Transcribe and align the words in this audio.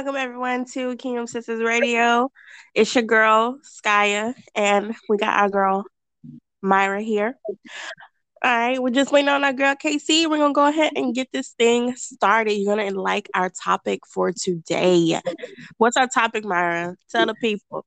welcome 0.00 0.16
everyone 0.16 0.64
to 0.64 0.96
Kingdom 0.96 1.26
Sisters 1.26 1.60
Radio. 1.60 2.30
It's 2.74 2.94
your 2.94 3.04
girl, 3.04 3.58
Skya, 3.62 4.32
and 4.54 4.94
we 5.10 5.18
got 5.18 5.38
our 5.38 5.50
girl, 5.50 5.84
Myra 6.62 7.02
here. 7.02 7.34
All 8.42 8.50
right, 8.50 8.82
we're 8.82 8.88
just 8.88 9.12
waiting 9.12 9.28
on 9.28 9.44
our 9.44 9.52
girl, 9.52 9.74
KC. 9.74 10.26
We're 10.26 10.38
to 10.38 10.54
go 10.54 10.66
ahead 10.66 10.94
and 10.96 11.14
get 11.14 11.28
this 11.34 11.50
thing 11.50 11.94
started. 11.96 12.54
You're 12.54 12.76
to 12.76 12.98
like 12.98 13.28
our 13.34 13.50
topic 13.50 14.00
for 14.10 14.32
today. 14.32 15.20
What's 15.76 15.98
our 15.98 16.08
topic, 16.08 16.46
Myra? 16.46 16.96
Tell 17.10 17.26
the 17.26 17.34
people. 17.34 17.84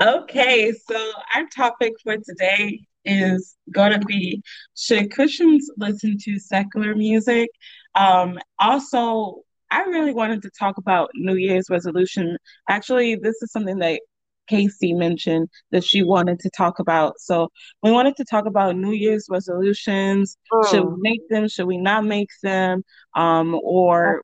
Okay, 0.00 0.72
so 0.88 1.12
our 1.34 1.46
topic 1.48 1.94
for 2.04 2.16
today 2.18 2.78
is 3.04 3.56
going 3.72 3.90
to 3.90 4.06
be 4.06 4.40
should 4.76 5.12
Christians 5.12 5.68
listen 5.78 6.16
to 6.16 6.38
secular 6.38 6.94
music? 6.94 7.50
Um, 7.96 8.38
also, 8.60 9.42
I 9.70 9.82
really 9.82 10.12
wanted 10.12 10.42
to 10.42 10.50
talk 10.58 10.78
about 10.78 11.10
New 11.14 11.34
Year's 11.34 11.68
resolution. 11.70 12.38
Actually, 12.68 13.16
this 13.16 13.42
is 13.42 13.52
something 13.52 13.78
that 13.78 14.00
Casey 14.48 14.94
mentioned 14.94 15.48
that 15.70 15.84
she 15.84 16.02
wanted 16.02 16.40
to 16.40 16.50
talk 16.50 16.78
about. 16.78 17.20
So 17.20 17.48
we 17.82 17.92
wanted 17.92 18.16
to 18.16 18.24
talk 18.24 18.46
about 18.46 18.76
New 18.76 18.92
Year's 18.92 19.26
resolutions. 19.30 20.36
Oh. 20.52 20.66
Should 20.70 20.84
we 20.84 20.94
make 20.98 21.28
them? 21.28 21.48
Should 21.48 21.66
we 21.66 21.78
not 21.78 22.04
make 22.04 22.30
them? 22.42 22.82
Um, 23.14 23.58
or 23.62 24.22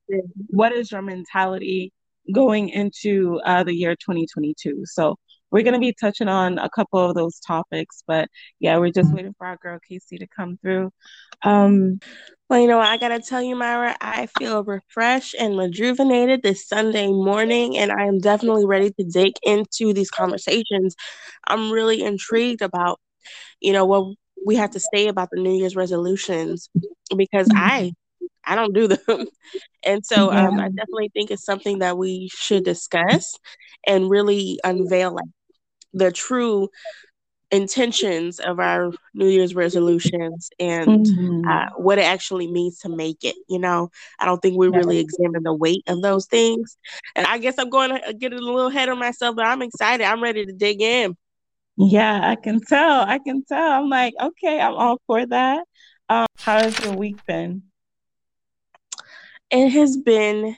what 0.49 0.73
is 0.73 0.91
your 0.91 1.03
mentality 1.03 1.93
going 2.33 2.71
into 2.71 3.41
uh, 3.45 3.65
the 3.65 3.75
year 3.75 3.95
2022? 3.97 4.83
So 4.87 5.17
we're 5.51 5.63
going 5.63 5.75
to 5.75 5.81
be 5.81 5.95
touching 5.99 6.29
on 6.29 6.59
a 6.59 6.69
couple 6.69 6.99
of 6.99 7.15
those 7.15 7.39
topics, 7.41 8.03
but 8.07 8.29
yeah, 8.59 8.79
we're 8.79 8.91
just 8.91 9.13
waiting 9.13 9.35
for 9.39 9.47
our 9.47 9.57
girl 9.57 9.79
Casey 9.89 10.19
to 10.19 10.27
come 10.27 10.59
through. 10.61 10.91
Um, 11.45 12.01
well, 12.49 12.61
you 12.61 12.67
know, 12.67 12.81
I 12.81 12.99
got 12.99 13.09
to 13.09 13.21
tell 13.21 13.43
you, 13.43 13.57
Myra, 13.57 13.97
I 14.01 14.27
feel 14.39 14.65
refreshed 14.65 15.35
and 15.39 15.59
rejuvenated 15.59 16.43
this 16.43 16.69
Sunday 16.69 17.07
morning, 17.07 17.77
and 17.79 17.91
I 17.91 18.07
am 18.07 18.19
definitely 18.19 18.67
ready 18.67 18.91
to 18.91 19.05
dig 19.05 19.35
into 19.43 19.93
these 19.93 20.11
conversations. 20.11 20.95
I'm 21.47 21.71
really 21.71 22.03
intrigued 22.03 22.63
about, 22.63 23.01
you 23.61 23.73
know, 23.73 23.87
what 23.87 24.15
we 24.45 24.57
have 24.57 24.71
to 24.73 24.81
say 24.81 25.09
about 25.09 25.31
the 25.31 25.41
New 25.41 25.55
Year's 25.55 25.77
resolutions 25.77 26.69
because 27.17 27.49
I 27.55 27.93
I 28.45 28.55
don't 28.55 28.75
do 28.75 28.89
them. 28.89 29.27
And 29.87 30.05
so 30.05 30.33
um, 30.33 30.59
I 30.59 30.69
definitely 30.71 31.11
think 31.13 31.31
it's 31.31 31.45
something 31.45 31.81
that 31.81 31.99
we 31.99 32.31
should 32.33 32.65
discuss 32.65 33.39
and 33.87 34.09
really 34.09 34.59
unveil 34.65 35.13
like 35.15 35.29
the 35.93 36.11
true 36.11 36.71
intentions 37.51 38.41
of 38.41 38.59
our 38.59 38.93
New 39.15 39.29
Year's 39.29 39.55
resolutions 39.55 40.49
and 40.59 41.07
mm-hmm. 41.07 41.49
uh, 41.49 41.67
what 41.77 41.99
it 41.99 42.05
actually 42.05 42.51
means 42.51 42.79
to 42.81 42.89
make 42.89 43.25
it. 43.25 43.37
You 43.49 43.59
know, 43.59 43.91
I 44.19 44.25
don't 44.25 44.41
think 44.41 44.57
we 44.57 44.69
really 44.69 44.99
examine 44.99 45.43
the 45.43 45.55
weight 45.55 45.85
of 45.87 46.03
those 46.03 46.27
things. 46.27 46.77
And 47.15 47.27
I 47.27 47.39
guess 47.39 47.55
I'm 47.59 47.71
going 47.71 47.91
to 47.91 48.15
get 48.15 48.33
a 48.33 48.39
little 48.39 48.67
ahead 48.67 48.89
of 48.89 48.99
myself, 48.99 49.37
but 49.37 49.47
I'm 49.47 49.63
excited. 49.63 50.05
I'm 50.05 50.23
ready 50.23 50.47
to 50.47 50.53
dig 50.53 50.81
in. 50.81 51.17
Yeah, 51.77 52.21
I 52.23 52.37
can 52.37 52.61
tell. 52.61 53.03
I 53.03 53.19
can 53.19 53.45
tell. 53.45 53.71
I'm 53.71 53.89
like, 53.89 54.15
okay, 54.21 54.61
I'm 54.61 54.75
all 54.75 55.01
for 55.07 55.27
that. 55.27 55.65
Um, 56.09 56.27
how 56.39 56.59
has 56.61 56.79
your 56.81 56.95
week 56.95 57.25
been? 57.27 57.63
It 59.55 59.71
has 59.71 59.97
been 59.97 60.57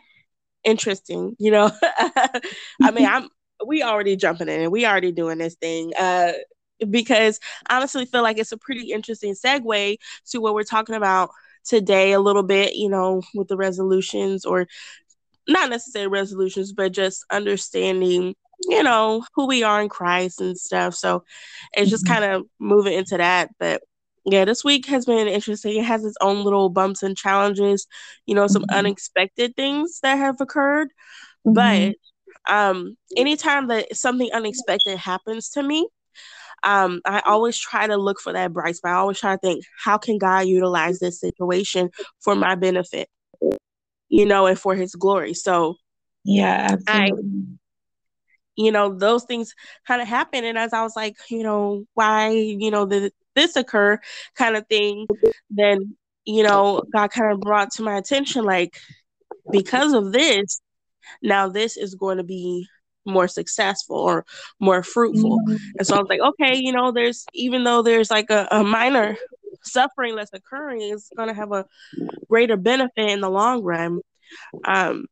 interesting. 0.65 1.37
You 1.39 1.51
know, 1.51 1.71
I 1.83 2.91
mean, 2.93 3.07
I'm 3.07 3.29
we 3.67 3.83
already 3.83 4.17
jumping 4.17 4.49
in 4.49 4.61
and 4.61 4.73
we 4.73 4.87
already 4.87 5.13
doing 5.13 5.39
this 5.39 5.55
thing. 5.55 5.93
Uh, 5.99 6.33
because 6.91 7.41
I 7.69 7.77
honestly 7.77 8.05
feel 8.07 8.23
like 8.23 8.39
it's 8.39 8.53
a 8.53 8.59
pretty 8.59 8.93
interesting 8.93 9.35
segue 9.35 9.97
to 10.31 10.41
what 10.41 10.55
we're 10.55 10.63
talking 10.63 10.95
about 10.95 11.31
today 11.65 12.13
a 12.13 12.21
little 12.21 12.43
bit, 12.43 12.75
you 12.75 12.89
know, 12.89 13.23
with 13.35 13.49
the 13.49 13.57
resolutions 13.57 14.45
or 14.45 14.67
not 15.49 15.71
necessarily 15.71 16.09
resolutions, 16.09 16.73
but 16.73 16.93
just 16.93 17.25
understanding, 17.31 18.35
you 18.69 18.83
know, 18.83 19.25
who 19.35 19.47
we 19.47 19.63
are 19.63 19.81
in 19.81 19.89
Christ 19.89 20.41
and 20.41 20.59
stuff. 20.59 20.95
So 20.95 21.25
it's 21.73 21.91
just 21.91 22.05
mm-hmm. 22.05 22.15
kind 22.15 22.33
of 22.33 22.47
moving 22.59 22.95
into 22.95 23.17
that. 23.17 23.51
But 23.59 23.83
yeah, 24.29 24.45
this 24.45 24.65
week 24.65 24.87
has 24.87 25.07
been 25.07 25.29
interesting. 25.29 25.77
It 25.77 25.85
has 25.85 26.05
its 26.05 26.17
own 26.21 26.43
little 26.43 26.69
bumps 26.69 27.05
and 27.05 27.17
challenges, 27.17 27.87
you 28.27 28.35
know, 28.35 28.49
some 28.49 28.63
mm-hmm. 28.63 28.79
unexpected 28.79 29.55
things 29.55 30.01
that 30.03 30.19
have 30.19 30.41
occurred. 30.41 30.89
Mm-hmm. 31.47 31.53
But 31.55 32.53
um, 32.53 32.97
anytime 33.17 33.69
that 33.69 33.97
something 33.97 34.29
unexpected 34.33 34.99
happens 34.99 35.51
to 35.51 35.63
me, 35.63 35.89
um, 36.65 37.01
I 37.05 37.21
always 37.21 37.57
try 37.57 37.87
to 37.87 37.97
look 37.97 38.19
for 38.19 38.33
that 38.33 38.53
bright 38.53 38.75
spot. 38.75 38.93
I 38.93 38.97
always 38.97 39.21
try 39.21 39.37
to 39.37 39.41
think, 39.41 39.65
how 39.79 39.97
can 39.97 40.19
God 40.19 40.47
utilize 40.47 40.99
this 40.99 41.21
situation 41.21 41.91
for 42.21 42.35
my 42.35 42.57
benefit, 42.57 43.09
you 44.09 44.27
know, 44.27 44.47
and 44.47 44.59
for 44.59 44.75
His 44.75 44.97
glory? 44.97 45.35
So, 45.35 45.77
yeah, 46.25 46.71
absolutely. 46.73 47.29
I, 47.29 47.57
you 48.57 48.73
know, 48.73 48.99
those 48.99 49.25
things 49.25 49.55
kind 49.87 50.03
of 50.03 50.09
happen, 50.09 50.45
and 50.45 50.59
as 50.59 50.73
I 50.73 50.83
was 50.83 50.97
like, 50.97 51.15
you 51.31 51.45
know, 51.45 51.85
why, 51.95 52.31
you 52.31 52.73
know, 52.73 52.87
did 52.87 53.13
this 53.37 53.55
occur, 53.55 54.01
kind 54.35 54.57
of 54.57 54.67
thing, 54.67 55.07
then 55.49 55.97
you 56.29 56.43
know, 56.43 56.83
God 56.93 57.13
kind 57.13 57.33
of 57.33 57.41
brought 57.41 57.71
to 57.75 57.83
my 57.83 57.97
attention, 57.97 58.45
like, 58.45 58.77
because 59.53 59.93
of 59.93 60.13
this, 60.13 60.61
now 61.23 61.49
this 61.49 61.77
is 61.77 61.95
going 61.95 62.19
to 62.19 62.25
be 62.25 62.67
more 63.05 63.29
successful 63.29 63.97
or 63.97 64.25
more 64.59 64.83
fruitful. 64.83 65.39
Mm-hmm. 65.39 65.57
And 65.79 65.87
so 65.87 65.95
I 65.95 66.01
was 66.01 66.09
like, 66.09 66.21
okay, 66.21 66.57
you 66.57 66.73
know, 66.73 66.91
there's 66.91 67.25
even 67.33 67.63
though 67.63 67.83
there's 67.83 68.11
like 68.11 68.31
a, 68.31 68.49
a 68.51 68.65
minor 68.65 69.17
suffering 69.63 70.17
that's 70.17 70.33
occurring, 70.33 70.83
it's 70.83 71.11
going 71.17 71.29
to 71.29 71.35
have 71.35 71.53
a 71.53 71.65
greater 72.29 72.57
benefit 72.57 73.09
in 73.09 73.21
the 73.21 73.31
long 73.31 73.63
run. 73.63 74.01
Um, 74.65 75.07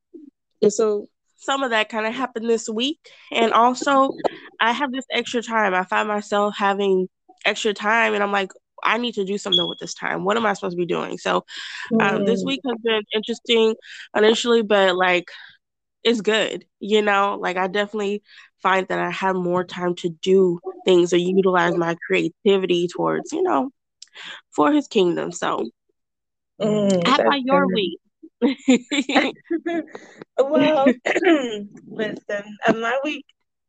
and 0.60 0.72
so 0.72 1.06
some 1.36 1.62
of 1.62 1.70
that 1.70 1.88
kind 1.88 2.06
of 2.06 2.12
happened 2.12 2.50
this 2.50 2.68
week. 2.68 2.98
And 3.30 3.52
also, 3.52 4.10
I 4.60 4.72
have 4.72 4.90
this 4.90 5.06
extra 5.12 5.42
time. 5.42 5.74
I 5.74 5.84
find 5.84 6.08
myself 6.08 6.56
having 6.58 7.08
extra 7.44 7.74
time, 7.74 8.14
and 8.14 8.22
I'm 8.22 8.32
like, 8.32 8.50
I 8.82 8.98
need 8.98 9.14
to 9.14 9.24
do 9.24 9.38
something 9.38 9.66
with 9.66 9.78
this 9.78 9.94
time. 9.94 10.24
What 10.24 10.36
am 10.36 10.46
I 10.46 10.52
supposed 10.52 10.76
to 10.76 10.80
be 10.80 10.86
doing? 10.86 11.18
So, 11.18 11.44
um, 12.00 12.24
this 12.24 12.42
mm. 12.42 12.46
week 12.46 12.60
has 12.66 12.76
been 12.82 13.02
interesting 13.14 13.74
initially, 14.16 14.62
but 14.62 14.96
like 14.96 15.30
it's 16.02 16.20
good. 16.20 16.66
You 16.80 17.02
know, 17.02 17.38
like 17.40 17.56
I 17.56 17.66
definitely 17.66 18.22
find 18.62 18.86
that 18.88 18.98
I 18.98 19.10
have 19.10 19.36
more 19.36 19.64
time 19.64 19.94
to 19.96 20.08
do 20.08 20.60
things 20.84 21.12
or 21.12 21.16
utilize 21.16 21.76
my 21.76 21.96
creativity 22.06 22.88
towards, 22.88 23.32
you 23.32 23.42
know, 23.42 23.70
for 24.54 24.72
his 24.72 24.86
kingdom. 24.86 25.32
So, 25.32 25.68
mm, 26.60 27.06
how 27.06 27.16
about 27.16 27.42
your 27.42 27.66
week? 27.66 27.98
well, 30.38 30.86
listen, 31.86 32.58
uh, 32.66 32.72
my 32.74 32.98
week, 33.02 33.24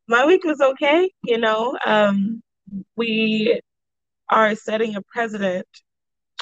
my 0.07 0.25
week 0.25 0.43
was 0.43 0.59
okay. 0.59 1.09
You 1.23 1.37
know, 1.37 1.77
um, 1.85 2.41
we 2.95 3.59
are 4.29 4.55
setting 4.55 4.95
a 4.95 5.01
precedent 5.01 5.67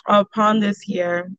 upon 0.06 0.60
this 0.60 0.88
year 0.88 1.32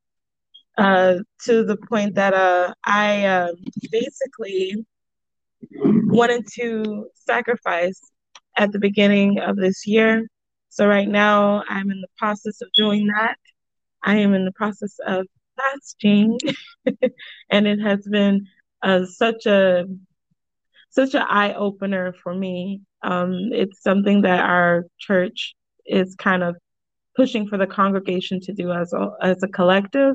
uh, 0.79 1.17
to 1.45 1.65
the 1.65 1.77
point 1.89 2.15
that 2.17 2.35
uh, 2.35 2.75
I 2.85 3.25
uh, 3.25 3.53
basically 3.91 4.85
wanted 5.71 6.47
to 6.55 7.09
sacrifice 7.15 8.01
at 8.57 8.73
the 8.73 8.79
beginning 8.79 9.41
of 9.41 9.57
this 9.57 9.87
year. 9.87 10.29
So 10.69 10.87
right 10.87 11.09
now 11.09 11.63
I'm 11.69 11.91
in 11.91 12.01
the 12.01 12.09
process 12.19 12.61
of 12.61 12.69
doing 12.77 13.07
that. 13.09 13.37
I 14.03 14.17
am 14.17 14.35
in 14.35 14.45
the 14.45 14.53
process 14.53 14.97
of 15.07 15.27
fasting, 15.57 16.39
and 17.51 17.67
it 17.67 17.79
has 17.81 18.07
been 18.07 18.47
uh, 18.83 19.07
such 19.07 19.47
a 19.47 19.87
such 20.91 21.15
an 21.15 21.23
eye 21.23 21.55
opener 21.55 22.13
for 22.13 22.35
me. 22.35 22.83
Um, 23.05 23.51
it's 23.53 23.83
something 23.83 24.23
that 24.23 24.41
our 24.41 24.87
church 24.99 25.55
is 25.87 26.15
kind 26.17 26.43
of 26.43 26.57
pushing 27.17 27.47
for 27.47 27.59
the 27.59 27.67
congregation 27.67 28.41
to 28.41 28.53
do 28.53 28.73
as 28.73 28.93
a 28.93 29.11
as 29.23 29.43
a 29.43 29.49
collective 29.49 30.15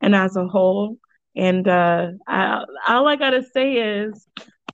and 0.00 0.14
as 0.14 0.36
a 0.36 0.46
whole. 0.46 0.96
And 1.36 1.66
uh, 1.66 2.08
I, 2.26 2.64
all 2.88 3.08
I 3.08 3.16
gotta 3.16 3.42
say 3.54 3.74
is, 3.74 4.26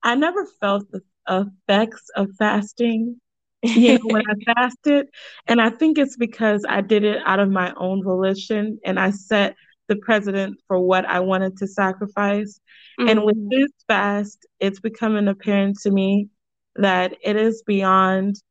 I 0.02 0.14
never 0.14 0.46
felt 0.60 0.90
the 0.90 1.02
effects 1.28 2.04
of 2.16 2.28
fasting. 2.38 3.20
you 3.62 3.94
know, 3.94 4.04
when 4.04 4.22
I 4.28 4.34
fasted, 4.54 5.08
and 5.48 5.60
I 5.60 5.70
think 5.70 5.98
it's 5.98 6.16
because 6.16 6.64
I 6.68 6.80
did 6.80 7.02
it 7.02 7.20
out 7.26 7.40
of 7.40 7.50
my 7.50 7.74
own 7.76 8.04
volition, 8.04 8.78
and 8.84 9.00
I 9.00 9.10
set 9.10 9.56
the 9.88 9.96
precedent 9.96 10.60
for 10.68 10.78
what 10.78 11.04
I 11.06 11.20
wanted 11.20 11.56
to 11.56 11.66
sacrifice. 11.66 12.60
Mm-hmm. 13.00 13.08
And 13.08 13.24
with 13.24 13.36
mm-hmm. 13.36 13.60
this 13.60 13.70
fast, 13.88 14.46
it's 14.60 14.80
becoming 14.80 15.26
apparent 15.26 15.78
to 15.80 15.90
me 15.90 16.28
that 16.78 17.16
it 17.22 17.36
is 17.36 17.62
beyond 17.62 18.42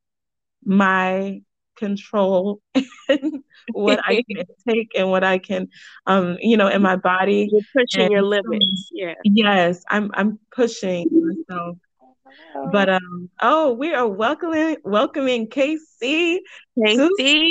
my 0.64 1.42
control 1.76 2.60
what 3.72 4.00
I 4.06 4.24
can 4.30 4.46
take 4.68 4.92
and 4.96 5.10
what 5.10 5.24
I 5.24 5.38
can, 5.38 5.70
um, 6.06 6.38
you 6.40 6.58
know, 6.58 6.68
in 6.68 6.82
my 6.82 6.96
body. 6.96 7.50
You're 7.52 7.62
pushing 7.76 8.04
and, 8.04 8.12
your 8.12 8.24
limits. 8.24 8.90
Yeah. 8.92 9.14
Yes, 9.24 9.84
I'm. 9.90 10.12
I'm 10.14 10.40
pushing 10.52 11.08
myself. 11.12 11.78
But 12.72 12.90
um, 12.90 13.30
oh, 13.42 13.74
we 13.74 13.94
are 13.94 14.08
welcoming 14.08 14.78
welcoming 14.84 15.48
KC. 15.48 16.38
KC. 16.78 17.50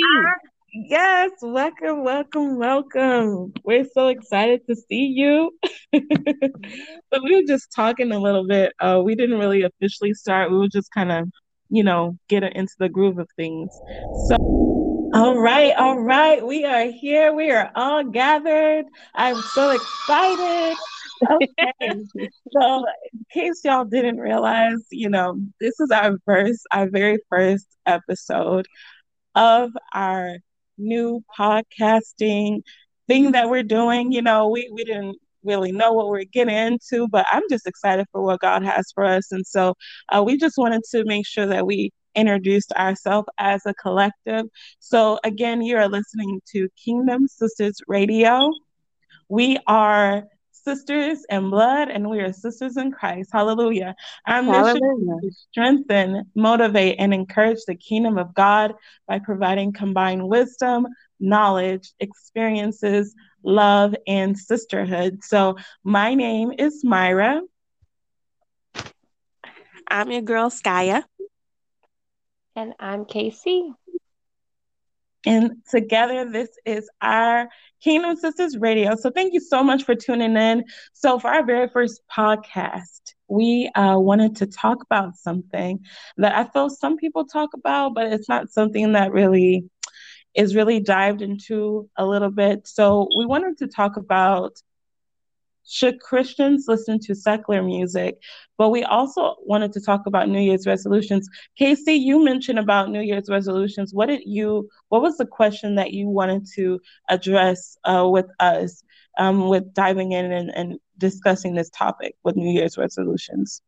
Yes, 0.85 1.31
welcome, 1.41 2.03
welcome, 2.03 2.57
welcome. 2.57 3.51
We're 3.63 3.85
so 3.85 4.09
excited 4.09 4.61
to 4.67 4.75
see 4.75 5.05
you. 5.07 5.51
but 5.91 7.23
we 7.23 7.35
were 7.35 7.47
just 7.47 7.71
talking 7.75 8.11
a 8.11 8.19
little 8.19 8.45
bit. 8.47 8.73
Uh, 8.79 9.01
we 9.03 9.15
didn't 9.15 9.39
really 9.39 9.63
officially 9.63 10.13
start. 10.13 10.51
We 10.51 10.57
were 10.57 10.67
just 10.67 10.91
kind 10.91 11.11
of, 11.11 11.29
you 11.69 11.83
know, 11.83 12.17
getting 12.29 12.51
into 12.53 12.75
the 12.77 12.89
groove 12.89 13.17
of 13.17 13.27
things. 13.35 13.81
So, 14.11 14.35
all 15.13 15.37
right, 15.39 15.73
all 15.77 15.99
right. 15.99 16.45
We 16.45 16.65
are 16.65 16.85
here. 16.91 17.33
We 17.33 17.51
are 17.51 17.71
all 17.75 18.03
gathered. 18.03 18.85
I'm 19.15 19.43
so 19.43 19.69
excited. 19.71 20.77
Okay. 21.31 21.95
so, 22.53 22.85
in 23.13 23.25
case 23.33 23.61
y'all 23.63 23.85
didn't 23.85 24.17
realize, 24.19 24.85
you 24.91 25.09
know, 25.09 25.39
this 25.59 25.79
is 25.79 25.91
our 25.91 26.17
first, 26.25 26.61
our 26.71 26.89
very 26.89 27.19
first 27.29 27.67
episode 27.85 28.67
of 29.35 29.71
our 29.93 30.37
new 30.77 31.23
podcasting 31.37 32.61
thing 33.07 33.31
that 33.31 33.49
we're 33.49 33.63
doing. 33.63 34.11
You 34.11 34.21
know, 34.21 34.49
we, 34.49 34.69
we 34.73 34.83
didn't 34.83 35.17
really 35.43 35.71
know 35.71 35.93
what 35.93 36.09
we're 36.09 36.25
getting 36.25 36.55
into, 36.55 37.07
but 37.07 37.25
I'm 37.31 37.43
just 37.49 37.67
excited 37.67 38.05
for 38.11 38.21
what 38.21 38.41
God 38.41 38.63
has 38.63 38.91
for 38.93 39.05
us. 39.05 39.31
And 39.31 39.45
so 39.45 39.75
uh, 40.09 40.23
we 40.23 40.37
just 40.37 40.57
wanted 40.57 40.83
to 40.91 41.05
make 41.05 41.25
sure 41.25 41.45
that 41.45 41.65
we 41.65 41.91
introduced 42.15 42.73
ourselves 42.73 43.27
as 43.37 43.61
a 43.65 43.73
collective. 43.75 44.45
So 44.79 45.19
again, 45.23 45.61
you 45.61 45.77
are 45.77 45.87
listening 45.87 46.41
to 46.53 46.67
Kingdom 46.83 47.27
Sisters 47.27 47.79
Radio. 47.87 48.51
We 49.29 49.57
are 49.67 50.23
sisters 50.67 51.25
in 51.29 51.49
blood 51.49 51.87
and 51.89 52.09
we 52.09 52.19
are 52.19 52.33
sisters 52.33 52.75
in 52.75 52.91
Christ. 52.91 53.29
Hallelujah. 53.31 53.95
Our 54.27 54.41
mission 54.41 55.21
is 55.23 55.33
to 55.33 55.41
strengthen, 55.49 56.29
motivate, 56.35 56.97
and 56.99 57.13
encourage 57.13 57.59
the 57.65 57.75
kingdom 57.75 58.17
of 58.17 58.33
God 58.33 58.73
by 59.07 59.19
providing 59.19 59.71
combined 59.71 60.27
wisdom, 60.27 60.85
knowledge, 61.21 61.93
experiences, 62.01 63.15
love, 63.43 63.95
and 64.07 64.37
sisterhood. 64.37 65.23
So, 65.23 65.55
my 65.85 66.15
name 66.15 66.51
is 66.57 66.83
Myra. 66.83 67.39
I'm 69.87 70.11
your 70.11 70.21
girl, 70.21 70.49
Skaya. 70.49 71.03
And 72.57 72.73
I'm 72.77 73.05
Casey. 73.05 73.71
And 75.25 75.57
together, 75.69 76.29
this 76.29 76.49
is 76.65 76.89
our 77.01 77.49
Kingdom 77.81 78.15
Sisters 78.15 78.57
Radio. 78.57 78.95
So, 78.95 79.09
thank 79.09 79.33
you 79.33 79.39
so 79.39 79.63
much 79.63 79.83
for 79.83 79.95
tuning 79.95 80.37
in. 80.37 80.63
So, 80.93 81.19
for 81.19 81.29
our 81.29 81.45
very 81.45 81.67
first 81.67 82.01
podcast, 82.15 83.13
we 83.27 83.69
uh, 83.75 83.97
wanted 83.97 84.35
to 84.37 84.47
talk 84.47 84.83
about 84.83 85.15
something 85.17 85.79
that 86.17 86.35
I 86.35 86.49
feel 86.51 86.69
some 86.69 86.97
people 86.97 87.25
talk 87.25 87.49
about, 87.53 87.93
but 87.93 88.13
it's 88.13 88.29
not 88.29 88.51
something 88.51 88.93
that 88.93 89.11
really 89.11 89.69
is 90.35 90.55
really 90.55 90.79
dived 90.79 91.21
into 91.21 91.89
a 91.97 92.05
little 92.05 92.31
bit. 92.31 92.67
So, 92.67 93.07
we 93.17 93.25
wanted 93.25 93.57
to 93.57 93.67
talk 93.67 93.97
about 93.97 94.53
should 95.67 95.99
Christians 95.99 96.65
listen 96.67 96.99
to 97.01 97.13
secular 97.13 97.61
music? 97.61 98.21
But 98.57 98.69
we 98.69 98.83
also 98.83 99.35
wanted 99.41 99.73
to 99.73 99.81
talk 99.81 100.07
about 100.07 100.29
New 100.29 100.39
Year's 100.39 100.65
resolutions. 100.65 101.29
Casey, 101.57 101.93
you 101.93 102.23
mentioned 102.23 102.57
about 102.57 102.89
New 102.89 103.01
Year's 103.01 103.29
resolutions. 103.29 103.93
What 103.93 104.07
did 104.07 104.21
you? 104.25 104.69
What 104.89 105.01
was 105.01 105.17
the 105.17 105.25
question 105.25 105.75
that 105.75 105.91
you 105.91 106.07
wanted 106.07 106.47
to 106.55 106.79
address 107.09 107.77
uh, 107.83 108.07
with 108.09 108.27
us 108.39 108.83
um, 109.17 109.49
with 109.49 109.73
diving 109.73 110.13
in 110.13 110.31
and, 110.31 110.49
and 110.55 110.79
discussing 110.97 111.53
this 111.53 111.69
topic 111.69 112.15
with 112.23 112.35
New 112.35 112.51
Year's 112.51 112.77
resolutions? 112.77 113.61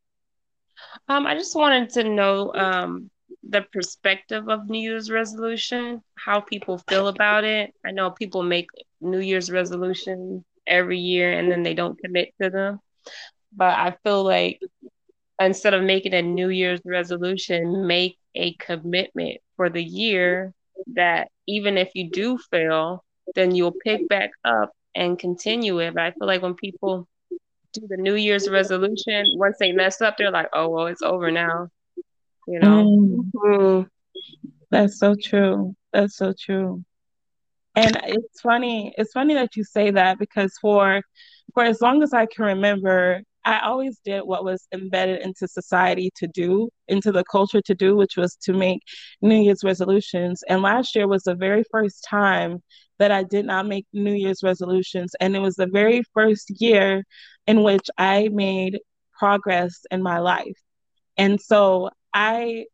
Um, 1.09 1.27
I 1.27 1.35
just 1.35 1.55
wanted 1.55 1.89
to 1.91 2.03
know 2.05 2.53
um, 2.53 3.11
the 3.43 3.61
perspective 3.73 4.47
of 4.47 4.69
New 4.69 4.79
Year's 4.79 5.11
resolution, 5.11 6.01
how 6.15 6.39
people 6.39 6.77
feel 6.87 7.09
about 7.09 7.43
it. 7.43 7.73
I 7.85 7.91
know 7.91 8.11
people 8.11 8.43
make 8.43 8.69
New 9.01 9.19
Year's 9.19 9.51
resolutions 9.51 10.43
every 10.69 10.99
year 10.99 11.31
and 11.31 11.51
then 11.51 11.63
they 11.63 11.73
don't 11.73 11.99
commit 11.99 12.33
to 12.41 12.49
them. 12.49 12.79
But 13.55 13.77
I 13.77 13.97
feel 14.03 14.23
like 14.23 14.59
instead 15.41 15.73
of 15.73 15.83
making 15.83 16.13
a 16.13 16.21
New 16.21 16.49
Year's 16.49 16.81
resolution, 16.85 17.87
make 17.87 18.17
a 18.35 18.53
commitment 18.53 19.37
for 19.55 19.69
the 19.69 19.83
year 19.83 20.53
that 20.93 21.29
even 21.47 21.77
if 21.77 21.89
you 21.95 22.09
do 22.09 22.37
fail, 22.51 23.03
then 23.35 23.55
you'll 23.55 23.75
pick 23.83 24.07
back 24.07 24.31
up 24.43 24.71
and 24.95 25.19
continue 25.19 25.79
it. 25.79 25.93
But 25.93 26.03
I 26.03 26.11
feel 26.11 26.27
like 26.27 26.41
when 26.41 26.55
people 26.55 27.07
do 27.73 27.87
the 27.87 27.97
New 27.97 28.15
Year's 28.15 28.49
resolution, 28.49 29.25
once 29.35 29.57
they 29.59 29.71
mess 29.71 30.01
up, 30.01 30.17
they're 30.17 30.31
like, 30.31 30.49
oh, 30.53 30.69
well, 30.69 30.87
it's 30.87 31.01
over 31.01 31.31
now. 31.31 31.69
You 32.47 32.59
know? 32.59 33.27
Mm-hmm. 33.35 33.87
That's 34.71 34.99
so 34.99 35.15
true. 35.15 35.75
That's 35.93 36.15
so 36.15 36.33
true. 36.39 36.83
And 37.75 37.97
it's 38.03 38.41
funny, 38.41 38.93
it's 38.97 39.13
funny 39.13 39.35
that 39.35 39.55
you 39.55 39.63
say 39.63 39.91
that 39.91 40.19
because 40.19 40.53
for 40.61 41.01
for 41.53 41.63
as 41.63 41.81
long 41.81 42.03
as 42.03 42.13
I 42.13 42.25
can 42.25 42.45
remember, 42.45 43.21
I 43.45 43.59
always 43.61 43.99
did 44.03 44.21
what 44.21 44.43
was 44.43 44.67
embedded 44.73 45.21
into 45.21 45.47
society 45.47 46.11
to 46.17 46.27
do, 46.27 46.69
into 46.87 47.11
the 47.11 47.23
culture 47.23 47.61
to 47.61 47.73
do, 47.75 47.95
which 47.95 48.17
was 48.17 48.35
to 48.43 48.53
make 48.53 48.81
New 49.21 49.41
Year's 49.41 49.63
resolutions. 49.63 50.43
And 50.47 50.61
last 50.61 50.95
year 50.95 51.07
was 51.07 51.23
the 51.23 51.35
very 51.35 51.63
first 51.71 52.05
time 52.07 52.61
that 52.99 53.11
I 53.11 53.23
did 53.23 53.45
not 53.45 53.65
make 53.65 53.87
New 53.93 54.13
Year's 54.13 54.43
resolutions. 54.43 55.13
And 55.19 55.35
it 55.35 55.39
was 55.39 55.55
the 55.55 55.67
very 55.67 56.03
first 56.13 56.51
year 56.61 57.03
in 57.47 57.63
which 57.63 57.87
I 57.97 58.29
made 58.31 58.79
progress 59.17 59.85
in 59.89 60.03
my 60.03 60.19
life. 60.19 60.57
And 61.17 61.39
so 61.41 61.89
I 62.13 62.65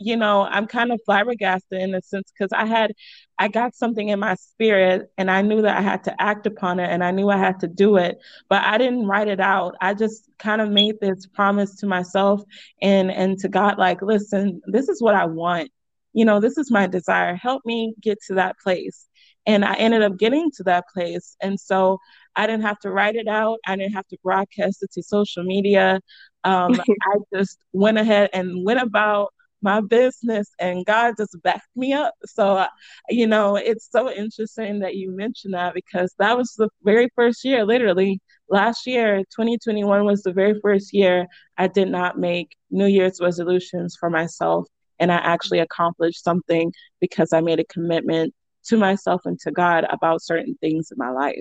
you 0.00 0.16
know, 0.16 0.42
I'm 0.50 0.66
kind 0.66 0.90
of 0.92 1.00
flabbergasted 1.04 1.78
in 1.78 1.94
a 1.94 2.00
sense 2.00 2.32
because 2.32 2.52
I 2.52 2.64
had, 2.64 2.92
I 3.38 3.48
got 3.48 3.74
something 3.74 4.08
in 4.08 4.18
my 4.18 4.34
spirit 4.34 5.10
and 5.18 5.30
I 5.30 5.42
knew 5.42 5.60
that 5.60 5.76
I 5.76 5.82
had 5.82 6.02
to 6.04 6.22
act 6.22 6.46
upon 6.46 6.80
it 6.80 6.88
and 6.90 7.04
I 7.04 7.10
knew 7.10 7.28
I 7.28 7.36
had 7.36 7.60
to 7.60 7.68
do 7.68 7.96
it, 7.96 8.18
but 8.48 8.62
I 8.62 8.78
didn't 8.78 9.06
write 9.06 9.28
it 9.28 9.40
out. 9.40 9.76
I 9.82 9.92
just 9.92 10.30
kind 10.38 10.62
of 10.62 10.70
made 10.70 10.94
this 11.00 11.26
promise 11.26 11.76
to 11.76 11.86
myself 11.86 12.42
and 12.80 13.10
and 13.10 13.38
to 13.40 13.48
God, 13.48 13.78
like, 13.78 14.00
listen, 14.00 14.62
this 14.66 14.88
is 14.88 15.02
what 15.02 15.14
I 15.14 15.26
want. 15.26 15.70
You 16.14 16.24
know, 16.24 16.40
this 16.40 16.56
is 16.56 16.70
my 16.70 16.86
desire. 16.86 17.36
Help 17.36 17.62
me 17.66 17.94
get 18.00 18.18
to 18.28 18.34
that 18.36 18.58
place. 18.58 19.06
And 19.46 19.64
I 19.64 19.74
ended 19.74 20.02
up 20.02 20.18
getting 20.18 20.50
to 20.56 20.62
that 20.64 20.84
place. 20.92 21.36
And 21.42 21.60
so 21.60 21.98
I 22.36 22.46
didn't 22.46 22.62
have 22.62 22.78
to 22.80 22.90
write 22.90 23.16
it 23.16 23.28
out. 23.28 23.58
I 23.66 23.76
didn't 23.76 23.92
have 23.92 24.06
to 24.08 24.18
broadcast 24.22 24.82
it 24.82 24.92
to 24.92 25.02
social 25.02 25.44
media. 25.44 26.00
Um, 26.44 26.80
I 27.02 27.16
just 27.34 27.58
went 27.72 27.98
ahead 27.98 28.30
and 28.32 28.64
went 28.64 28.80
about 28.80 29.32
my 29.62 29.80
business 29.80 30.48
and 30.58 30.84
God 30.86 31.14
just 31.16 31.36
backed 31.42 31.68
me 31.76 31.92
up. 31.92 32.14
So, 32.24 32.66
you 33.08 33.26
know, 33.26 33.56
it's 33.56 33.88
so 33.90 34.10
interesting 34.10 34.80
that 34.80 34.96
you 34.96 35.14
mentioned 35.14 35.54
that 35.54 35.74
because 35.74 36.14
that 36.18 36.36
was 36.36 36.54
the 36.56 36.68
very 36.82 37.08
first 37.14 37.44
year, 37.44 37.64
literally 37.64 38.20
last 38.48 38.86
year, 38.86 39.18
2021 39.18 40.04
was 40.04 40.22
the 40.22 40.32
very 40.32 40.58
first 40.60 40.92
year 40.92 41.26
I 41.56 41.68
did 41.68 41.88
not 41.88 42.18
make 42.18 42.56
New 42.70 42.86
Year's 42.86 43.20
resolutions 43.20 43.96
for 43.98 44.10
myself. 44.10 44.66
And 44.98 45.10
I 45.10 45.16
actually 45.16 45.60
accomplished 45.60 46.22
something 46.22 46.72
because 47.00 47.32
I 47.32 47.40
made 47.40 47.58
a 47.58 47.64
commitment 47.64 48.34
to 48.66 48.76
myself 48.76 49.22
and 49.24 49.38
to 49.40 49.50
God 49.50 49.86
about 49.90 50.22
certain 50.22 50.56
things 50.60 50.90
in 50.90 50.98
my 50.98 51.10
life. 51.10 51.40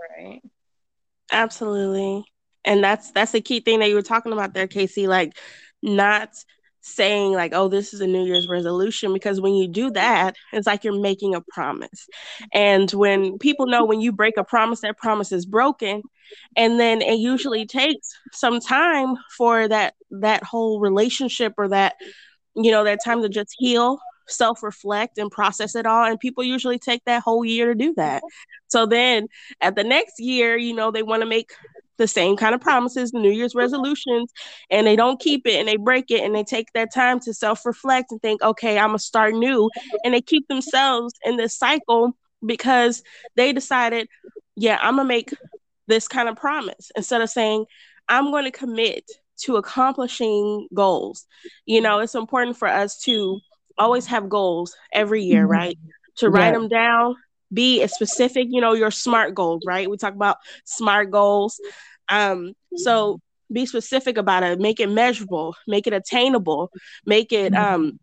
Right. 0.00 0.40
Absolutely. 1.30 2.24
And 2.64 2.82
that's 2.82 3.10
that's 3.12 3.32
the 3.32 3.40
key 3.40 3.60
thing 3.60 3.80
that 3.80 3.88
you 3.88 3.94
were 3.94 4.02
talking 4.02 4.32
about 4.32 4.54
there, 4.54 4.66
Casey. 4.66 5.06
Like 5.06 5.36
not 5.82 6.30
saying 6.86 7.32
like 7.32 7.52
oh 7.54 7.66
this 7.66 7.94
is 7.94 8.00
a 8.00 8.06
new 8.06 8.24
year's 8.24 8.46
resolution 8.46 9.12
because 9.14 9.40
when 9.40 9.54
you 9.54 9.66
do 9.66 9.90
that 9.90 10.36
it's 10.52 10.66
like 10.66 10.84
you're 10.84 11.00
making 11.00 11.34
a 11.34 11.40
promise 11.40 12.06
and 12.52 12.90
when 12.92 13.38
people 13.38 13.66
know 13.66 13.84
when 13.84 14.02
you 14.02 14.12
break 14.12 14.36
a 14.36 14.44
promise 14.44 14.82
that 14.82 14.98
promise 14.98 15.32
is 15.32 15.46
broken 15.46 16.02
and 16.56 16.78
then 16.78 17.00
it 17.00 17.18
usually 17.18 17.64
takes 17.64 18.10
some 18.32 18.60
time 18.60 19.16
for 19.36 19.66
that 19.66 19.94
that 20.10 20.42
whole 20.42 20.78
relationship 20.78 21.54
or 21.56 21.68
that 21.68 21.94
you 22.54 22.70
know 22.70 22.84
that 22.84 23.00
time 23.02 23.22
to 23.22 23.30
just 23.30 23.54
heal 23.58 23.98
self 24.28 24.62
reflect 24.62 25.18
and 25.18 25.30
process 25.30 25.74
it 25.74 25.86
all. 25.86 26.04
And 26.04 26.18
people 26.18 26.44
usually 26.44 26.78
take 26.78 27.04
that 27.04 27.22
whole 27.22 27.44
year 27.44 27.66
to 27.66 27.74
do 27.74 27.94
that. 27.96 28.22
So 28.68 28.86
then 28.86 29.28
at 29.60 29.76
the 29.76 29.84
next 29.84 30.18
year, 30.18 30.56
you 30.56 30.74
know, 30.74 30.90
they 30.90 31.02
want 31.02 31.22
to 31.22 31.28
make 31.28 31.52
the 31.96 32.08
same 32.08 32.36
kind 32.36 32.54
of 32.54 32.60
promises, 32.60 33.12
New 33.12 33.30
Year's 33.30 33.54
resolutions, 33.54 34.32
and 34.70 34.86
they 34.86 34.96
don't 34.96 35.20
keep 35.20 35.46
it 35.46 35.54
and 35.54 35.68
they 35.68 35.76
break 35.76 36.10
it 36.10 36.22
and 36.22 36.34
they 36.34 36.44
take 36.44 36.72
that 36.74 36.92
time 36.92 37.20
to 37.20 37.34
self 37.34 37.64
reflect 37.64 38.10
and 38.10 38.20
think, 38.20 38.42
okay, 38.42 38.78
I'm 38.78 38.88
going 38.88 38.98
to 38.98 39.04
start 39.04 39.34
new. 39.34 39.70
And 40.04 40.14
they 40.14 40.20
keep 40.20 40.48
themselves 40.48 41.14
in 41.24 41.36
this 41.36 41.56
cycle 41.56 42.16
because 42.44 43.02
they 43.36 43.52
decided, 43.52 44.08
yeah, 44.56 44.78
I'm 44.80 44.96
going 44.96 45.06
to 45.06 45.14
make 45.14 45.30
this 45.86 46.08
kind 46.08 46.28
of 46.28 46.36
promise 46.36 46.90
instead 46.96 47.20
of 47.20 47.30
saying, 47.30 47.66
I'm 48.08 48.30
going 48.30 48.44
to 48.44 48.50
commit 48.50 49.10
to 49.42 49.56
accomplishing 49.56 50.68
goals. 50.74 51.26
You 51.66 51.80
know, 51.80 52.00
it's 52.00 52.14
important 52.14 52.56
for 52.56 52.68
us 52.68 52.98
to 53.02 53.40
always 53.78 54.06
have 54.06 54.28
goals 54.28 54.76
every 54.92 55.22
year, 55.22 55.42
mm-hmm. 55.42 55.52
right? 55.52 55.78
To 56.18 56.30
write 56.30 56.46
yeah. 56.46 56.52
them 56.52 56.68
down, 56.68 57.16
be 57.52 57.82
a 57.82 57.88
specific, 57.88 58.48
you 58.50 58.60
know, 58.60 58.72
your 58.72 58.90
SMART 58.90 59.34
goals, 59.34 59.62
right? 59.66 59.88
We 59.88 59.96
talk 59.96 60.14
about 60.14 60.38
SMART 60.64 61.10
goals. 61.10 61.60
Um, 62.08 62.54
so 62.76 63.20
be 63.52 63.66
specific 63.66 64.16
about 64.16 64.42
it, 64.42 64.58
make 64.58 64.80
it 64.80 64.88
measurable, 64.88 65.54
make 65.66 65.86
it 65.86 65.92
attainable, 65.92 66.70
make 67.06 67.32
it 67.32 67.52
mm-hmm. 67.52 67.74
um 67.74 67.98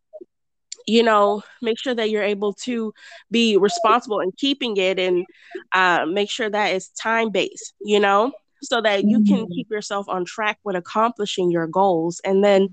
you 0.88 1.04
know, 1.04 1.44
make 1.62 1.80
sure 1.80 1.94
that 1.94 2.10
you're 2.10 2.24
able 2.24 2.54
to 2.54 2.94
be 3.30 3.58
responsible 3.58 4.20
in 4.20 4.32
keeping 4.32 4.78
it 4.78 5.00
and 5.00 5.26
uh, 5.74 6.06
make 6.06 6.30
sure 6.30 6.50
that 6.50 6.74
it's 6.74 6.90
time 6.90 7.30
based, 7.30 7.74
you 7.82 8.00
know, 8.00 8.32
so 8.64 8.82
that 8.82 9.04
you 9.04 9.24
can 9.24 9.38
mm-hmm. 9.38 9.52
keep 9.54 9.70
yourself 9.70 10.08
on 10.10 10.26
track 10.26 10.60
with 10.64 10.76
accomplishing 10.76 11.52
your 11.52 11.68
goals. 11.68 12.22
And 12.24 12.44
then 12.44 12.70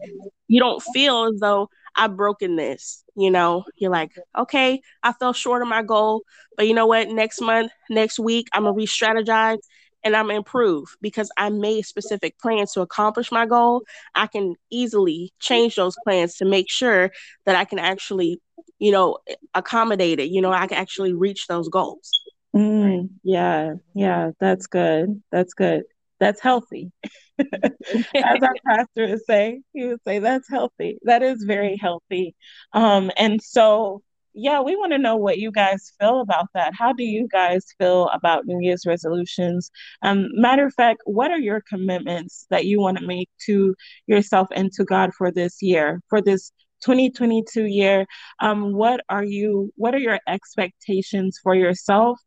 you 0.46 0.60
don't 0.60 0.82
feel 0.94 1.24
as 1.24 1.40
though 1.40 1.68
I've 1.98 2.16
broken 2.16 2.56
this, 2.56 3.04
you 3.16 3.30
know, 3.30 3.64
you're 3.76 3.90
like, 3.90 4.12
okay, 4.38 4.80
I 5.02 5.12
fell 5.12 5.32
short 5.34 5.62
of 5.62 5.68
my 5.68 5.82
goal, 5.82 6.22
but 6.56 6.68
you 6.68 6.74
know 6.74 6.86
what? 6.86 7.08
Next 7.08 7.40
month, 7.40 7.72
next 7.90 8.18
week, 8.20 8.48
I'm 8.52 8.64
to 8.64 8.72
re 8.72 8.86
strategize 8.86 9.58
and 10.04 10.16
I'm 10.16 10.30
improve 10.30 10.96
because 11.02 11.30
I 11.36 11.50
made 11.50 11.84
specific 11.84 12.38
plans 12.38 12.72
to 12.72 12.82
accomplish 12.82 13.32
my 13.32 13.46
goal, 13.46 13.82
I 14.14 14.28
can 14.28 14.54
easily 14.70 15.32
change 15.40 15.76
those 15.76 15.96
plans 16.04 16.36
to 16.36 16.44
make 16.44 16.70
sure 16.70 17.10
that 17.46 17.56
I 17.56 17.64
can 17.64 17.80
actually, 17.80 18.40
you 18.78 18.92
know, 18.92 19.18
accommodate 19.54 20.20
it. 20.20 20.30
You 20.30 20.40
know, 20.40 20.52
I 20.52 20.66
can 20.68 20.78
actually 20.78 21.14
reach 21.14 21.48
those 21.48 21.68
goals. 21.68 22.12
Mm, 22.54 23.10
yeah, 23.24 23.74
yeah, 23.94 24.30
that's 24.40 24.66
good. 24.66 25.22
That's 25.32 25.54
good. 25.54 25.82
That's 26.20 26.40
healthy. 26.40 26.92
As 27.40 28.42
our 28.42 28.54
pastor 28.66 29.08
would 29.08 29.24
say, 29.26 29.60
he 29.72 29.86
would 29.86 30.00
say 30.06 30.18
that's 30.18 30.48
healthy. 30.48 30.98
That 31.02 31.22
is 31.22 31.44
very 31.44 31.76
healthy. 31.80 32.34
Um, 32.72 33.10
and 33.16 33.40
so 33.42 34.02
yeah, 34.40 34.60
we 34.60 34.76
want 34.76 34.92
to 34.92 34.98
know 34.98 35.16
what 35.16 35.38
you 35.38 35.50
guys 35.50 35.92
feel 35.98 36.20
about 36.20 36.46
that. 36.54 36.72
How 36.72 36.92
do 36.92 37.02
you 37.02 37.26
guys 37.30 37.64
feel 37.78 38.08
about 38.10 38.46
New 38.46 38.60
Year's 38.60 38.84
resolutions? 38.86 39.70
Um, 40.02 40.28
matter 40.32 40.64
of 40.66 40.74
fact, 40.74 41.02
what 41.06 41.32
are 41.32 41.40
your 41.40 41.60
commitments 41.68 42.46
that 42.50 42.64
you 42.64 42.80
want 42.80 42.98
to 42.98 43.06
make 43.06 43.28
to 43.46 43.74
yourself 44.06 44.46
and 44.54 44.70
to 44.74 44.84
God 44.84 45.10
for 45.18 45.32
this 45.32 45.60
year, 45.60 46.00
for 46.08 46.22
this 46.22 46.52
2022 46.84 47.64
year? 47.64 48.06
Um, 48.40 48.74
what 48.74 49.00
are 49.08 49.24
you? 49.24 49.72
What 49.76 49.94
are 49.94 49.98
your 49.98 50.20
expectations 50.28 51.40
for 51.42 51.56
yourself, 51.56 52.20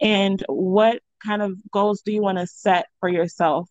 and 0.00 0.42
what 0.48 1.00
kind 1.24 1.42
of 1.42 1.52
goals 1.70 2.00
do 2.02 2.12
you 2.12 2.22
want 2.22 2.38
to 2.38 2.46
set 2.46 2.86
for 3.00 3.10
yourself? 3.10 3.68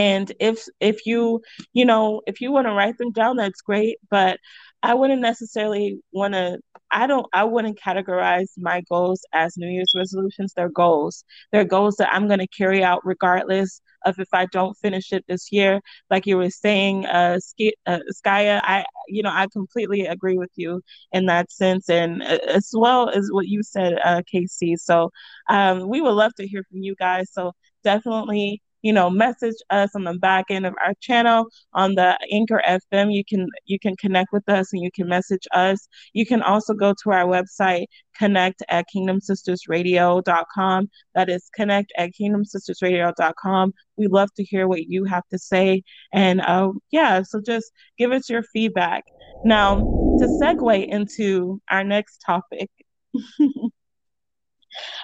And 0.00 0.32
if 0.40 0.64
if 0.80 1.06
you 1.06 1.42
you 1.74 1.84
know 1.84 2.22
if 2.26 2.40
you 2.40 2.52
want 2.52 2.66
to 2.68 2.72
write 2.74 2.98
them 2.98 3.12
down, 3.12 3.36
that's 3.36 3.60
great. 3.62 3.98
But 4.10 4.38
I 4.82 4.94
wouldn't 4.94 5.22
necessarily 5.22 6.00
want 6.12 6.34
to 6.34 6.58
I 6.90 7.06
don't 7.06 7.26
I 7.34 7.44
wouldn't 7.44 7.78
categorize 7.80 8.48
my 8.58 8.82
goals 8.90 9.24
as 9.32 9.56
New 9.56 9.68
Year's 9.68 9.92
resolutions. 9.96 10.52
They're 10.54 10.70
goals. 10.70 11.24
They're 11.52 11.64
goals 11.64 11.96
that 11.96 12.12
I'm 12.12 12.28
going 12.28 12.40
to 12.40 12.48
carry 12.48 12.82
out 12.84 13.00
regardless 13.04 13.80
of 14.06 14.18
if 14.18 14.28
I 14.32 14.46
don't 14.46 14.76
finish 14.78 15.12
it 15.12 15.24
this 15.28 15.52
year. 15.52 15.80
Like 16.10 16.26
you 16.26 16.36
were 16.38 16.50
saying, 16.50 17.06
uh, 17.06 17.38
Sk- 17.40 17.74
uh 17.86 17.98
I 18.26 18.84
you 19.08 19.22
know 19.22 19.30
I 19.32 19.46
completely 19.52 20.06
agree 20.06 20.38
with 20.38 20.52
you 20.56 20.82
in 21.12 21.26
that 21.26 21.50
sense, 21.52 21.88
and 21.90 22.22
uh, 22.22 22.38
as 22.48 22.70
well 22.74 23.10
as 23.10 23.28
what 23.32 23.48
you 23.48 23.62
said, 23.62 23.98
uh, 24.04 24.22
Casey. 24.30 24.76
So 24.76 25.10
um, 25.48 25.88
we 25.88 26.00
would 26.00 26.12
love 26.12 26.34
to 26.36 26.46
hear 26.46 26.62
from 26.70 26.78
you 26.82 26.94
guys. 26.98 27.30
So 27.32 27.52
definitely 27.84 28.62
you 28.82 28.92
know, 28.92 29.10
message 29.10 29.56
us 29.70 29.90
on 29.94 30.04
the 30.04 30.14
back 30.14 30.46
end 30.50 30.66
of 30.66 30.74
our 30.84 30.94
channel 31.00 31.46
on 31.74 31.94
the 31.94 32.18
Anchor 32.32 32.62
FM. 32.66 33.12
You 33.12 33.24
can 33.24 33.48
you 33.66 33.78
can 33.78 33.96
connect 33.96 34.32
with 34.32 34.48
us 34.48 34.72
and 34.72 34.82
you 34.82 34.90
can 34.92 35.08
message 35.08 35.46
us. 35.52 35.88
You 36.12 36.26
can 36.26 36.42
also 36.42 36.74
go 36.74 36.94
to 37.02 37.10
our 37.10 37.24
website, 37.26 37.86
connect 38.16 38.62
at 38.68 38.86
kingdomsistersradio.com. 38.94 40.90
That 41.14 41.28
is 41.28 41.50
connect 41.54 41.92
at 41.96 42.10
kingdomsistersradio.com. 42.20 43.72
We 43.96 44.06
love 44.06 44.32
to 44.36 44.44
hear 44.44 44.66
what 44.68 44.86
you 44.86 45.04
have 45.04 45.26
to 45.30 45.38
say. 45.38 45.82
And 46.12 46.40
uh, 46.40 46.72
yeah, 46.90 47.22
so 47.22 47.40
just 47.44 47.72
give 47.98 48.12
us 48.12 48.28
your 48.28 48.42
feedback. 48.42 49.04
Now, 49.42 49.86
to 50.18 50.26
segue 50.26 50.86
into 50.86 51.60
our 51.70 51.84
next 51.84 52.18
topic, 52.24 52.70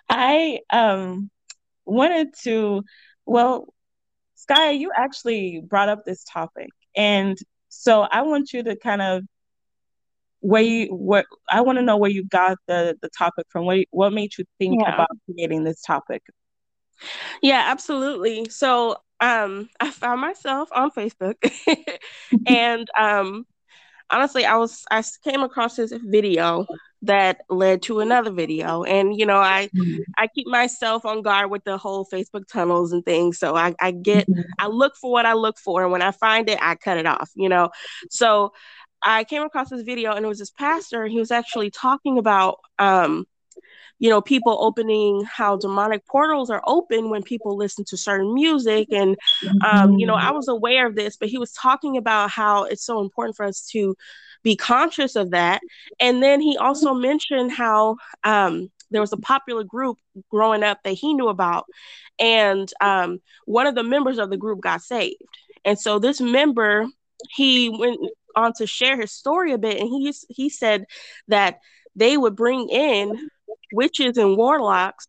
I 0.08 0.60
um 0.70 1.30
wanted 1.84 2.28
to 2.44 2.82
well, 3.26 3.72
Skya, 4.36 4.78
you 4.78 4.90
actually 4.96 5.60
brought 5.60 5.88
up 5.88 6.04
this 6.04 6.24
topic. 6.24 6.68
And 6.96 7.36
so 7.68 8.02
I 8.02 8.22
want 8.22 8.52
you 8.52 8.62
to 8.62 8.76
kind 8.76 9.02
of 9.02 9.24
where 10.40 10.62
you 10.62 10.94
what 10.94 11.26
I 11.50 11.62
want 11.62 11.78
to 11.78 11.82
know 11.82 11.96
where 11.96 12.10
you 12.10 12.24
got 12.24 12.58
the 12.68 12.96
the 13.02 13.10
topic 13.16 13.46
from. 13.50 13.64
What 13.64 13.86
what 13.90 14.12
made 14.12 14.36
you 14.38 14.44
think 14.58 14.80
yeah. 14.80 14.94
about 14.94 15.08
creating 15.24 15.64
this 15.64 15.82
topic? 15.82 16.22
Yeah, 17.42 17.62
absolutely. 17.66 18.48
So 18.48 18.96
um 19.20 19.68
I 19.80 19.90
found 19.90 20.20
myself 20.20 20.68
on 20.72 20.90
Facebook 20.90 21.36
and 22.46 22.88
um 22.98 23.46
honestly 24.10 24.44
I 24.44 24.56
was 24.56 24.84
I 24.90 25.02
came 25.24 25.42
across 25.42 25.76
this 25.76 25.92
video 25.92 26.66
that 27.02 27.40
led 27.48 27.82
to 27.82 28.00
another 28.00 28.30
video 28.30 28.82
and 28.84 29.18
you 29.18 29.26
know 29.26 29.38
i 29.38 29.68
mm-hmm. 29.74 30.00
i 30.16 30.26
keep 30.26 30.46
myself 30.46 31.04
on 31.04 31.22
guard 31.22 31.50
with 31.50 31.62
the 31.64 31.76
whole 31.76 32.06
facebook 32.06 32.46
tunnels 32.50 32.92
and 32.92 33.04
things 33.04 33.38
so 33.38 33.54
i, 33.54 33.74
I 33.80 33.90
get 33.90 34.28
mm-hmm. 34.28 34.42
i 34.58 34.66
look 34.66 34.96
for 34.96 35.10
what 35.12 35.26
i 35.26 35.34
look 35.34 35.58
for 35.58 35.82
and 35.82 35.92
when 35.92 36.02
i 36.02 36.10
find 36.10 36.48
it 36.48 36.58
i 36.60 36.74
cut 36.74 36.98
it 36.98 37.06
off 37.06 37.30
you 37.34 37.48
know 37.48 37.70
so 38.10 38.52
i 39.02 39.24
came 39.24 39.42
across 39.42 39.70
this 39.70 39.82
video 39.82 40.12
and 40.12 40.24
it 40.24 40.28
was 40.28 40.38
this 40.38 40.50
pastor 40.50 41.02
and 41.02 41.12
he 41.12 41.18
was 41.18 41.30
actually 41.30 41.70
talking 41.70 42.18
about 42.18 42.58
um 42.78 43.26
you 43.98 44.10
know 44.10 44.20
people 44.20 44.56
opening 44.60 45.24
how 45.24 45.56
demonic 45.56 46.06
portals 46.06 46.50
are 46.50 46.62
open 46.66 47.10
when 47.10 47.22
people 47.22 47.56
listen 47.56 47.84
to 47.84 47.96
certain 47.96 48.34
music 48.34 48.88
and 48.92 49.16
um, 49.64 49.92
you 49.94 50.06
know 50.06 50.14
i 50.14 50.30
was 50.30 50.48
aware 50.48 50.86
of 50.86 50.94
this 50.94 51.16
but 51.16 51.28
he 51.28 51.38
was 51.38 51.52
talking 51.52 51.96
about 51.96 52.30
how 52.30 52.64
it's 52.64 52.84
so 52.84 53.00
important 53.00 53.36
for 53.36 53.46
us 53.46 53.66
to 53.66 53.96
be 54.46 54.54
conscious 54.54 55.16
of 55.16 55.32
that. 55.32 55.60
And 55.98 56.22
then 56.22 56.40
he 56.40 56.56
also 56.56 56.94
mentioned 56.94 57.50
how 57.50 57.96
um, 58.22 58.70
there 58.92 59.00
was 59.00 59.12
a 59.12 59.16
popular 59.16 59.64
group 59.64 59.98
growing 60.30 60.62
up 60.62 60.78
that 60.84 60.92
he 60.92 61.14
knew 61.14 61.26
about, 61.26 61.66
and 62.20 62.72
um, 62.80 63.18
one 63.44 63.66
of 63.66 63.74
the 63.74 63.82
members 63.82 64.18
of 64.18 64.30
the 64.30 64.36
group 64.36 64.60
got 64.60 64.82
saved. 64.82 65.20
And 65.64 65.76
so 65.76 65.98
this 65.98 66.20
member, 66.20 66.86
he 67.30 67.70
went 67.70 67.98
on 68.36 68.52
to 68.58 68.68
share 68.68 68.96
his 68.96 69.10
story 69.10 69.52
a 69.52 69.58
bit, 69.58 69.80
and 69.80 69.88
he 69.88 70.14
he 70.28 70.48
said 70.48 70.84
that 71.26 71.58
they 71.96 72.16
would 72.16 72.36
bring 72.36 72.68
in 72.68 73.28
witches 73.72 74.16
and 74.16 74.36
warlocks 74.36 75.08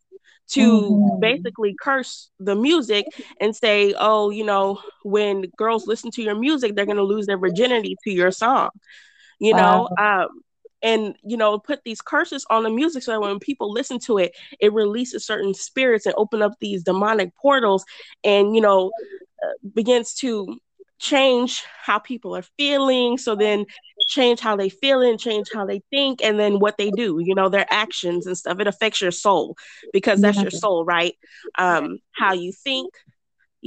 to 0.49 0.81
mm-hmm. 0.81 1.19
basically 1.19 1.75
curse 1.79 2.29
the 2.39 2.55
music 2.55 3.05
and 3.41 3.55
say, 3.55 3.93
oh, 3.97 4.29
you 4.29 4.45
know, 4.45 4.79
when 5.03 5.43
girls 5.57 5.87
listen 5.87 6.09
to 6.11 6.23
your 6.23 6.35
music, 6.35 6.73
they're 6.75 6.85
going 6.85 6.97
to 6.97 7.03
lose 7.03 7.25
their 7.25 7.37
virginity 7.37 7.97
to 8.03 8.11
your 8.11 8.31
song 8.31 8.69
you 9.39 9.53
know 9.53 9.87
um, 9.99 10.27
and 10.81 11.15
you 11.23 11.37
know 11.37 11.59
put 11.59 11.81
these 11.83 12.01
curses 12.01 12.45
on 12.49 12.63
the 12.63 12.69
music 12.69 13.03
so 13.03 13.11
that 13.11 13.21
when 13.21 13.39
people 13.39 13.71
listen 13.71 13.99
to 13.99 14.17
it 14.17 14.35
it 14.59 14.73
releases 14.73 15.25
certain 15.25 15.53
spirits 15.53 16.05
and 16.05 16.15
open 16.17 16.41
up 16.41 16.53
these 16.59 16.83
demonic 16.83 17.35
portals 17.35 17.85
and 18.23 18.55
you 18.55 18.61
know 18.61 18.91
uh, 19.43 19.67
begins 19.73 20.13
to 20.13 20.57
change 20.99 21.63
how 21.83 21.99
people 21.99 22.35
are 22.35 22.45
feeling 22.57 23.17
so 23.17 23.35
then 23.35 23.65
change 24.07 24.39
how 24.39 24.55
they 24.55 24.69
feel 24.69 25.01
and 25.01 25.19
change 25.19 25.47
how 25.53 25.65
they 25.65 25.81
think 25.89 26.23
and 26.23 26.39
then 26.39 26.59
what 26.59 26.77
they 26.77 26.89
do 26.91 27.19
you 27.19 27.35
know 27.35 27.49
their 27.49 27.65
actions 27.69 28.25
and 28.25 28.37
stuff 28.37 28.59
it 28.59 28.67
affects 28.67 29.01
your 29.01 29.11
soul 29.11 29.55
because 29.93 30.21
that's 30.21 30.41
your 30.41 30.51
soul 30.51 30.85
right 30.85 31.15
um 31.57 31.99
how 32.15 32.33
you 32.33 32.51
think 32.51 32.93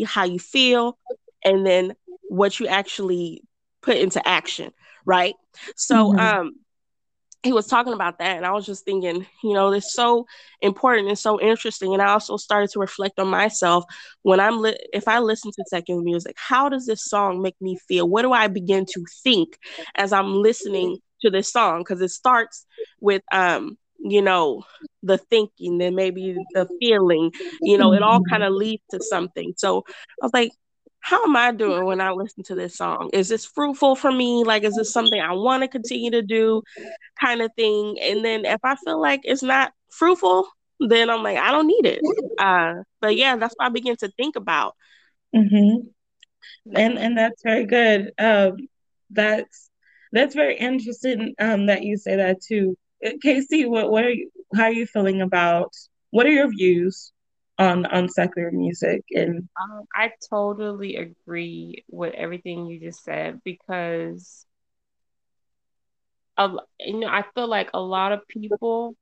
how 0.06 0.24
you 0.24 0.38
feel 0.38 0.98
and 1.44 1.66
then 1.66 1.94
what 2.28 2.58
you 2.58 2.66
actually 2.66 3.42
put 3.82 3.96
into 3.96 4.26
action 4.26 4.72
right? 5.04 5.34
So 5.76 6.12
mm-hmm. 6.12 6.18
um 6.18 6.52
he 7.42 7.52
was 7.52 7.66
talking 7.66 7.94
about 7.94 8.18
that 8.18 8.36
and 8.36 8.44
I 8.44 8.52
was 8.52 8.66
just 8.66 8.84
thinking, 8.84 9.26
you 9.42 9.54
know, 9.54 9.72
it's 9.72 9.94
so 9.94 10.26
important 10.60 11.08
and 11.08 11.18
so 11.18 11.40
interesting 11.40 11.92
and 11.94 12.02
I 12.02 12.08
also 12.08 12.36
started 12.36 12.70
to 12.70 12.80
reflect 12.80 13.18
on 13.18 13.28
myself 13.28 13.84
when 14.22 14.40
I'm 14.40 14.60
li- 14.60 14.78
if 14.92 15.08
I 15.08 15.20
listen 15.20 15.50
to 15.52 15.64
secular 15.66 16.02
music, 16.02 16.36
how 16.36 16.68
does 16.68 16.86
this 16.86 17.04
song 17.04 17.40
make 17.40 17.56
me 17.60 17.78
feel? 17.88 18.08
What 18.08 18.22
do 18.22 18.32
I 18.32 18.48
begin 18.48 18.84
to 18.86 19.04
think 19.24 19.58
as 19.96 20.12
I'm 20.12 20.34
listening 20.34 20.98
to 21.22 21.30
this 21.30 21.50
song 21.52 21.80
because 21.80 22.00
it 22.00 22.10
starts 22.10 22.66
with 23.00 23.22
um 23.32 23.76
you 24.02 24.22
know 24.22 24.62
the 25.02 25.18
thinking 25.18 25.78
then 25.78 25.94
maybe 25.94 26.34
the 26.54 26.66
feeling 26.80 27.30
you 27.60 27.76
know 27.76 27.92
it 27.92 28.02
all 28.02 28.22
kind 28.30 28.42
of 28.42 28.52
leads 28.52 28.82
to 28.90 28.98
something 29.02 29.52
so 29.56 29.84
i 30.22 30.24
was 30.24 30.32
like 30.32 30.50
how 31.00 31.24
am 31.24 31.34
I 31.34 31.52
doing 31.52 31.84
when 31.84 32.00
I 32.00 32.12
listen 32.12 32.44
to 32.44 32.54
this 32.54 32.76
song? 32.76 33.10
Is 33.12 33.28
this 33.28 33.44
fruitful 33.44 33.96
for 33.96 34.12
me? 34.12 34.44
Like, 34.44 34.64
is 34.64 34.76
this 34.76 34.92
something 34.92 35.20
I 35.20 35.32
want 35.32 35.62
to 35.62 35.68
continue 35.68 36.10
to 36.12 36.22
do, 36.22 36.62
kind 37.20 37.40
of 37.40 37.50
thing? 37.56 37.98
And 38.00 38.24
then 38.24 38.44
if 38.44 38.60
I 38.62 38.76
feel 38.76 39.00
like 39.00 39.20
it's 39.24 39.42
not 39.42 39.72
fruitful, 39.90 40.46
then 40.78 41.10
I'm 41.10 41.22
like, 41.22 41.38
I 41.38 41.50
don't 41.50 41.66
need 41.66 41.86
it. 41.86 42.00
Uh, 42.38 42.82
but 43.00 43.16
yeah, 43.16 43.36
that's 43.36 43.54
what 43.56 43.66
I 43.66 43.68
begin 43.68 43.96
to 43.96 44.08
think 44.16 44.36
about. 44.36 44.74
Mm-hmm. 45.34 45.88
And 46.74 46.98
and 46.98 47.18
that's 47.18 47.42
very 47.42 47.66
good. 47.66 48.12
Um, 48.18 48.68
that's 49.10 49.70
that's 50.12 50.34
very 50.34 50.56
interesting. 50.56 51.34
Um, 51.38 51.66
that 51.66 51.82
you 51.82 51.96
say 51.96 52.16
that 52.16 52.42
too. 52.42 52.76
Uh, 53.04 53.10
Casey, 53.22 53.66
what 53.66 53.90
what 53.90 54.04
are 54.04 54.10
you? 54.10 54.30
How 54.54 54.64
are 54.64 54.72
you 54.72 54.86
feeling 54.86 55.20
about? 55.20 55.74
What 56.10 56.26
are 56.26 56.30
your 56.30 56.48
views 56.48 57.12
on 57.60 57.86
on 57.86 58.08
secular 58.08 58.50
music 58.50 59.04
and 59.12 59.48
um, 59.60 59.82
i 59.94 60.10
totally 60.28 60.96
agree 60.96 61.84
with 61.88 62.14
everything 62.14 62.66
you 62.66 62.80
just 62.80 63.04
said 63.04 63.40
because 63.44 64.46
a, 66.40 66.56
you 66.80 67.00
know, 67.00 67.08
I 67.08 67.24
feel 67.34 67.48
like 67.48 67.70
a 67.74 67.80
lot 67.80 68.12
of 68.12 68.26
people 68.26 68.94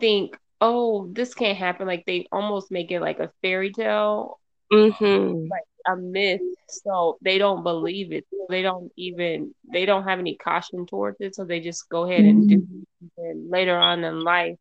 think, 0.00 0.38
oh, 0.60 1.08
this 1.12 1.34
can't 1.34 1.58
happen. 1.58 1.86
Like 1.86 2.04
they 2.06 2.26
almost 2.30 2.70
make 2.70 2.90
it 2.90 3.00
like 3.00 3.18
a 3.18 3.32
fairy 3.42 3.72
tale, 3.72 4.38
mm-hmm. 4.72 5.48
like 5.50 5.64
a 5.86 5.96
myth. 5.96 6.40
So 6.68 7.18
they 7.20 7.38
don't 7.38 7.64
believe 7.64 8.12
it. 8.12 8.24
They 8.48 8.62
don't 8.62 8.92
even 8.96 9.54
they 9.70 9.86
don't 9.86 10.04
have 10.04 10.20
any 10.20 10.36
caution 10.36 10.86
towards 10.86 11.16
it. 11.20 11.34
So 11.34 11.44
they 11.44 11.60
just 11.60 11.88
go 11.88 12.04
ahead 12.04 12.24
and 12.24 12.48
do. 12.48 12.60
Mm-hmm. 12.60 13.08
And 13.18 13.50
later 13.50 13.76
on 13.76 14.04
in 14.04 14.20
life, 14.20 14.58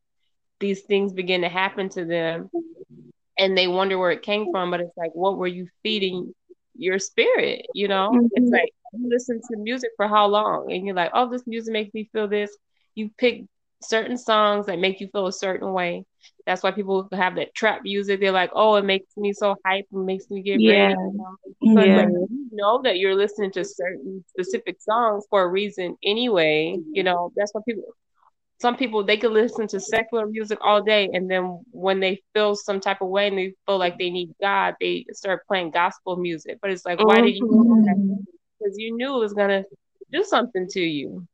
these 0.59 0.81
things 0.81 1.13
begin 1.13 1.41
to 1.41 1.49
happen 1.49 1.89
to 1.89 2.05
them, 2.05 2.49
and 3.37 3.57
they 3.57 3.67
wonder 3.67 3.97
where 3.97 4.11
it 4.11 4.21
came 4.21 4.47
from. 4.49 4.71
But 4.71 4.81
it's 4.81 4.97
like, 4.97 5.11
what 5.13 5.37
were 5.37 5.47
you 5.47 5.67
feeding 5.83 6.33
your 6.77 6.99
spirit? 6.99 7.67
You 7.73 7.87
know, 7.87 8.21
Mm-hmm. 8.21 8.29
it's 8.33 8.51
like 8.51 8.69
you 8.93 9.09
listen 9.09 9.41
to 9.51 9.57
music 9.57 9.91
for 9.97 10.07
how 10.07 10.27
long, 10.27 10.71
and 10.71 10.85
you're 10.85 10.95
like, 10.95 11.11
oh, 11.13 11.29
this 11.29 11.45
music 11.47 11.73
makes 11.73 11.93
me 11.93 12.09
feel 12.13 12.27
this. 12.27 12.55
You 12.95 13.09
pick 13.17 13.43
certain 13.81 14.17
songs 14.17 14.67
that 14.67 14.79
make 14.79 14.99
you 15.01 15.07
feel 15.11 15.27
a 15.27 15.33
certain 15.33 15.73
way. 15.73 16.05
That's 16.45 16.63
why 16.63 16.71
people 16.71 17.07
have 17.13 17.35
that 17.35 17.53
trap 17.55 17.81
music. 17.83 18.19
They're 18.19 18.31
like, 18.31 18.51
oh, 18.53 18.75
it 18.75 18.85
makes 18.85 19.15
me 19.17 19.33
so 19.33 19.55
hype, 19.65 19.85
it 19.91 19.97
makes 19.97 20.29
me 20.29 20.41
get 20.41 20.63
Yeah. 20.63 20.87
ready. 20.87 20.93
You 20.93 21.13
know? 21.17 21.35
So 21.73 21.81
Yeah. 21.81 21.95
like 21.95 22.09
you 22.29 22.47
know 22.51 22.81
that 22.83 22.97
you're 22.97 23.15
listening 23.15 23.51
to 23.53 23.63
certain 23.65 24.23
specific 24.29 24.77
songs 24.81 25.25
for 25.29 25.43
a 25.43 25.47
reason 25.47 25.95
anyway. 26.03 26.79
You 26.91 27.03
know, 27.03 27.31
that's 27.35 27.53
why 27.53 27.61
people 27.67 27.83
some 28.61 28.75
people 28.77 29.03
they 29.03 29.17
could 29.17 29.31
listen 29.31 29.67
to 29.67 29.79
secular 29.79 30.25
music 30.25 30.57
all 30.61 30.81
day 30.81 31.09
and 31.13 31.29
then 31.29 31.63
when 31.71 31.99
they 31.99 32.21
feel 32.33 32.55
some 32.55 32.79
type 32.79 33.01
of 33.01 33.09
way 33.09 33.27
and 33.27 33.37
they 33.37 33.53
feel 33.65 33.77
like 33.77 33.97
they 33.97 34.09
need 34.09 34.29
God, 34.41 34.75
they 34.79 35.05
start 35.13 35.45
playing 35.47 35.71
gospel 35.71 36.15
music. 36.17 36.59
But 36.61 36.71
it's 36.71 36.85
like, 36.85 36.99
why 36.99 37.21
did 37.21 37.35
you? 37.35 37.45
Mhm. 37.47 38.25
Because 38.59 38.75
you 38.77 38.95
knew 38.95 39.15
it 39.15 39.19
was 39.19 39.33
gonna 39.33 39.63
do 40.11 40.23
something 40.23 40.67
to 40.71 40.79
you. 40.81 41.27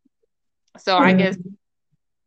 So 0.78 0.98
I 0.98 1.14
guess 1.14 1.38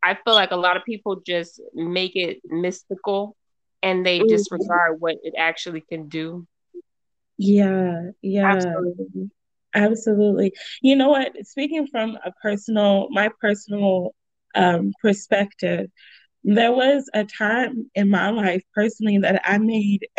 I 0.03 0.15
feel 0.15 0.35
like 0.35 0.51
a 0.51 0.57
lot 0.57 0.77
of 0.77 0.85
people 0.85 1.21
just 1.27 1.61
make 1.75 2.13
it 2.15 2.41
mystical 2.45 3.37
and 3.83 4.05
they 4.07 4.21
Mhm. 4.21 4.29
disregard 4.29 5.01
what 5.01 5.17
it 5.23 5.35
actually 5.37 5.81
can 5.83 6.09
do. 6.09 6.47
Yeah, 7.39 8.11
yeah. 8.23 8.51
Absolutely. 8.51 9.31
Absolutely. 9.75 10.53
You 10.83 10.97
know 10.97 11.09
what? 11.09 11.33
Speaking 11.47 11.87
from 11.87 12.17
a 12.25 12.33
personal, 12.43 13.09
my 13.11 13.31
personal 13.41 14.15
um, 14.55 14.93
perspective, 15.01 15.91
there 16.45 16.73
was 16.73 17.09
a 17.15 17.25
time 17.25 17.91
in 17.95 18.09
my 18.11 18.31
life 18.31 18.63
personally 18.75 19.19
that 19.19 19.41
I 19.45 19.59
made 19.59 20.07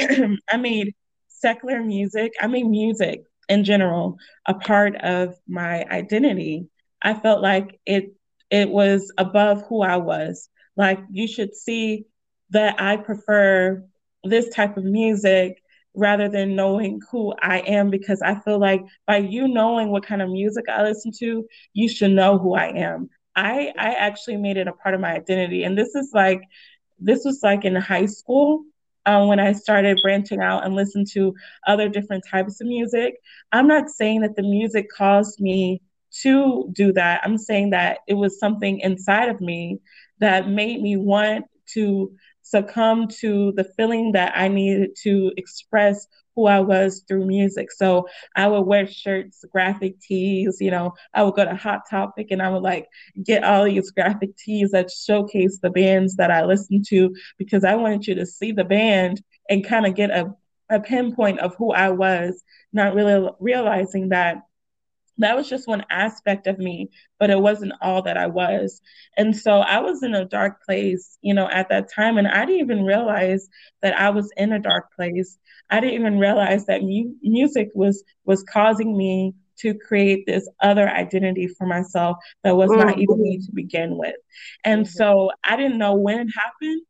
I 0.51 0.57
made 0.57 0.93
secular 1.27 1.83
music, 1.83 2.33
I 2.41 2.47
made 2.47 2.65
music 2.67 3.23
in 3.49 3.63
general 3.63 4.17
a 4.47 4.53
part 4.53 4.95
of 4.97 5.35
my 5.47 5.83
identity. 5.85 6.67
I 7.01 7.13
felt 7.13 7.41
like 7.41 7.79
it 7.85 8.13
it 8.49 8.69
was 8.69 9.11
above 9.17 9.63
who 9.67 9.81
I 9.81 9.97
was. 9.97 10.49
Like 10.77 10.99
you 11.11 11.27
should 11.27 11.55
see 11.55 12.05
that 12.51 12.79
I 12.81 12.97
prefer 12.97 13.83
this 14.23 14.49
type 14.49 14.77
of 14.77 14.83
music 14.85 15.61
rather 15.95 16.27
than 16.29 16.55
knowing 16.55 16.99
who 17.11 17.33
I 17.41 17.59
am 17.59 17.89
because 17.89 18.21
I 18.21 18.35
feel 18.39 18.59
like 18.59 18.81
by 19.05 19.17
you 19.17 19.47
knowing 19.47 19.89
what 19.89 20.05
kind 20.05 20.21
of 20.21 20.29
music 20.29 20.65
I 20.69 20.84
listen 20.84 21.12
to, 21.19 21.45
you 21.73 21.89
should 21.89 22.12
know 22.12 22.38
who 22.38 22.55
I 22.55 22.67
am. 22.67 23.10
I 23.36 23.74
I 23.78 23.93
actually 23.93 24.38
made 24.38 24.58
it 24.58 24.67
a 24.67 24.74
part 24.74 24.96
of 24.96 25.02
my 25.02 25.13
identity, 25.13 25.63
and 25.63 25.78
this 25.78 25.96
is 25.96 26.12
like 26.13 26.41
this 27.00 27.24
was 27.26 27.39
like 27.43 27.65
in 27.65 27.76
high 27.76 28.06
school 28.06 28.63
um, 29.06 29.28
when 29.28 29.39
I 29.39 29.54
started 29.54 30.00
branching 30.02 30.41
out 30.41 30.65
and 30.65 30.76
listened 30.76 31.08
to 31.13 31.34
other 31.67 31.89
different 31.89 32.24
types 32.30 32.62
of 32.62 32.67
music. 32.67 33.15
I'm 33.52 33.67
not 33.67 33.89
saying 33.89 34.22
that 34.22 34.36
the 34.36 34.43
music 34.43 34.88
caused 34.96 35.39
me 35.39 35.82
to 36.22 36.69
do 36.74 36.93
that. 36.93 37.22
I'm 37.24 37.38
saying 37.38 37.72
that 37.72 38.00
it 38.08 38.13
was 38.13 38.39
something 38.39 38.80
inside 38.80 39.30
of 39.30 39.41
me 39.41 39.80
that 40.19 40.48
made 40.48 40.82
me 40.82 40.96
want 40.96 41.46
to 41.74 42.12
succumb 42.43 43.08
to 43.08 43.52
the 43.54 43.63
feeling 43.63 44.12
that 44.13 44.34
I 44.36 44.48
needed 44.48 44.91
to 45.04 45.32
express 45.38 46.08
who 46.36 46.48
I 46.48 46.60
was 46.60 47.04
through 47.08 47.26
music. 47.26 47.72
So 47.72 48.08
I 48.36 48.48
would 48.48 48.62
wear 48.62 48.88
shirts, 48.88 49.43
graphic 49.52 50.00
tees, 50.00 50.58
you 50.60 50.72
know, 50.72 50.93
I 51.13 51.24
would 51.24 51.36
go 51.36 51.46
to 51.46 51.56
Hot 51.56 51.82
Topic 51.89 52.28
and 52.32 52.41
I 52.41 52.50
would 52.50 52.63
like 52.63 52.88
get 53.24 53.43
all 53.43 53.65
these 53.65 53.91
graphic 53.91 54.36
tees 54.38 54.72
that 54.72 54.91
showcase 54.91 55.60
the 55.62 55.69
bands 55.69 56.15
that 56.15 56.32
I 56.32 56.46
listened 56.46 56.86
to 56.89 57.15
because 57.38 57.63
I 57.63 57.76
wanted 57.76 58.08
you 58.08 58.15
to 58.15 58.26
see 58.26 58.52
the 58.52 58.63
band 58.65 59.22
and 59.50 59.65
kind 59.65 59.86
of 59.86 59.96
get 59.96 60.10
a, 60.10 60.34
a 60.69 60.80
pinpoint 60.80 61.39
of 61.39 61.56
who 61.58 61.72
I 61.72 61.89
was, 61.89 62.43
not 62.72 62.96
really 62.96 63.30
realizing 63.39 64.10
that 64.10 64.38
that 65.19 65.36
was 65.36 65.47
just 65.47 65.67
one 65.67 65.86
aspect 65.89 66.47
of 66.47 66.58
me, 66.58 66.89
but 67.19 67.30
it 67.30 67.39
wasn't 67.39 67.73
all 67.82 68.02
that 68.04 68.17
I 68.17 68.28
was. 68.28 68.82
And 69.17 69.36
so 69.36 69.60
I 69.60 69.80
was 69.80 70.02
in 70.02 70.15
a 70.15 70.26
dark 70.26 70.63
place, 70.63 71.17
you 71.21 71.34
know, 71.34 71.47
at 71.49 71.69
that 71.69 71.91
time. 71.93 72.17
And 72.17 72.28
I 72.28 72.45
didn't 72.45 72.62
even 72.62 72.84
realize 72.84 73.47
that 73.82 73.99
I 73.99 74.10
was 74.10 74.32
in 74.38 74.52
a 74.52 74.60
dark 74.60 74.93
place. 74.95 75.38
I 75.69 75.80
didn't 75.80 75.99
even 75.99 76.19
realize 76.19 76.65
that 76.65 76.82
mu- 76.82 77.13
music 77.21 77.69
was 77.73 78.04
was 78.26 78.43
causing 78.43 78.97
me 78.97 79.34
to 79.60 79.73
create 79.76 80.26
this 80.26 80.49
other 80.62 80.89
identity 80.89 81.47
for 81.47 81.67
myself 81.67 82.17
that 82.43 82.56
was 82.56 82.71
not 82.71 82.88
mm-hmm. 82.88 83.02
even 83.02 83.21
me 83.21 83.38
to 83.38 83.52
begin 83.54 83.97
with. 83.97 84.15
And 84.63 84.86
mm-hmm. 84.86 84.91
so 84.91 85.32
I 85.43 85.56
didn't 85.56 85.78
know 85.78 85.95
when 85.95 86.19
it 86.19 86.34
happened. 86.36 86.82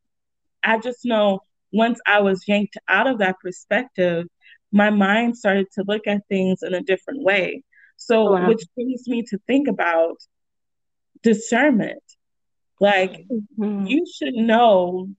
I 0.64 0.80
just 0.80 1.04
know 1.04 1.42
once 1.74 2.00
I 2.08 2.22
was 2.22 2.48
yanked 2.48 2.78
out 2.88 3.08
of 3.08 3.20
that 3.20 3.40
perspective, 3.42 4.28
my 4.72 4.90
mind 4.90 5.38
started 5.38 5.68
to 5.74 5.84
look 5.88 6.08
at 6.08 6.28
things 6.30 6.60
in 6.64 6.74
a 6.74 6.82
different 6.82 7.24
way. 7.24 7.64
So, 8.06 8.32
Wow. 8.32 8.48
which 8.50 8.64
brings 8.76 9.08
me 9.08 9.24
to 9.30 9.38
think 9.48 9.68
about 9.68 10.18
discernment. 11.22 12.04
Like, 12.80 13.26
Mhm. 13.58 13.90
you 13.90 14.06
should 14.06 14.34
know 14.34 15.10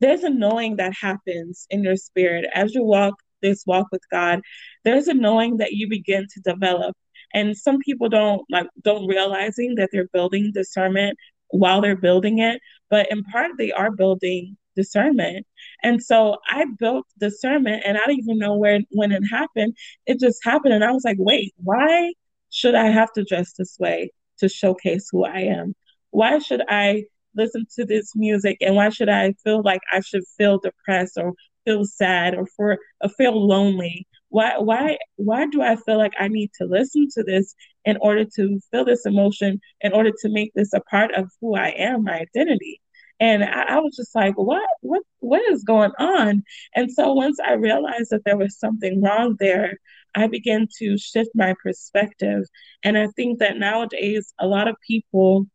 there's 0.00 0.24
a 0.24 0.30
knowing 0.30 0.76
that 0.76 0.92
happens 1.00 1.66
in 1.70 1.82
your 1.82 1.96
spirit 1.96 2.44
as 2.54 2.74
you 2.74 2.82
walk 2.82 3.14
this 3.42 3.64
walk 3.66 3.86
with 3.92 4.02
God. 4.10 4.40
There's 4.84 5.08
a 5.08 5.14
knowing 5.14 5.58
that 5.58 5.72
you 5.72 5.88
begin 5.88 6.26
to 6.34 6.40
develop. 6.40 6.96
And 7.34 7.56
some 7.56 7.78
people 7.78 8.08
don't 8.08 8.42
like 8.50 8.68
don't 8.82 9.06
realizing 9.06 9.74
that 9.76 9.90
they're 9.92 10.08
building 10.12 10.52
discernment 10.52 11.18
while 11.48 11.80
they're 11.80 11.96
building 11.96 12.38
it, 12.38 12.60
but 12.90 13.10
in 13.10 13.22
part 13.24 13.52
they 13.56 13.72
are 13.72 13.90
building 13.90 14.56
discernment. 14.76 15.46
And 15.82 16.02
so 16.02 16.36
I 16.48 16.66
built 16.78 17.06
discernment 17.18 17.82
and 17.84 17.96
I 17.96 18.00
don't 18.06 18.18
even 18.18 18.38
know 18.38 18.56
where 18.56 18.80
when 18.90 19.12
it 19.12 19.22
happened. 19.30 19.76
It 20.06 20.20
just 20.20 20.44
happened 20.44 20.74
and 20.74 20.84
I 20.84 20.92
was 20.92 21.04
like, 21.04 21.16
wait, 21.18 21.52
why 21.56 22.12
should 22.50 22.74
I 22.74 22.86
have 22.86 23.12
to 23.14 23.24
dress 23.24 23.52
this 23.54 23.76
way 23.78 24.10
to 24.38 24.48
showcase 24.48 25.08
who 25.10 25.24
I 25.24 25.40
am? 25.40 25.74
Why 26.10 26.38
should 26.38 26.62
I 26.68 27.04
listen 27.34 27.66
to 27.76 27.84
this 27.84 28.12
music 28.16 28.58
and 28.60 28.74
why 28.76 28.88
should 28.88 29.08
I 29.08 29.34
feel 29.44 29.62
like 29.62 29.80
I 29.92 30.00
should 30.00 30.24
feel 30.38 30.58
depressed 30.58 31.18
or 31.18 31.34
feel 31.64 31.84
sad 31.84 32.34
or 32.34 32.46
for 32.56 32.78
or 33.02 33.08
feel 33.10 33.46
lonely? 33.46 34.06
Why 34.28 34.58
why 34.58 34.98
why 35.16 35.46
do 35.46 35.62
I 35.62 35.76
feel 35.76 35.98
like 35.98 36.14
I 36.18 36.28
need 36.28 36.50
to 36.58 36.66
listen 36.66 37.08
to 37.14 37.22
this 37.22 37.54
in 37.84 37.96
order 38.00 38.24
to 38.36 38.60
feel 38.70 38.84
this 38.84 39.06
emotion, 39.06 39.60
in 39.80 39.92
order 39.92 40.10
to 40.22 40.28
make 40.28 40.52
this 40.54 40.72
a 40.72 40.80
part 40.80 41.12
of 41.14 41.30
who 41.40 41.54
I 41.56 41.68
am, 41.68 42.04
my 42.04 42.20
identity? 42.20 42.80
And 43.18 43.42
I, 43.42 43.76
I 43.76 43.78
was 43.78 43.96
just 43.96 44.14
like, 44.14 44.36
what 44.36 44.62
what 44.80 45.02
what 45.20 45.42
is 45.50 45.64
going 45.64 45.92
on? 45.98 46.42
And 46.74 46.92
so 46.92 47.12
once 47.12 47.38
I 47.40 47.54
realized 47.54 48.10
that 48.10 48.24
there 48.24 48.36
was 48.36 48.58
something 48.58 49.02
wrong 49.02 49.36
there, 49.38 49.78
I 50.14 50.26
began 50.26 50.68
to 50.78 50.98
shift 50.98 51.30
my 51.34 51.54
perspective. 51.62 52.44
And 52.82 52.98
I 52.98 53.08
think 53.08 53.38
that 53.38 53.58
nowadays 53.58 54.34
a 54.38 54.46
lot 54.46 54.68
of 54.68 54.76
people 54.86 55.46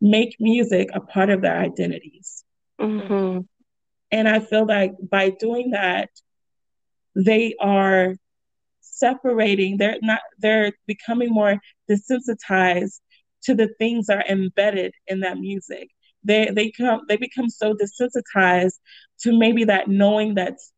make 0.00 0.36
music 0.40 0.88
a 0.94 1.00
part 1.00 1.30
of 1.30 1.42
their 1.42 1.58
identities. 1.58 2.44
Mhm. 2.80 3.46
And 4.10 4.28
I 4.28 4.40
feel 4.40 4.66
like 4.66 4.92
by 5.10 5.30
doing 5.30 5.70
that, 5.70 6.10
they 7.14 7.54
are 7.60 8.14
separating, 8.80 9.76
they're 9.76 9.98
not, 10.02 10.20
they're 10.38 10.72
becoming 10.86 11.30
more 11.30 11.60
desensitized 11.88 13.00
to 13.42 13.54
the 13.54 13.68
things 13.78 14.06
that 14.06 14.18
are 14.18 14.30
embedded 14.30 14.92
in 15.06 15.20
that 15.20 15.38
music. 15.38 15.90
They 16.24 16.50
they 16.54 16.70
come 16.70 17.02
they 17.08 17.16
become 17.16 17.48
so 17.48 17.74
desensitized 17.74 18.78
to 19.20 19.36
maybe 19.36 19.64
that 19.64 19.88
knowing 19.88 20.34
that's 20.34 20.72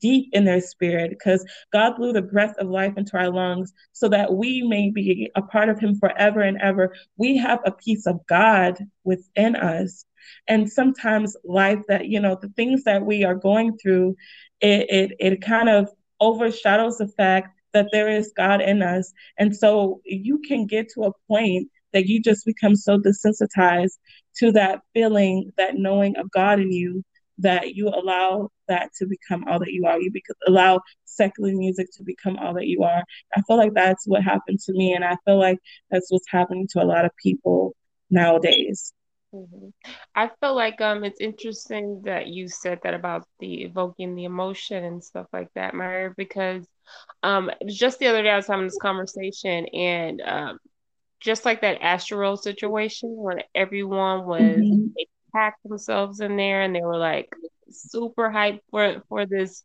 deep 0.00 0.28
in 0.32 0.44
their 0.44 0.60
spirit 0.60 1.10
because 1.10 1.44
God 1.72 1.96
blew 1.96 2.12
the 2.12 2.22
breath 2.22 2.54
of 2.58 2.68
life 2.68 2.94
into 2.96 3.16
our 3.16 3.30
lungs 3.30 3.72
so 3.92 4.08
that 4.08 4.32
we 4.34 4.62
may 4.62 4.90
be 4.90 5.30
a 5.36 5.42
part 5.42 5.68
of 5.68 5.78
Him 5.78 5.96
forever 5.98 6.40
and 6.40 6.60
ever. 6.60 6.94
We 7.16 7.36
have 7.38 7.60
a 7.64 7.72
piece 7.72 8.06
of 8.06 8.24
God 8.26 8.78
within 9.04 9.56
us. 9.56 10.04
And 10.48 10.70
sometimes 10.70 11.36
life 11.44 11.80
that, 11.88 12.06
you 12.06 12.20
know, 12.20 12.36
the 12.40 12.48
things 12.50 12.84
that 12.84 13.04
we 13.04 13.24
are 13.24 13.34
going 13.34 13.76
through, 13.78 14.16
it, 14.60 14.86
it, 14.90 15.16
it 15.18 15.42
kind 15.42 15.68
of 15.68 15.88
overshadows 16.20 16.98
the 16.98 17.08
fact 17.08 17.48
that 17.72 17.88
there 17.92 18.08
is 18.08 18.32
God 18.36 18.62
in 18.62 18.82
us. 18.82 19.12
And 19.36 19.54
so 19.54 20.00
you 20.04 20.38
can 20.38 20.66
get 20.66 20.88
to 20.90 21.04
a 21.04 21.12
point 21.28 21.68
that 21.94 22.06
you 22.06 22.20
just 22.20 22.44
become 22.44 22.76
so 22.76 22.98
desensitized 22.98 23.96
to 24.36 24.52
that 24.52 24.80
feeling, 24.92 25.50
that 25.56 25.76
knowing 25.76 26.16
of 26.18 26.30
God 26.30 26.60
in 26.60 26.70
you, 26.70 27.02
that 27.38 27.74
you 27.74 27.88
allow 27.88 28.50
that 28.68 28.90
to 28.98 29.06
become 29.06 29.44
all 29.48 29.58
that 29.60 29.72
you 29.72 29.86
are. 29.86 30.00
You 30.00 30.10
bec- 30.12 30.36
allow 30.46 30.80
secular 31.04 31.52
music 31.52 31.88
to 31.96 32.02
become 32.02 32.36
all 32.36 32.54
that 32.54 32.66
you 32.66 32.82
are. 32.82 33.02
I 33.34 33.42
feel 33.42 33.56
like 33.56 33.74
that's 33.74 34.06
what 34.06 34.22
happened 34.22 34.60
to 34.66 34.72
me, 34.72 34.92
and 34.92 35.04
I 35.04 35.16
feel 35.24 35.38
like 35.38 35.58
that's 35.90 36.10
what's 36.10 36.28
happening 36.28 36.68
to 36.72 36.82
a 36.82 36.84
lot 36.84 37.04
of 37.04 37.10
people 37.22 37.74
nowadays. 38.10 38.92
Mm-hmm. 39.34 39.70
I 40.14 40.30
feel 40.40 40.54
like 40.54 40.80
um 40.80 41.02
it's 41.02 41.20
interesting 41.20 42.02
that 42.04 42.28
you 42.28 42.46
said 42.46 42.78
that 42.84 42.94
about 42.94 43.26
the 43.40 43.62
evoking 43.64 44.14
the 44.14 44.24
emotion 44.24 44.84
and 44.84 45.02
stuff 45.02 45.26
like 45.32 45.48
that, 45.56 45.74
Mary, 45.74 46.12
because 46.16 46.64
um 47.24 47.50
just 47.66 47.98
the 47.98 48.06
other 48.06 48.22
day 48.22 48.30
I 48.30 48.36
was 48.36 48.46
having 48.46 48.66
this 48.66 48.78
conversation 48.80 49.66
and 49.66 50.22
um 50.24 50.58
just 51.20 51.44
like 51.44 51.62
that 51.62 51.80
Astroworld 51.80 52.40
situation 52.40 53.10
when 53.16 53.42
everyone 53.54 54.26
was 54.26 54.40
mm-hmm. 54.40 54.86
they 54.96 55.06
packed 55.32 55.62
themselves 55.64 56.20
in 56.20 56.36
there 56.36 56.62
and 56.62 56.74
they 56.74 56.82
were 56.82 56.98
like 56.98 57.34
super 57.70 58.30
hyped 58.30 58.60
for 58.70 59.02
for 59.08 59.26
this 59.26 59.64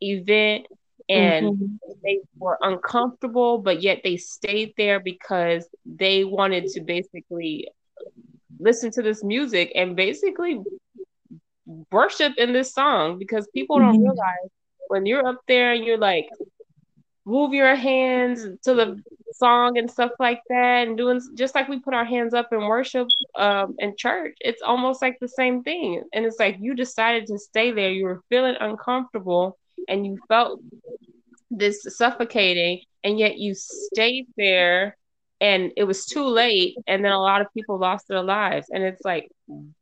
event 0.00 0.66
and 1.08 1.58
mm-hmm. 1.58 1.92
they 2.02 2.20
were 2.38 2.58
uncomfortable 2.62 3.58
but 3.58 3.82
yet 3.82 4.00
they 4.04 4.16
stayed 4.16 4.72
there 4.76 5.00
because 5.00 5.68
they 5.84 6.24
wanted 6.24 6.66
to 6.66 6.80
basically 6.80 7.68
listen 8.58 8.90
to 8.90 9.02
this 9.02 9.24
music 9.24 9.72
and 9.74 9.96
basically 9.96 10.60
worship 11.90 12.32
in 12.36 12.52
this 12.52 12.72
song 12.72 13.18
because 13.18 13.48
people 13.54 13.78
don't 13.78 13.94
mm-hmm. 13.94 14.02
realize 14.02 14.50
when 14.88 15.06
you're 15.06 15.26
up 15.26 15.40
there 15.46 15.72
and 15.72 15.84
you're 15.84 15.98
like 15.98 16.28
move 17.30 17.52
your 17.52 17.74
hands 17.74 18.42
to 18.64 18.74
the 18.74 19.02
song 19.32 19.78
and 19.78 19.90
stuff 19.90 20.10
like 20.18 20.40
that 20.48 20.88
and 20.88 20.96
doing 20.96 21.20
just 21.34 21.54
like 21.54 21.68
we 21.68 21.78
put 21.78 21.94
our 21.94 22.04
hands 22.04 22.34
up 22.34 22.48
in 22.52 22.60
worship 22.60 23.06
um 23.36 23.76
in 23.78 23.94
church 23.96 24.36
it's 24.40 24.62
almost 24.62 25.02
like 25.02 25.18
the 25.20 25.28
same 25.28 25.62
thing. 25.62 26.02
And 26.12 26.24
it's 26.24 26.38
like 26.38 26.56
you 26.60 26.74
decided 26.74 27.26
to 27.26 27.38
stay 27.38 27.72
there. 27.72 27.90
You 27.90 28.04
were 28.04 28.22
feeling 28.28 28.56
uncomfortable 28.60 29.58
and 29.88 30.06
you 30.06 30.18
felt 30.28 30.60
this 31.50 31.84
suffocating 31.88 32.82
and 33.04 33.18
yet 33.18 33.38
you 33.38 33.54
stayed 33.54 34.26
there 34.36 34.96
and 35.40 35.72
it 35.76 35.84
was 35.84 36.06
too 36.06 36.24
late 36.24 36.76
and 36.86 37.04
then 37.04 37.12
a 37.12 37.20
lot 37.20 37.40
of 37.40 37.52
people 37.54 37.78
lost 37.78 38.08
their 38.08 38.22
lives. 38.22 38.68
And 38.70 38.82
it's 38.82 39.04
like 39.04 39.30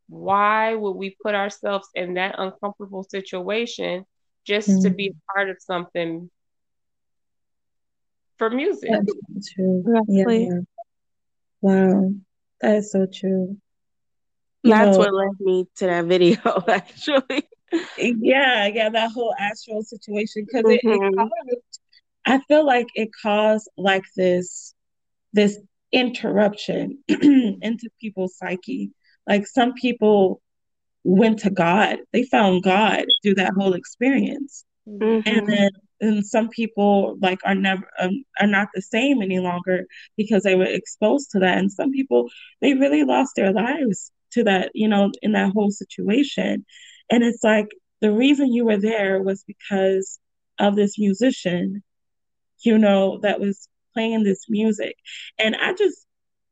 why 0.09 0.75
would 0.75 0.93
we 0.93 1.17
put 1.23 1.35
ourselves 1.35 1.89
in 1.95 2.15
that 2.15 2.37
uncomfortable 2.39 3.05
situation 3.05 4.05
just 4.45 4.69
mm-hmm. 4.69 4.83
to 4.83 4.91
be 4.91 5.09
a 5.09 5.33
part 5.35 5.51
of 5.51 5.57
something 5.61 6.31
for 8.39 8.51
music 8.51 8.91
That's 8.91 9.53
true 9.53 9.85
yeah. 10.09 10.49
wow 11.61 12.13
that 12.61 12.77
is 12.77 12.93
so 12.93 13.07
true 13.07 13.57
you 14.63 14.71
that's 14.71 14.97
know, 14.97 14.99
what 14.99 15.15
led 15.15 15.41
me 15.41 15.67
to 15.77 15.87
that 15.87 16.05
video 16.07 16.41
actually 16.69 17.49
yeah 17.97 18.67
yeah 18.67 18.89
that 18.89 19.11
whole 19.13 19.35
astral 19.39 19.83
situation 19.83 20.47
because 20.47 20.65
mm-hmm. 20.65 20.89
it, 20.89 21.03
it 21.03 21.17
caused, 21.17 21.81
i 22.27 22.39
feel 22.49 22.65
like 22.65 22.87
it 22.95 23.11
caused 23.23 23.69
like 23.77 24.05
this 24.17 24.75
this 25.33 25.59
interruption 25.93 26.99
into 27.09 27.89
people's 28.01 28.37
psyche. 28.37 28.91
Like 29.27 29.47
some 29.47 29.75
people 29.75 30.41
went 31.05 31.41
to 31.41 31.51
God, 31.51 31.99
they 32.13 32.25
found 32.25 32.63
God 32.63 33.05
through 33.23 33.37
that 33.37 33.53
whole 33.57 33.75
experience. 33.75 34.65
Mm-hmm. 34.89 35.29
And 35.29 35.49
then 35.49 35.71
and 36.01 36.27
some 36.27 36.49
people 36.49 37.17
like 37.21 37.39
are 37.45 37.55
never 37.55 37.89
um, 37.99 38.25
are 38.41 38.47
not 38.47 38.69
the 38.75 38.83
same 38.83 39.23
any 39.23 39.39
longer 39.39 39.87
because 40.17 40.43
they 40.43 40.55
were 40.55 40.65
exposed 40.65 41.31
to 41.31 41.39
that 41.39 41.59
and 41.59 41.73
some 41.73 41.93
people 41.93 42.29
they 42.61 42.75
really 42.75 43.05
lost 43.05 43.33
their 43.37 43.53
lives 43.53 44.13
to 44.31 44.45
that 44.45 44.71
you 44.75 44.89
know 44.89 45.11
in 45.23 45.33
that 45.33 45.53
whole 45.53 45.71
situation 45.71 46.65
and 47.11 47.25
it's 47.25 47.43
like 47.43 47.69
the 48.01 48.13
reason 48.13 48.53
you 48.53 48.65
were 48.65 48.77
there 48.77 49.23
was 49.23 49.45
because 49.45 50.19
of 50.59 50.77
this 50.77 50.99
musician 50.99 51.83
you 52.61 52.79
know 52.79 53.19
that 53.23 53.41
was 53.41 53.69
playing 53.99 54.23
this 54.23 54.45
music. 54.49 54.97
And 55.39 55.57
I 55.57 55.73
just 55.73 56.07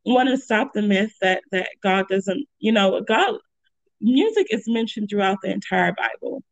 want 0.05 0.29
to 0.29 0.37
stop 0.37 0.73
the 0.75 0.83
myth 0.83 1.13
that 1.21 1.43
that 1.53 1.69
God 1.83 2.07
doesn't, 2.09 2.47
you 2.59 2.73
know, 2.73 3.01
God 3.07 3.35
music 4.01 4.49
is 4.51 4.65
mentioned 4.67 5.09
throughout 5.09 5.39
the 5.43 5.51
entire 5.51 5.95
Bible. 5.95 6.43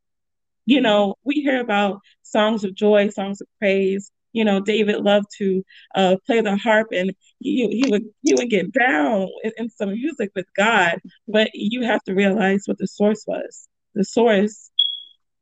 You 0.67 0.81
know, 0.81 1.17
we 1.25 1.37
hear 1.37 1.61
about 1.61 2.01
songs 2.23 2.65
of 2.65 2.75
joy, 2.75 3.09
songs 3.11 3.41
of 3.41 3.49
praise. 3.59 4.11
You 4.33 4.45
know, 4.45 4.61
David 4.61 5.01
loved 5.01 5.27
to 5.39 5.63
uh, 5.95 6.17
play 6.27 6.41
the 6.41 6.57
harp, 6.57 6.89
and 6.93 7.15
he, 7.39 7.69
he 7.69 7.91
would 7.91 8.05
he 8.23 8.35
would 8.35 8.51
get 8.51 8.73
down 8.73 9.29
in, 9.45 9.53
in 9.59 9.71
some 9.71 9.91
music 9.91 10.33
with 10.35 10.47
God. 10.57 10.99
But 11.29 11.51
you 11.55 11.83
have 11.85 12.03
to 12.05 12.15
realize 12.15 12.63
what 12.67 12.79
the 12.79 12.89
source 12.89 13.25
was. 13.27 13.69
The 13.95 14.05
source 14.05 14.71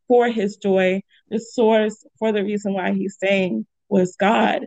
for 0.08 0.28
his 0.28 0.56
joy, 0.56 1.02
the 1.30 1.38
source 1.38 2.04
for 2.18 2.32
the 2.32 2.44
reason 2.44 2.74
why 2.74 2.92
he's 2.92 3.16
saying 3.18 3.66
was 3.88 4.16
God. 4.16 4.66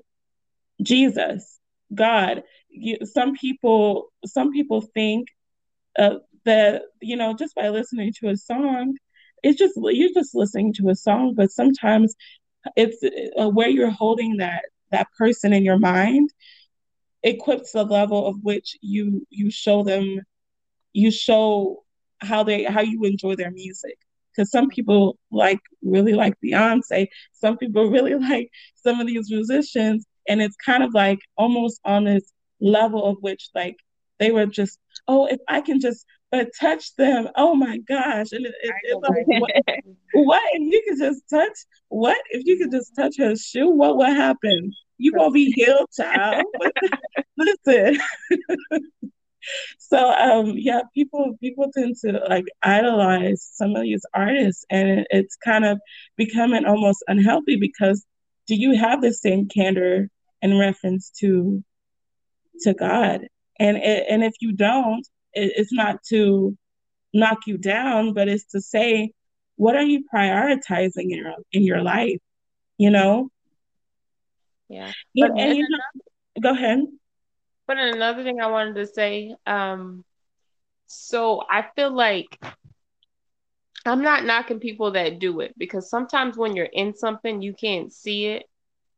Jesus, 0.82 1.60
God. 1.94 2.44
You, 2.70 2.98
some 3.06 3.36
people, 3.36 4.12
some 4.26 4.52
people 4.52 4.82
think 4.82 5.28
uh, 5.98 6.15
that 6.46 6.84
you 7.02 7.15
know 7.15 7.34
just 7.34 7.56
by 7.56 7.70
listening 7.70 8.13
to 8.20 8.30
a 8.30 8.38
song, 8.38 8.96
it's 9.46 9.60
just 9.60 9.76
you're 9.78 10.10
just 10.14 10.34
listening 10.36 10.74
to 10.74 10.90
a 10.90 10.96
song. 10.96 11.36
But 11.36 11.52
sometimes 11.52 12.16
it's 12.76 12.98
uh, 13.40 13.50
where 13.50 13.70
you're 13.70 13.92
holding 13.92 14.38
that 14.38 14.64
that 14.92 15.08
person 15.18 15.54
in 15.54 15.64
your 15.64 15.78
mind 15.78 16.32
equips 17.24 17.72
the 17.74 17.84
level 17.84 18.26
of 18.28 18.36
which 18.42 18.76
you 18.82 19.26
you 19.30 19.50
show 19.52 19.84
them 19.84 20.20
you 20.94 21.12
show 21.12 21.84
how 22.20 22.44
they 22.44 22.64
how 22.64 22.82
you 22.82 23.04
enjoy 23.04 23.36
their 23.36 23.52
music 23.52 23.98
because 24.36 24.50
some 24.52 24.68
people 24.68 25.18
like 25.32 25.60
really 25.82 26.14
like 26.14 26.34
Beyonce, 26.44 27.08
some 27.34 27.58
people 27.58 27.90
really 27.96 28.16
like 28.16 28.50
some 28.76 29.00
of 29.00 29.08
these 29.08 29.30
musicians, 29.30 30.06
and 30.28 30.42
it's 30.42 30.56
kind 30.58 30.84
of 30.84 30.94
like 30.94 31.20
almost 31.38 31.80
on 31.86 32.06
this 32.06 32.32
level 32.60 33.06
of 33.06 33.18
which 33.22 33.50
like 33.54 33.78
they 34.20 34.32
were 34.32 34.46
just 34.46 34.80
oh 35.08 35.26
if 35.28 35.39
i 35.48 35.62
can 35.62 35.80
just 35.80 36.06
but 36.32 36.50
touch 36.60 36.96
them 36.96 37.30
oh 37.36 37.56
my 37.56 37.78
gosh. 37.88 38.32
And 38.32 38.46
it, 38.46 38.54
it, 38.62 38.74
it's 38.84 39.02
like 39.08 39.26
what, 39.28 39.52
what, 40.13 40.41
if 40.54 40.62
you 40.62 40.84
could 40.88 41.00
just 41.00 41.24
touch 41.30 41.58
what 41.89 42.18
if 42.30 42.46
you 42.46 42.58
could 42.58 42.72
just 42.72 42.96
touch 42.96 43.15
her 43.20 43.36
shoe? 43.36 43.70
What 43.70 43.98
would 43.98 44.10
happen? 44.10 44.72
You 44.98 45.13
gonna 45.13 45.32
be 45.32 45.52
healed 45.52 45.89
child. 45.96 46.46
Listen. 47.38 48.00
So 49.78 50.10
um 50.10 50.56
yeah 50.58 50.82
people 50.96 51.38
people 51.39 51.70
tend 51.72 51.98
to 52.04 52.13
like 52.28 52.46
idolize 52.63 53.48
some 53.54 53.76
of 53.76 53.84
these 53.84 54.04
artists 54.12 54.65
and 54.72 55.06
it's 55.12 55.36
kind 55.36 55.65
of 55.65 55.80
becoming 56.18 56.65
almost 56.65 57.04
unhealthy 57.08 57.56
because 57.56 58.04
do 58.48 58.56
you 58.56 58.76
have 58.76 59.04
the 59.04 59.13
same 59.13 59.48
candor 59.48 60.10
in 60.41 60.58
reference 60.58 61.12
to 61.20 61.63
to 62.62 62.74
God. 62.74 63.28
And 63.60 63.78
it, 63.78 64.06
and 64.10 64.24
if 64.24 64.34
you 64.41 64.54
don't, 64.54 65.06
it, 65.34 65.54
it's 65.56 65.74
not 65.74 66.04
to 66.10 66.58
knock 67.13 67.39
you 67.48 67.58
down, 67.58 68.13
but 68.13 68.28
it's 68.28 68.46
to 68.52 68.62
say, 68.62 69.12
what 69.56 69.76
are 69.76 69.84
you 69.84 70.04
prioritizing 70.13 71.10
in 71.10 71.18
your 71.18 71.34
in 71.52 71.63
your 71.63 71.82
life? 71.82 72.20
You 72.78 72.89
know. 72.89 73.30
Yeah. 74.68 74.91
But 75.15 75.32
and, 75.32 75.39
and 75.39 75.58
you 75.58 75.68
know, 75.70 76.41
go 76.41 76.52
ahead. 76.52 76.80
But 77.68 77.78
another 77.78 78.24
thing 78.24 78.41
I 78.41 78.48
wanted 78.48 78.76
to 78.76 78.86
say, 78.86 79.36
um, 79.48 80.04
so 80.88 81.44
I 81.50 81.65
feel 81.76 81.91
like 81.91 82.39
I'm 83.86 84.02
not 84.02 84.26
knocking 84.26 84.60
people 84.60 84.91
that 84.91 85.20
do 85.20 85.39
it 85.39 85.54
because 85.58 85.89
sometimes 85.89 86.38
when 86.38 86.56
you're 86.56 86.65
in 86.65 86.96
something, 86.96 87.41
you 87.41 87.54
can't 87.54 87.94
see 87.94 88.26
it. 88.26 88.46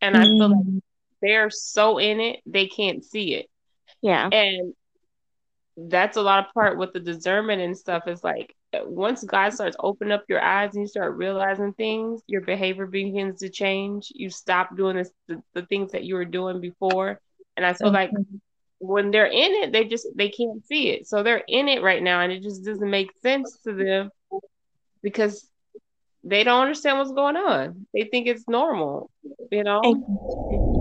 And 0.01 0.15
I 0.15 0.23
feel 0.23 0.49
like 0.49 0.65
mm 0.65 0.81
they're 1.19 1.49
so 1.49 1.97
in 1.97 2.19
it 2.19 2.41
they 2.45 2.67
can't 2.67 3.03
see 3.03 3.33
it. 3.33 3.49
Yeah. 4.01 4.29
And 4.29 4.73
that's 5.77 6.17
a 6.17 6.21
lot 6.21 6.45
of 6.45 6.53
part 6.53 6.77
with 6.77 6.93
the 6.93 6.99
discernment 6.99 7.61
and 7.61 7.77
stuff 7.77 8.07
is 8.07 8.23
like 8.23 8.55
once 8.73 9.23
God 9.23 9.53
starts 9.53 9.77
opening 9.79 10.11
up 10.11 10.25
your 10.27 10.41
eyes 10.41 10.73
and 10.73 10.83
you 10.83 10.87
start 10.87 11.15
realizing 11.15 11.73
things, 11.73 12.21
your 12.27 12.41
behavior 12.41 12.85
begins 12.85 13.39
to 13.39 13.49
change. 13.49 14.11
You 14.13 14.29
stop 14.29 14.75
doing 14.75 14.97
this 14.97 15.11
the, 15.27 15.41
the 15.53 15.65
things 15.65 15.91
that 15.91 16.03
you 16.03 16.15
were 16.15 16.25
doing 16.25 16.59
before. 16.59 17.19
And 17.55 17.65
I 17.65 17.73
feel 17.73 17.91
like 17.91 18.11
mm-hmm. 18.11 18.37
when 18.79 19.11
they're 19.11 19.25
in 19.25 19.63
it, 19.63 19.71
they 19.71 19.85
just 19.85 20.07
they 20.15 20.29
can't 20.29 20.65
see 20.65 20.89
it. 20.89 21.07
So 21.07 21.23
they're 21.23 21.43
in 21.47 21.67
it 21.67 21.81
right 21.81 22.01
now 22.01 22.21
and 22.21 22.31
it 22.31 22.43
just 22.43 22.65
doesn't 22.65 22.89
make 22.89 23.11
sense 23.21 23.57
to 23.63 23.73
them 23.73 24.09
because 25.01 25.47
they 26.27 26.43
don't 26.43 26.61
understand 26.61 26.97
what's 26.97 27.11
going 27.11 27.37
on. 27.37 27.87
They 27.93 28.03
think 28.03 28.27
it's 28.27 28.47
normal, 28.47 29.09
you 29.51 29.63
know. 29.63 29.81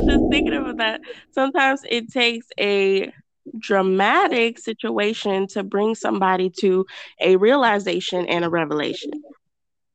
just 0.05 0.25
thinking 0.31 0.55
about 0.55 0.79
that, 0.79 1.01
sometimes 1.31 1.83
it 1.89 2.13
takes 2.13 2.47
a 2.59 3.13
dramatic 3.59 4.59
situation 4.59 5.47
to 5.47 5.63
bring 5.63 5.95
somebody 5.95 6.51
to 6.61 6.85
a 7.21 7.37
realization 7.37 8.27
and 8.27 8.45
a 8.45 8.51
revelation. 8.51 9.13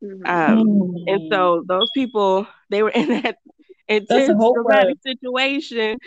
Mm-hmm. 0.02 0.26
Um, 0.26 0.96
and 1.08 1.32
so 1.32 1.64
those 1.68 1.90
people, 1.94 2.48
they 2.70 2.82
were 2.82 2.90
in 2.90 3.10
that 3.22 3.38
intense 3.88 4.28
dramatic 4.54 4.98
situation, 5.06 5.98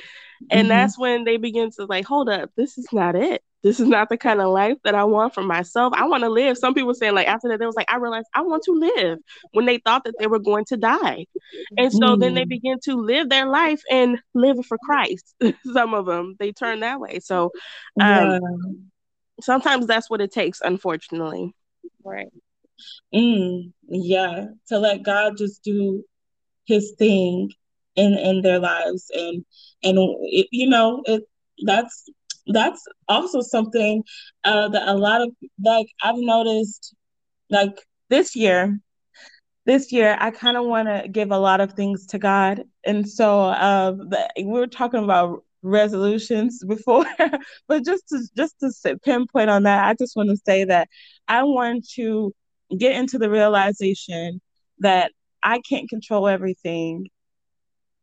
and 0.51 0.61
mm-hmm. 0.61 0.69
that's 0.69 0.99
when 0.99 1.25
they 1.25 1.37
begin 1.37 1.71
to 1.73 1.85
like, 1.85 2.07
hold 2.07 2.29
up, 2.29 2.51
this 2.57 2.79
is 2.79 2.89
not 2.93 3.15
it. 3.15 3.43
This 3.65 3.81
is 3.81 3.89
not 3.89 4.11
the 4.11 4.19
kind 4.19 4.43
of 4.43 4.53
life 4.53 4.77
that 4.85 4.95
I 4.95 5.05
want 5.05 5.33
for 5.33 5.43
myself. 5.43 5.95
I 5.97 6.07
want 6.07 6.23
to 6.23 6.29
live. 6.29 6.59
Some 6.59 6.75
people 6.75 6.93
saying 6.93 7.15
like 7.15 7.27
after 7.27 7.49
that, 7.49 7.59
they 7.59 7.65
was 7.65 7.75
like, 7.75 7.91
I 7.91 7.97
realized 7.97 8.27
I 8.35 8.43
want 8.43 8.63
to 8.65 8.73
live 8.73 9.19
when 9.53 9.65
they 9.65 9.79
thought 9.79 10.05
that 10.05 10.17
they 10.19 10.27
were 10.27 10.39
going 10.39 10.67
to 10.67 10.77
die. 10.77 11.25
And 11.79 11.91
so 11.91 11.99
mm. 11.99 12.21
then 12.21 12.35
they 12.35 12.45
mm. 12.45 12.51
begin 12.51 12.79
to 12.85 12.95
live 12.95 13.31
their 13.31 13.47
life 13.47 13.83
and 13.91 14.19
live 14.35 14.65
for 14.67 14.77
Christ. 14.85 15.35
Some 15.73 15.95
of 15.95 16.05
them, 16.05 16.37
they 16.39 16.53
turn 16.53 16.81
that 16.81 17.01
way. 17.01 17.21
So 17.21 17.53
um, 17.99 18.31
yeah. 18.31 18.39
sometimes 19.41 19.87
that's 19.87 20.11
what 20.11 20.21
it 20.21 20.31
takes, 20.31 20.61
unfortunately. 20.61 21.55
Right. 22.05 22.29
Mm, 23.15 23.73
yeah. 23.89 24.47
To 24.69 24.79
let 24.79 25.05
God 25.05 25.39
just 25.39 25.65
do 25.65 26.05
his 26.67 26.93
thing 26.99 27.51
in 27.97 28.15
in 28.19 28.43
their 28.43 28.59
lives 28.59 29.11
and 29.15 29.45
and 29.85 29.99
it, 30.23 30.49
you 30.51 30.69
know 30.69 31.03
it 31.07 31.23
that's 31.65 32.09
that's 32.47 32.85
also 33.09 33.41
something 33.41 34.03
uh, 34.45 34.69
that 34.69 34.89
a 34.89 34.95
lot 34.95 35.23
of 35.23 35.31
like 35.63 35.87
I've 36.03 36.19
noticed 36.19 36.95
like 37.51 37.77
this 38.11 38.37
year 38.37 38.79
this 39.67 39.93
year 39.93 40.17
I 40.21 40.31
kind 40.31 40.57
of 40.57 40.67
want 40.67 40.89
to 40.89 41.09
give 41.09 41.31
a 41.31 41.39
lot 41.39 41.61
of 41.61 41.73
things 41.73 42.07
to 42.09 42.19
God. 42.19 42.65
And 42.85 43.09
so 43.09 43.45
uh, 43.45 43.95
we 44.37 44.45
were 44.45 44.67
talking 44.67 45.03
about 45.03 45.43
resolutions 45.63 46.63
before 46.69 47.07
but 47.69 47.85
just 47.85 48.09
to 48.09 48.21
just 48.37 48.55
to 48.61 48.99
pinpoint 48.99 49.49
on 49.49 49.63
that 49.63 49.87
I 49.87 49.95
just 49.95 50.15
want 50.15 50.29
to 50.29 50.37
say 50.45 50.65
that 50.65 50.89
I 51.27 51.43
want 51.45 51.89
to 51.95 52.35
get 52.77 52.97
into 52.97 53.19
the 53.19 53.31
realization 53.31 54.43
that 54.81 55.11
I 55.43 55.61
can't 55.61 55.89
control 55.89 56.29
everything. 56.29 57.09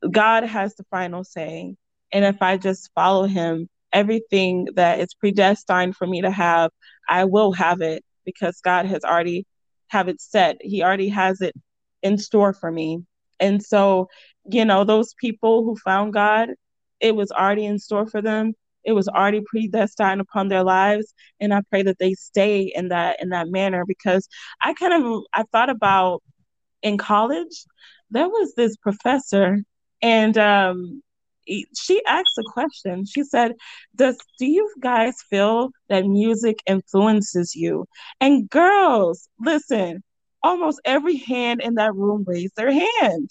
God 0.09 0.43
has 0.43 0.75
the 0.75 0.85
final 0.89 1.23
say. 1.23 1.75
And 2.11 2.25
if 2.25 2.41
I 2.41 2.57
just 2.57 2.89
follow 2.95 3.25
him 3.25 3.69
everything 3.93 4.67
that 4.75 4.99
is 4.99 5.13
predestined 5.13 5.95
for 5.95 6.07
me 6.07 6.21
to 6.21 6.31
have, 6.31 6.71
I 7.09 7.25
will 7.25 7.51
have 7.53 7.81
it 7.81 8.03
because 8.25 8.61
God 8.61 8.85
has 8.85 9.03
already 9.03 9.45
have 9.87 10.07
it 10.07 10.21
set. 10.21 10.57
He 10.61 10.83
already 10.83 11.09
has 11.09 11.41
it 11.41 11.53
in 12.01 12.17
store 12.17 12.53
for 12.53 12.71
me. 12.71 12.99
And 13.39 13.63
so, 13.63 14.07
you 14.45 14.65
know, 14.65 14.83
those 14.83 15.13
people 15.15 15.63
who 15.63 15.75
found 15.75 16.13
God, 16.13 16.49
it 16.99 17.15
was 17.15 17.31
already 17.31 17.65
in 17.65 17.79
store 17.79 18.07
for 18.07 18.21
them. 18.21 18.53
It 18.83 18.93
was 18.93 19.07
already 19.07 19.41
predestined 19.45 20.21
upon 20.21 20.47
their 20.47 20.63
lives. 20.63 21.13
And 21.39 21.53
I 21.53 21.61
pray 21.69 21.83
that 21.83 21.99
they 21.99 22.13
stay 22.13 22.71
in 22.73 22.89
that 22.89 23.21
in 23.21 23.29
that 23.29 23.49
manner 23.49 23.83
because 23.87 24.27
I 24.61 24.73
kind 24.73 24.93
of 24.93 25.23
I 25.33 25.43
thought 25.51 25.69
about 25.69 26.23
in 26.81 26.97
college, 26.97 27.65
there 28.09 28.27
was 28.27 28.53
this 28.55 28.75
professor 28.77 29.59
and 30.01 30.37
um 30.37 31.01
she 31.47 32.01
asked 32.05 32.37
a 32.39 32.43
question. 32.51 33.05
She 33.05 33.23
said, 33.23 33.55
"Does 33.95 34.17
do 34.37 34.45
you 34.45 34.71
guys 34.79 35.15
feel 35.29 35.71
that 35.89 36.05
music 36.05 36.59
influences 36.67 37.55
you?" 37.55 37.85
And 38.19 38.49
girls, 38.49 39.29
listen, 39.39 40.03
almost 40.43 40.81
every 40.85 41.17
hand 41.17 41.61
in 41.61 41.75
that 41.75 41.95
room 41.95 42.23
raised 42.27 42.55
their 42.55 42.71
hand. 42.71 43.29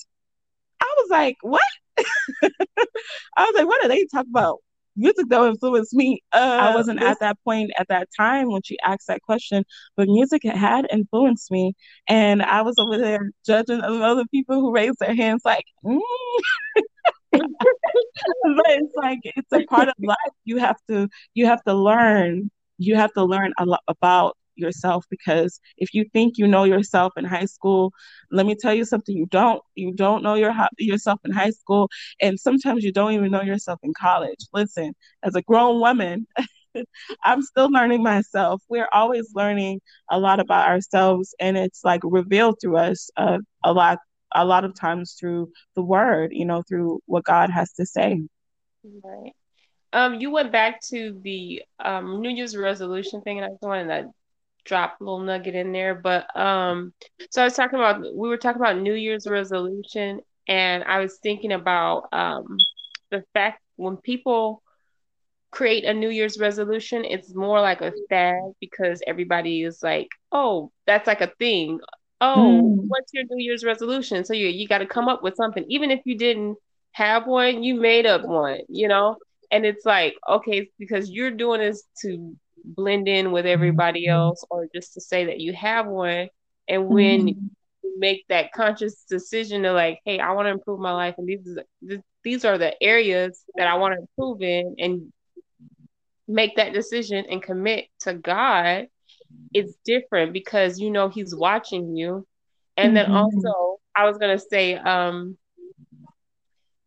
I 0.81 0.95
was 0.99 1.11
like, 1.11 1.37
"What?" 1.43 1.61
I 1.99 3.45
was 3.45 3.55
like, 3.55 3.67
"What 3.67 3.85
are 3.85 3.89
they 3.89 4.07
talking 4.07 4.31
about?" 4.31 4.59
Music 4.97 5.29
that 5.29 5.43
influenced 5.43 5.95
me. 5.95 6.21
Uh, 6.33 6.59
I 6.61 6.75
wasn't 6.75 7.01
at 7.01 7.21
that 7.21 7.39
point 7.45 7.71
at 7.79 7.89
that 7.89 8.09
time 8.17 8.51
when 8.51 8.61
she 8.63 8.77
asked 8.85 9.07
that 9.07 9.23
question, 9.23 9.65
but 9.97 10.09
music 10.09 10.43
had 10.45 10.87
influenced 10.93 11.51
me, 11.51 11.75
and 12.09 12.43
I 12.43 12.63
was 12.63 12.75
over 12.79 12.99
there 12.99 13.31
judging 13.47 13.81
other 13.81 14.25
people 14.31 14.61
who 14.61 14.75
raised 14.75 14.99
their 14.99 15.15
hands, 15.15 15.43
like, 15.45 15.65
mm. 15.85 16.01
but 18.57 18.67
it's 18.69 18.95
like 18.97 19.21
it's 19.25 19.53
a 19.53 19.61
part 19.63 19.89
of 19.89 19.95
life. 20.03 20.17
You 20.45 20.59
have 20.59 20.77
to 20.89 21.09
you 21.35 21.47
have 21.47 21.63
to 21.65 21.75
learn. 21.75 22.51
You 22.79 22.97
have 22.97 23.13
to 23.15 23.25
learn 23.25 23.53
a 23.59 23.67
lot 23.67 23.83
about 23.89 24.37
yourself 24.57 25.07
because 25.11 25.61
if 25.79 25.95
you 25.95 26.05
think 26.13 26.37
you 26.39 26.47
know 26.47 26.65
yourself 26.65 27.13
in 27.17 27.25
high 27.25 27.47
school, 27.47 27.93
let 28.31 28.47
me 28.47 28.55
tell 28.55 28.75
you 28.75 28.85
something. 28.85 29.17
You 29.17 29.27
don't. 29.27 29.63
You 29.75 29.93
don't 29.95 30.23
know 30.23 30.35
your 30.35 30.55
yourself 30.79 31.21
in 31.25 31.33
high 31.33 31.51
school, 31.51 31.89
and 32.21 32.39
sometimes 32.39 32.85
you 32.85 32.93
don't 32.93 33.13
even 33.13 33.31
know 33.31 33.43
yourself 33.43 33.79
in 33.83 33.93
college. 33.99 34.39
Listen, 34.53 34.95
as 35.23 35.35
a 35.35 35.43
grown 35.43 35.81
woman. 35.81 36.27
I'm 37.25 37.43
still 37.43 37.69
learning 37.71 38.03
myself. 38.03 38.63
We're 38.69 38.89
always 38.93 39.33
learning 39.35 39.81
a 40.11 40.21
lot 40.21 40.39
about 40.39 40.69
ourselves, 40.69 41.35
and 41.41 41.57
it's 41.57 41.83
like 41.85 42.01
revealed 42.05 42.59
to 42.63 42.77
us 42.77 43.11
uh, 43.17 43.39
a 43.65 43.73
lot 43.73 43.99
a 44.35 44.45
lot 44.45 44.65
of 44.65 44.75
times 44.75 45.15
through 45.19 45.51
the 45.75 45.83
word, 45.83 46.33
you 46.33 46.45
know, 46.45 46.63
through 46.63 47.01
what 47.07 47.25
God 47.25 47.51
has 47.51 47.73
to 47.75 47.87
say. 47.87 48.23
Right. 49.03 49.33
Um, 49.93 50.21
you 50.21 50.31
went 50.31 50.53
back 50.53 50.81
to 50.89 51.19
the 51.23 51.63
um, 51.85 52.21
New 52.21 52.31
Year's 52.31 52.57
resolution 52.57 53.23
thing, 53.23 53.39
and 53.39 53.45
I 53.45 53.49
just 53.49 53.63
wanted 53.63 53.89
to 53.89 54.11
drop 54.65 55.01
a 55.01 55.05
little 55.05 55.21
nugget 55.21 55.55
in 55.55 55.73
there. 55.73 55.95
But 55.95 56.35
um, 56.39 56.93
so 57.31 57.43
I 57.43 57.45
was 57.45 57.55
talking 57.55 57.79
about 57.79 58.01
we 58.01 58.29
were 58.29 58.37
talking 58.37 58.61
about 58.61 58.79
New 58.79 58.95
Year's 58.95 59.27
resolution, 59.27 60.21
and 60.47 60.85
I 60.85 61.01
was 61.01 61.19
thinking 61.23 61.53
about 61.53 62.09
um, 62.13 62.57
the 63.11 63.25
fact 63.35 63.61
when 63.77 63.97
people 63.97 64.63
create 65.51 65.85
a 65.85 65.93
New 65.93 66.11
Year's 66.11 66.39
resolution, 66.39 67.05
it's 67.05 67.35
more 67.35 67.61
like 67.61 67.81
a 67.81 67.93
fad 68.09 68.53
because 68.61 69.03
everybody 69.07 69.63
is 69.63 69.83
like, 69.83 70.09
oh, 70.31 70.71
that's 70.87 71.07
like 71.07 71.21
a 71.21 71.33
thing 71.39 71.81
oh, 72.21 72.63
mm. 72.63 72.85
what's 72.89 73.13
your 73.13 73.25
New 73.31 73.43
Year's 73.43 73.65
resolution? 73.65 74.25
So 74.25 74.35
you 74.35 74.49
you 74.49 74.69
got 74.69 74.79
to 74.79 74.87
come 74.87 75.09
up 75.09 75.23
with 75.23 75.37
something, 75.37 75.65
even 75.69 75.91
if 75.91 76.01
you 76.05 76.17
didn't 76.17 76.57
have 76.93 77.27
one, 77.27 77.63
you 77.63 77.75
made 77.75 78.07
up 78.07 78.23
one, 78.23 78.61
you 78.69 78.89
know. 78.89 79.17
And 79.51 79.67
it's 79.67 79.85
like, 79.85 80.15
okay, 80.29 80.71
because 80.79 81.11
you're 81.11 81.31
doing 81.31 81.61
this 81.61 81.83
to 82.03 82.37
blend 82.65 83.09
in 83.09 83.33
with 83.33 83.47
everybody 83.47 84.07
mm-hmm. 84.07 84.13
else, 84.13 84.45
or 84.51 84.69
just 84.75 84.95
to 84.95 85.01
say 85.01 85.27
that 85.27 85.41
you 85.41 85.53
have 85.53 85.87
one. 85.87 86.29
And 86.69 86.87
when 86.87 87.27
mm. 87.27 87.29
you 87.29 87.99
make 87.99 88.25
that 88.29 88.53
conscious 88.53 89.05
decision 89.09 89.63
to 89.63 89.73
like, 89.73 90.01
hey, 90.05 90.21
I 90.21 90.33
want 90.33 90.47
to 90.47 90.53
improve 90.53 90.79
my 90.79 90.93
life, 90.93 91.17
and 91.19 91.27
these 91.27 91.59
these 92.23 92.45
are 92.45 92.59
the 92.59 92.81
areas 92.83 93.43
that 93.57 93.67
I 93.67 93.77
want 93.77 93.95
to 93.95 94.01
improve 94.01 94.43
in, 94.43 94.77
and 94.79 95.13
make 96.29 96.57
that 96.57 96.73
decision 96.73 97.25
and 97.29 97.43
commit 97.43 97.87
to 98.01 98.15
God 98.15 98.87
it's 99.53 99.75
different 99.85 100.33
because 100.33 100.79
you 100.79 100.91
know 100.91 101.09
he's 101.09 101.35
watching 101.35 101.97
you. 101.97 102.27
And 102.77 102.97
mm-hmm. 102.97 103.13
then 103.13 103.17
also 103.17 103.81
I 103.95 104.07
was 104.07 104.19
gonna 104.19 104.39
say, 104.39 104.75
um, 104.75 105.37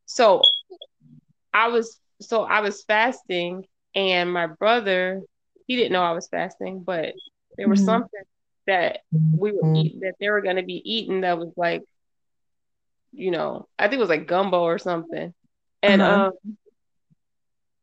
so 0.06 0.42
I 1.54 1.68
was 1.68 2.00
so 2.22 2.44
I 2.44 2.62
was 2.62 2.84
fasting 2.84 3.66
and 3.96 4.32
my 4.32 4.48
brother, 4.48 5.22
he 5.68 5.76
didn't 5.76 5.92
know 5.92 6.02
I 6.02 6.14
was 6.14 6.28
fasting, 6.28 6.84
but 6.84 7.14
there 7.58 7.68
was 7.68 7.80
mm-hmm. 7.80 7.88
something 7.88 8.24
that 8.66 9.02
we 9.12 9.52
were 9.52 9.76
eating 9.76 10.00
that 10.02 10.16
they 10.20 10.30
were 10.30 10.42
gonna 10.42 10.64
be 10.64 10.82
eating 10.86 11.22
that 11.22 11.38
was 11.38 11.52
like, 11.58 11.84
you 13.12 13.32
know, 13.32 13.68
I 13.78 13.88
think 13.88 13.98
it 13.98 14.00
was 14.00 14.10
like 14.10 14.28
gumbo 14.28 14.62
or 14.62 14.80
something. 14.80 15.34
And 15.82 16.02
uh-huh. 16.02 16.26
um 16.26 16.58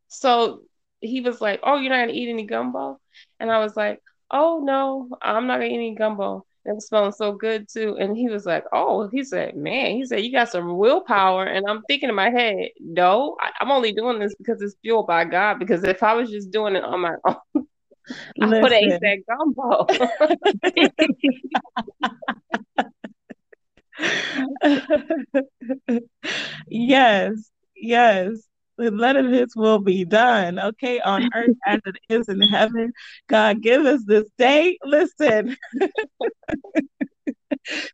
so 0.08 0.62
he 1.00 1.20
was 1.20 1.40
like, 1.40 1.60
Oh, 1.62 1.76
you're 1.76 1.90
not 1.90 2.00
gonna 2.00 2.12
eat 2.12 2.28
any 2.28 2.46
gumbo? 2.46 2.98
And 3.38 3.50
I 3.50 3.58
was 3.58 3.76
like, 3.76 4.00
oh 4.30 4.60
no, 4.62 5.08
I'm 5.22 5.46
not 5.46 5.60
gonna 5.60 5.66
eat 5.70 5.74
any 5.74 5.94
gumbo. 5.94 6.44
It 6.64 6.74
was 6.74 6.86
smelling 6.88 7.12
so 7.12 7.32
good 7.32 7.68
too. 7.72 7.96
And 7.98 8.16
he 8.16 8.28
was 8.28 8.44
like, 8.44 8.64
oh, 8.72 9.08
he 9.08 9.24
said, 9.24 9.56
man, 9.56 9.92
he 9.92 10.04
said, 10.04 10.20
you 10.20 10.30
got 10.30 10.50
some 10.50 10.76
willpower. 10.76 11.44
And 11.44 11.66
I'm 11.66 11.82
thinking 11.88 12.10
in 12.10 12.14
my 12.14 12.28
head, 12.30 12.68
no, 12.78 13.36
I, 13.40 13.50
am 13.62 13.70
only 13.70 13.92
doing 13.92 14.18
this 14.18 14.34
because 14.36 14.60
it's 14.60 14.76
fueled 14.82 15.06
by 15.06 15.24
God. 15.24 15.58
Because 15.58 15.84
if 15.84 16.02
I 16.02 16.12
was 16.14 16.30
just 16.30 16.50
doing 16.50 16.76
it 16.76 16.84
on 16.84 17.00
my 17.00 17.14
own, 17.26 17.36
I 18.42 18.46
would 18.46 18.72
have 18.72 18.72
ate 18.72 19.00
that 19.00 19.24
gumbo. 19.26 19.86
yes, 26.68 27.50
yes 27.74 28.49
let 28.88 29.16
his 29.16 29.54
will 29.54 29.78
be 29.78 30.04
done, 30.04 30.58
okay, 30.58 31.00
on 31.00 31.28
earth 31.34 31.56
as 31.66 31.80
it 31.84 31.96
is 32.08 32.28
in 32.28 32.40
heaven. 32.40 32.92
God, 33.28 33.62
give 33.62 33.84
us 33.84 34.02
this 34.06 34.28
day. 34.38 34.78
Listen, 34.84 35.56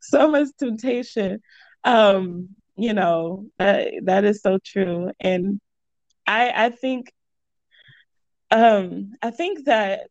so 0.01 0.31
much 0.31 0.49
temptation. 0.59 1.41
Um, 1.85 2.51
you 2.77 2.93
know, 2.93 3.47
that, 3.59 3.93
that 4.05 4.25
is 4.25 4.43
so 4.43 4.59
true. 4.65 5.11
And 5.21 5.61
I 6.27 6.67
I 6.67 6.71
think 6.71 7.13
um 8.51 9.13
I 9.23 9.31
think 9.31 9.65
that 9.65 10.09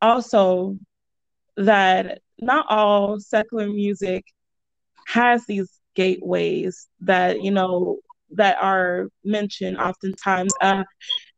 also 0.00 0.78
that 1.56 2.20
not 2.40 2.66
all 2.68 3.20
secular 3.20 3.68
music 3.68 4.24
has 5.06 5.44
these 5.46 5.70
gateways 5.94 6.88
that 7.00 7.42
you 7.42 7.50
know 7.50 7.98
that 8.36 8.56
are 8.60 9.08
mentioned 9.24 9.78
oftentimes. 9.78 10.52
Uh, 10.60 10.84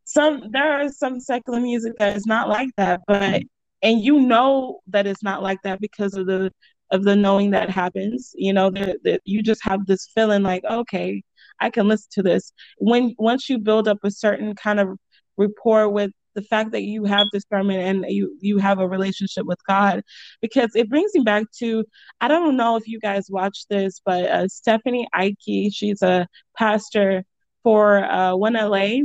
some 0.04 0.50
there 0.52 0.80
are 0.80 0.88
some 0.90 1.20
secular 1.20 1.60
music 1.60 1.94
that 1.98 2.16
is 2.16 2.26
not 2.26 2.48
like 2.48 2.70
that, 2.76 3.00
but 3.06 3.42
and 3.82 4.00
you 4.00 4.20
know 4.20 4.80
that 4.88 5.06
it's 5.06 5.22
not 5.22 5.42
like 5.42 5.58
that 5.64 5.80
because 5.80 6.14
of 6.14 6.26
the 6.26 6.50
of 6.90 7.04
the 7.04 7.16
knowing 7.16 7.50
that 7.50 7.70
happens. 7.70 8.32
You 8.34 8.52
know 8.52 8.70
that 8.70 9.20
you 9.24 9.42
just 9.42 9.62
have 9.64 9.86
this 9.86 10.08
feeling 10.14 10.42
like 10.42 10.64
okay, 10.64 11.22
I 11.60 11.70
can 11.70 11.88
listen 11.88 12.08
to 12.12 12.22
this. 12.22 12.52
When 12.78 13.14
once 13.18 13.48
you 13.48 13.58
build 13.58 13.88
up 13.88 13.98
a 14.04 14.10
certain 14.10 14.54
kind 14.54 14.80
of 14.80 14.98
rapport 15.36 15.88
with 15.88 16.12
the 16.34 16.42
fact 16.42 16.72
that 16.72 16.82
you 16.82 17.04
have 17.04 17.26
discernment 17.32 17.80
and 17.80 18.04
you 18.08 18.36
you 18.40 18.58
have 18.58 18.78
a 18.80 18.88
relationship 18.88 19.46
with 19.46 19.58
God, 19.66 20.02
because 20.42 20.70
it 20.74 20.88
brings 20.90 21.12
me 21.14 21.22
back 21.22 21.44
to 21.58 21.84
I 22.20 22.28
don't 22.28 22.56
know 22.56 22.76
if 22.76 22.86
you 22.86 23.00
guys 23.00 23.26
watch 23.30 23.66
this, 23.70 24.00
but 24.04 24.24
uh, 24.24 24.48
Stephanie 24.48 25.08
Ike, 25.12 25.36
she's 25.72 26.02
a 26.02 26.26
pastor 26.56 27.24
for 27.62 28.04
uh, 28.04 28.36
One 28.36 28.56
LA, 28.56 28.98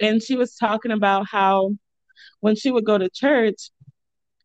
and 0.00 0.22
she 0.22 0.36
was 0.36 0.56
talking 0.56 0.92
about 0.92 1.26
how 1.30 1.72
when 2.40 2.56
she 2.56 2.70
would 2.70 2.84
go 2.84 2.98
to 2.98 3.08
church, 3.10 3.70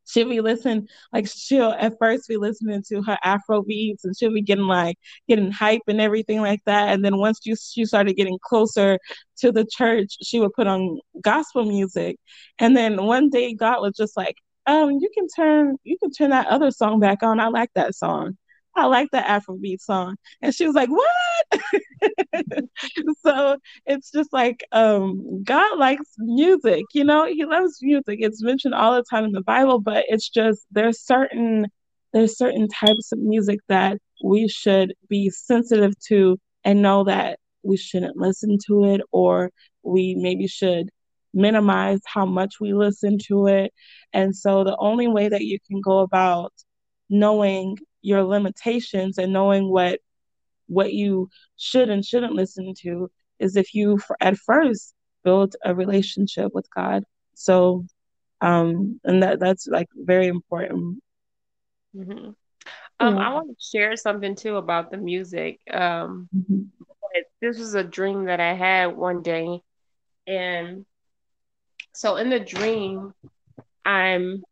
she'll 0.07 0.29
be 0.29 0.41
listening 0.41 0.87
like 1.13 1.27
she'll 1.27 1.71
at 1.71 1.93
first 1.99 2.27
be 2.27 2.37
listening 2.37 2.83
to 2.87 3.01
her 3.03 3.17
afro 3.23 3.61
beats 3.63 4.03
and 4.03 4.15
she'll 4.17 4.33
be 4.33 4.41
getting 4.41 4.65
like 4.65 4.97
getting 5.27 5.51
hype 5.51 5.81
and 5.87 6.01
everything 6.01 6.41
like 6.41 6.61
that. 6.65 6.89
And 6.89 7.03
then 7.05 7.17
once 7.17 7.39
you 7.45 7.55
she 7.55 7.85
started 7.85 8.15
getting 8.15 8.37
closer 8.43 8.97
to 9.37 9.51
the 9.51 9.65
church 9.65 10.17
she 10.21 10.39
would 10.39 10.53
put 10.53 10.67
on 10.67 10.99
gospel 11.21 11.65
music. 11.65 12.17
And 12.59 12.75
then 12.75 13.05
one 13.05 13.29
day 13.29 13.53
god 13.53 13.81
was 13.81 13.95
just 13.95 14.17
like 14.17 14.35
um 14.67 14.91
you 14.91 15.09
can 15.13 15.27
turn 15.35 15.77
you 15.83 15.97
can 15.99 16.11
turn 16.11 16.31
that 16.31 16.47
other 16.47 16.71
song 16.71 16.99
back 16.99 17.23
on. 17.23 17.39
I 17.39 17.47
like 17.47 17.69
that 17.75 17.95
song 17.95 18.37
I 18.75 18.85
like 18.85 19.09
the 19.11 19.19
Afrobeat 19.19 19.81
song. 19.81 20.15
And 20.41 20.53
she 20.53 20.65
was 20.65 20.75
like, 20.75 20.89
What? 20.89 21.61
so 23.25 23.57
it's 23.85 24.11
just 24.11 24.31
like 24.33 24.65
um 24.71 25.43
God 25.43 25.77
likes 25.77 26.05
music, 26.17 26.85
you 26.93 27.03
know, 27.03 27.25
he 27.25 27.45
loves 27.45 27.79
music. 27.81 28.19
It's 28.21 28.43
mentioned 28.43 28.73
all 28.73 28.95
the 28.95 29.03
time 29.09 29.25
in 29.25 29.31
the 29.31 29.41
Bible, 29.41 29.79
but 29.79 30.05
it's 30.07 30.29
just 30.29 30.65
there's 30.71 31.01
certain 31.01 31.67
there's 32.13 32.37
certain 32.37 32.67
types 32.67 33.11
of 33.11 33.19
music 33.19 33.59
that 33.69 33.97
we 34.23 34.47
should 34.47 34.93
be 35.09 35.29
sensitive 35.29 35.93
to 36.07 36.37
and 36.63 36.81
know 36.81 37.03
that 37.05 37.39
we 37.63 37.77
shouldn't 37.77 38.17
listen 38.17 38.57
to 38.67 38.85
it 38.85 39.01
or 39.11 39.51
we 39.83 40.15
maybe 40.15 40.47
should 40.47 40.89
minimize 41.33 41.99
how 42.05 42.25
much 42.25 42.55
we 42.59 42.73
listen 42.73 43.17
to 43.27 43.47
it. 43.47 43.73
And 44.13 44.35
so 44.35 44.63
the 44.63 44.75
only 44.77 45.07
way 45.07 45.29
that 45.29 45.41
you 45.41 45.59
can 45.67 45.81
go 45.81 45.99
about 45.99 46.53
knowing 47.09 47.77
your 48.01 48.23
limitations 48.23 49.17
and 49.17 49.33
knowing 49.33 49.69
what 49.69 49.99
what 50.67 50.93
you 50.93 51.29
should 51.57 51.89
and 51.89 52.05
shouldn't 52.05 52.33
listen 52.33 52.73
to 52.81 53.11
is 53.39 53.55
if 53.55 53.73
you 53.73 53.99
at 54.21 54.37
first 54.37 54.93
build 55.23 55.55
a 55.63 55.75
relationship 55.75 56.53
with 56.53 56.67
God. 56.75 57.03
So 57.35 57.85
um 58.39 58.99
and 59.03 59.23
that 59.23 59.39
that's 59.39 59.67
like 59.67 59.87
very 59.95 60.27
important. 60.27 61.01
Mm-hmm. 61.95 62.31
Um, 62.99 63.17
yeah. 63.17 63.27
I 63.29 63.33
want 63.33 63.49
to 63.49 63.55
share 63.59 63.95
something 63.95 64.35
too 64.35 64.57
about 64.57 64.91
the 64.91 64.97
music. 64.97 65.59
Um, 65.71 66.29
mm-hmm. 66.35 66.61
This 67.41 67.57
was 67.57 67.73
a 67.73 67.83
dream 67.83 68.25
that 68.25 68.39
I 68.39 68.53
had 68.53 68.95
one 68.95 69.23
day, 69.23 69.61
and 70.27 70.85
so 71.93 72.15
in 72.15 72.29
the 72.29 72.39
dream, 72.39 73.13
I'm 73.83 74.43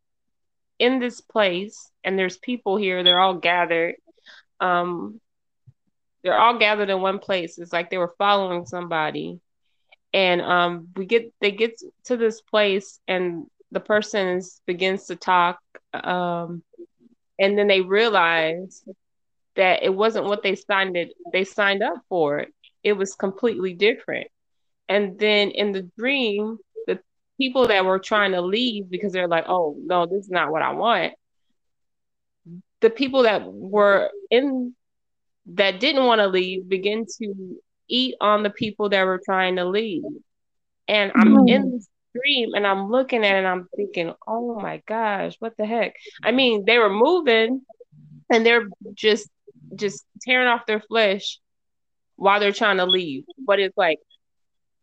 in 0.79 0.99
this 0.99 1.21
place 1.21 1.91
and 2.03 2.17
there's 2.17 2.37
people 2.37 2.77
here 2.77 3.03
they're 3.03 3.19
all 3.19 3.35
gathered 3.35 3.95
um 4.61 5.19
they're 6.23 6.37
all 6.39 6.57
gathered 6.57 6.89
in 6.89 7.01
one 7.01 7.19
place. 7.19 7.57
It's 7.57 7.73
like 7.73 7.89
they 7.89 7.97
were 7.97 8.13
following 8.17 8.65
somebody. 8.65 9.39
And 10.13 10.41
um 10.41 10.89
we 10.95 11.05
get 11.05 11.31
they 11.41 11.51
get 11.51 11.79
to 12.05 12.17
this 12.17 12.41
place 12.41 12.99
and 13.07 13.45
the 13.71 13.79
person 13.79 14.41
begins 14.65 15.05
to 15.05 15.15
talk 15.15 15.59
um 15.93 16.63
and 17.39 17.57
then 17.57 17.67
they 17.67 17.81
realize 17.81 18.83
that 19.55 19.83
it 19.83 19.93
wasn't 19.93 20.25
what 20.25 20.41
they 20.43 20.55
signed 20.55 20.97
it 20.97 21.13
they 21.31 21.43
signed 21.43 21.83
up 21.83 21.97
for. 22.09 22.45
It 22.83 22.93
was 22.93 23.15
completely 23.15 23.73
different. 23.73 24.27
And 24.87 25.19
then 25.19 25.51
in 25.51 25.71
the 25.71 25.89
dream 25.97 26.57
people 27.39 27.67
that 27.67 27.85
were 27.85 27.99
trying 27.99 28.33
to 28.33 28.41
leave 28.41 28.89
because 28.89 29.13
they're 29.13 29.27
like, 29.27 29.45
oh, 29.47 29.77
no, 29.83 30.05
this 30.05 30.25
is 30.25 30.29
not 30.29 30.51
what 30.51 30.61
I 30.61 30.73
want. 30.73 31.13
The 32.81 32.89
people 32.89 33.23
that 33.23 33.43
were 33.45 34.09
in 34.29 34.75
that 35.53 35.79
didn't 35.79 36.05
want 36.05 36.19
to 36.19 36.27
leave 36.27 36.69
begin 36.69 37.05
to 37.21 37.55
eat 37.87 38.15
on 38.21 38.43
the 38.43 38.49
people 38.49 38.89
that 38.89 39.05
were 39.05 39.21
trying 39.23 39.55
to 39.55 39.65
leave. 39.65 40.03
And 40.87 41.11
I'm 41.15 41.35
mm. 41.35 41.49
in 41.49 41.71
this 41.71 41.87
dream 42.13 42.53
and 42.55 42.67
I'm 42.67 42.89
looking 42.89 43.23
at 43.23 43.35
it 43.35 43.39
and 43.39 43.47
I'm 43.47 43.67
thinking, 43.75 44.13
oh 44.27 44.59
my 44.59 44.81
gosh, 44.87 45.35
what 45.39 45.55
the 45.57 45.65
heck? 45.65 45.95
I 46.23 46.31
mean, 46.31 46.65
they 46.65 46.77
were 46.77 46.89
moving 46.89 47.61
and 48.31 48.45
they're 48.45 48.67
just 48.93 49.29
just 49.75 50.05
tearing 50.21 50.47
off 50.47 50.65
their 50.65 50.81
flesh 50.81 51.39
while 52.15 52.39
they're 52.39 52.51
trying 52.51 52.77
to 52.77 52.85
leave. 52.85 53.23
But 53.45 53.59
it's 53.59 53.77
like 53.77 53.99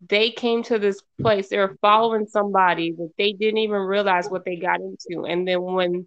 they 0.09 0.31
came 0.31 0.63
to 0.65 0.79
this 0.79 1.01
place, 1.21 1.49
they 1.49 1.59
were 1.59 1.77
following 1.81 2.27
somebody 2.27 2.93
that 2.93 3.11
they 3.17 3.33
didn't 3.33 3.59
even 3.59 3.81
realize 3.81 4.29
what 4.29 4.45
they 4.45 4.57
got 4.57 4.81
into. 4.81 5.25
And 5.25 5.47
then 5.47 5.63
when 5.63 6.07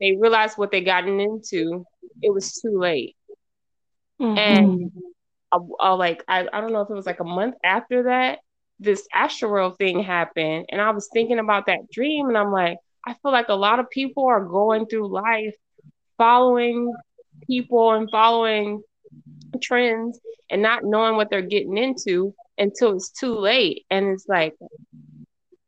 they 0.00 0.16
realized 0.16 0.58
what 0.58 0.70
they 0.70 0.82
gotten 0.82 1.20
into, 1.20 1.84
it 2.20 2.32
was 2.32 2.60
too 2.60 2.78
late. 2.78 3.16
Mm-hmm. 4.20 4.38
And 4.38 4.92
I, 5.50 5.58
I, 5.80 5.92
like 5.92 6.22
I, 6.28 6.46
I 6.52 6.60
don't 6.60 6.72
know 6.72 6.82
if 6.82 6.90
it 6.90 6.94
was 6.94 7.06
like 7.06 7.20
a 7.20 7.24
month 7.24 7.54
after 7.64 8.04
that, 8.04 8.40
this 8.78 9.06
Astroworld 9.14 9.78
thing 9.78 10.02
happened. 10.02 10.66
And 10.70 10.80
I 10.80 10.90
was 10.90 11.08
thinking 11.12 11.38
about 11.38 11.66
that 11.66 11.90
dream 11.90 12.28
and 12.28 12.36
I'm 12.36 12.52
like, 12.52 12.78
I 13.06 13.14
feel 13.14 13.32
like 13.32 13.48
a 13.48 13.54
lot 13.54 13.80
of 13.80 13.90
people 13.90 14.26
are 14.26 14.44
going 14.44 14.86
through 14.86 15.08
life 15.08 15.54
following 16.18 16.92
people 17.46 17.92
and 17.92 18.10
following 18.10 18.82
trends 19.60 20.20
and 20.50 20.62
not 20.62 20.84
knowing 20.84 21.16
what 21.16 21.30
they're 21.30 21.42
getting 21.42 21.76
into 21.76 22.34
until 22.58 22.96
it's 22.96 23.10
too 23.10 23.34
late 23.34 23.84
and 23.90 24.06
it's 24.08 24.26
like 24.28 24.54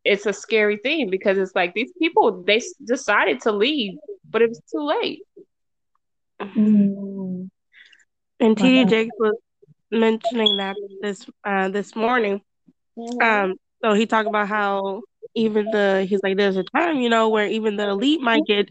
it's 0.04 0.26
a 0.26 0.32
scary 0.32 0.76
thing 0.76 1.08
because 1.10 1.38
it's 1.38 1.54
like 1.54 1.74
these 1.74 1.92
people 1.98 2.42
they 2.42 2.60
decided 2.84 3.40
to 3.40 3.52
leave 3.52 3.94
but 4.28 4.42
it 4.42 4.48
was 4.48 4.60
too 4.70 4.84
late 4.84 5.22
mm. 6.40 7.48
and 8.40 8.56
td 8.56 8.88
jakes 8.88 9.14
was 9.18 9.36
mentioning 9.90 10.56
that 10.58 10.76
this 11.00 11.24
uh 11.44 11.68
this 11.68 11.94
morning 11.96 12.40
mm-hmm. 12.98 13.22
um 13.22 13.54
so 13.82 13.94
he 13.94 14.06
talked 14.06 14.28
about 14.28 14.48
how 14.48 15.00
even 15.34 15.66
the 15.70 16.06
he's 16.08 16.20
like 16.22 16.36
there's 16.36 16.56
a 16.56 16.64
time 16.64 16.96
you 16.96 17.08
know 17.08 17.28
where 17.28 17.46
even 17.46 17.76
the 17.76 17.88
elite 17.88 18.20
might 18.20 18.44
get 18.46 18.68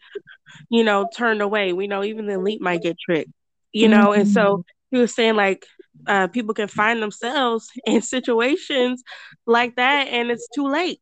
you 0.69 0.83
know 0.83 1.07
turned 1.15 1.41
away 1.41 1.73
we 1.73 1.87
know 1.87 2.03
even 2.03 2.27
the 2.27 2.33
elite 2.33 2.61
might 2.61 2.81
get 2.81 2.97
tricked 2.99 3.31
you 3.71 3.87
know 3.87 4.09
mm-hmm. 4.09 4.21
and 4.21 4.29
so 4.29 4.57
mm-hmm. 4.57 4.61
he 4.95 5.01
was 5.01 5.13
saying 5.13 5.35
like 5.35 5.65
uh, 6.07 6.27
people 6.27 6.53
can 6.53 6.67
find 6.67 7.01
themselves 7.01 7.69
in 7.85 8.01
situations 8.01 9.03
like 9.45 9.75
that 9.75 10.07
and 10.07 10.31
it's 10.31 10.47
too 10.53 10.67
late 10.67 10.99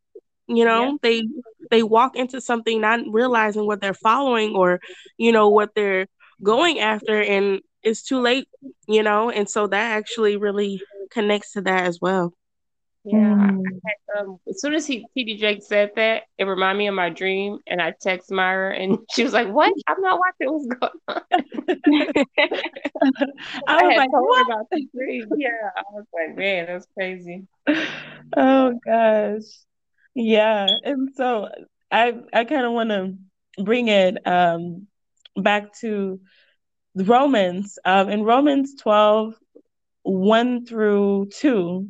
you 0.47 0.65
know 0.65 0.85
yeah. 0.85 0.97
they 1.01 1.27
they 1.69 1.83
walk 1.83 2.15
into 2.15 2.41
something 2.41 2.81
not 2.81 2.99
realizing 3.09 3.65
what 3.65 3.79
they're 3.79 3.93
following 3.93 4.55
or 4.55 4.79
you 5.17 5.31
know 5.31 5.49
what 5.49 5.73
they're 5.75 6.07
going 6.43 6.79
after 6.79 7.21
and 7.21 7.61
it's 7.83 8.03
too 8.03 8.19
late 8.19 8.47
you 8.87 9.03
know 9.03 9.29
and 9.29 9.49
so 9.49 9.67
that 9.67 9.91
actually 9.97 10.35
really 10.35 10.81
connects 11.11 11.53
to 11.53 11.61
that 11.61 11.83
as 11.85 11.99
well 12.01 12.33
yeah, 13.03 13.49
mm. 13.51 13.63
had, 13.85 14.19
um, 14.21 14.37
as 14.47 14.61
soon 14.61 14.75
as 14.75 14.85
he 14.85 15.05
TD 15.17 15.39
Jake 15.39 15.63
said 15.63 15.91
that, 15.95 16.23
it 16.37 16.43
reminded 16.43 16.77
me 16.77 16.87
of 16.87 16.93
my 16.93 17.09
dream, 17.09 17.57
and 17.65 17.81
I 17.81 17.93
text 17.99 18.31
Myra, 18.31 18.75
and 18.75 18.99
she 19.11 19.23
was 19.23 19.33
like, 19.33 19.47
"What? 19.47 19.73
I'm 19.87 20.01
not 20.01 20.19
watching 20.19 20.53
what's 20.53 20.67
going 20.67 20.91
on." 21.07 21.21
I, 23.67 23.75
I 23.75 23.83
was 23.87 23.97
like, 23.97 24.11
"What?" 24.11 24.45
About 24.45 24.67
the 24.71 24.87
dream. 24.95 25.27
Yeah, 25.35 25.49
I 25.75 25.83
was 25.93 26.05
like, 26.13 26.37
"Man, 26.37 26.67
that's 26.67 26.87
crazy." 26.93 27.47
Oh 28.37 28.73
gosh, 28.85 29.43
yeah, 30.13 30.67
and 30.83 31.09
so 31.15 31.49
I 31.91 32.13
I 32.33 32.45
kind 32.45 32.65
of 32.65 32.73
want 32.73 32.89
to 32.91 33.15
bring 33.63 33.87
it 33.87 34.27
um 34.27 34.85
back 35.35 35.73
to 35.79 36.19
Romans. 36.95 37.79
Um, 37.83 38.09
in 38.09 38.23
Romans 38.23 38.75
12, 38.79 39.33
1 40.03 40.65
through 40.65 41.29
2 41.33 41.89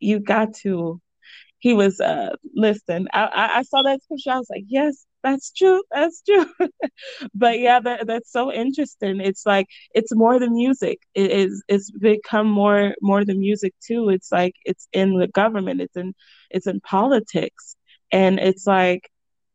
you 0.00 0.20
got 0.20 0.54
to. 0.62 1.00
He 1.60 1.74
was 1.74 2.00
uh 2.00 2.30
listen. 2.54 3.08
I, 3.12 3.50
I, 3.58 3.62
saw 3.62 3.82
that 3.82 4.02
scripture. 4.02 4.30
I 4.30 4.38
was 4.38 4.46
like, 4.48 4.64
yes, 4.68 5.04
that's 5.24 5.50
true. 5.52 5.82
That's 5.90 6.22
true. 6.22 6.46
but 7.34 7.58
yeah, 7.58 7.80
that 7.80 8.06
that's 8.06 8.30
so 8.30 8.52
interesting. 8.52 9.20
It's 9.20 9.44
like 9.44 9.66
it's 9.92 10.14
more 10.14 10.38
than 10.38 10.54
music. 10.54 11.00
It 11.14 11.32
is 11.32 11.64
it's 11.68 11.90
become 11.90 12.48
more 12.48 12.94
more 13.02 13.24
than 13.24 13.40
music 13.40 13.74
too. 13.84 14.08
It's 14.10 14.30
like 14.30 14.54
it's 14.64 14.86
in 14.92 15.18
the 15.18 15.28
government. 15.28 15.80
It's 15.80 15.96
in 15.96 16.14
it's 16.50 16.66
in 16.68 16.80
politics. 16.80 17.76
And 18.12 18.38
it's 18.38 18.66
like 18.66 19.10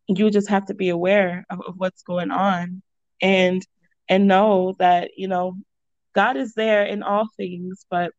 you 0.08 0.30
just 0.30 0.50
have 0.50 0.66
to 0.68 0.74
be 0.74 0.90
aware 0.90 1.46
of, 1.50 1.62
of 1.68 1.76
what's 1.78 2.04
going 2.04 2.32
on 2.32 2.82
and 3.22 3.66
and 4.10 4.28
know 4.28 4.76
that, 4.80 5.12
you 5.18 5.28
know, 5.28 5.56
God 6.14 6.38
is 6.38 6.54
there 6.54 6.84
in 6.86 7.04
all 7.04 7.28
things, 7.38 7.86
but 7.90 8.12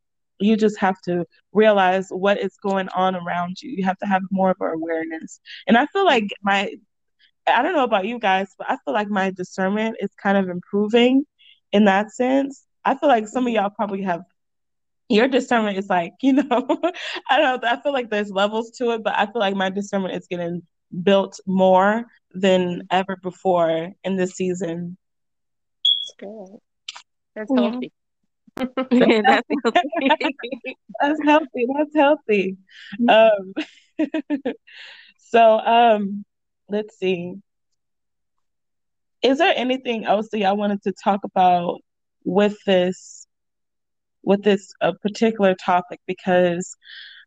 you 0.45 0.57
just 0.57 0.79
have 0.79 1.01
to 1.03 1.25
realize 1.53 2.09
what 2.11 2.39
is 2.39 2.57
going 2.63 2.89
on 2.91 3.17
around 3.17 3.61
you. 3.63 3.71
You 3.77 3.85
have 3.85 3.99
to 3.99 4.07
have 4.07 4.23
more 4.31 4.51
of 4.51 4.57
an 4.61 4.73
awareness. 4.75 5.41
And 5.67 5.77
I 5.77 5.87
feel 5.87 6.05
like 6.05 6.29
my 6.43 6.71
I 7.47 7.63
don't 7.63 7.75
know 7.75 7.85
about 7.85 8.07
you 8.07 8.19
guys, 8.19 8.49
but 8.57 8.71
I 8.71 8.79
feel 8.85 8.95
like 8.95 9.09
my 9.09 9.31
discernment 9.31 9.97
is 10.01 10.11
kind 10.23 10.39
of 10.39 10.49
improving 10.49 11.25
in 11.73 11.85
that 11.87 12.13
sense. 12.13 12.65
I 12.85 12.95
feel 12.95 13.09
like 13.09 13.29
some 13.29 13.47
of 13.47 13.53
y'all 13.53 13.71
probably 13.71 14.03
have 14.03 14.23
your 15.09 15.29
discernment 15.29 15.79
is 15.79 15.89
like, 15.89 16.13
you 16.23 16.33
know, 16.35 16.67
I 17.31 17.39
don't 17.39 17.63
know. 17.63 17.69
I 17.69 17.81
feel 17.81 17.93
like 17.93 18.11
there's 18.11 18.31
levels 18.31 18.71
to 18.79 18.93
it, 18.93 19.03
but 19.03 19.15
I 19.17 19.27
feel 19.27 19.41
like 19.41 19.55
my 19.55 19.71
discernment 19.71 20.15
is 20.15 20.27
getting 20.29 20.63
built 21.03 21.39
more 21.47 22.05
than 22.33 22.83
ever 22.91 23.17
before 23.23 23.93
in 24.05 24.17
this 24.17 24.33
season. 24.33 24.97
That's 25.85 26.15
good. 26.19 26.59
That's 27.35 27.53
healthy. 27.55 27.93
Yeah, 28.91 29.23
that's 29.27 29.49
healthy. 29.65 30.77
that's 31.01 31.21
healthy. 31.25 31.67
That's 31.77 31.95
healthy. 31.97 32.57
Um, 33.09 33.55
so 35.19 35.59
um, 35.59 36.25
let's 36.69 36.99
see. 36.99 37.35
Is 39.23 39.39
there 39.39 39.55
anything 39.57 40.05
else 40.05 40.29
that 40.31 40.39
y'all 40.39 40.57
wanted 40.57 40.83
to 40.83 40.93
talk 40.93 41.21
about 41.25 41.81
with 42.25 42.57
this 42.67 43.27
with 44.23 44.43
this 44.43 44.73
uh, 44.81 44.93
particular 45.03 45.55
topic? 45.55 46.01
Because 46.07 46.77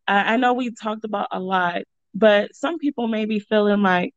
I, 0.07 0.33
I 0.33 0.37
know 0.37 0.53
we 0.53 0.71
talked 0.71 1.03
about 1.03 1.27
a 1.31 1.39
lot, 1.39 1.81
but 2.13 2.55
some 2.55 2.77
people 2.77 3.07
may 3.07 3.25
be 3.25 3.39
feeling 3.39 3.81
like 3.81 4.13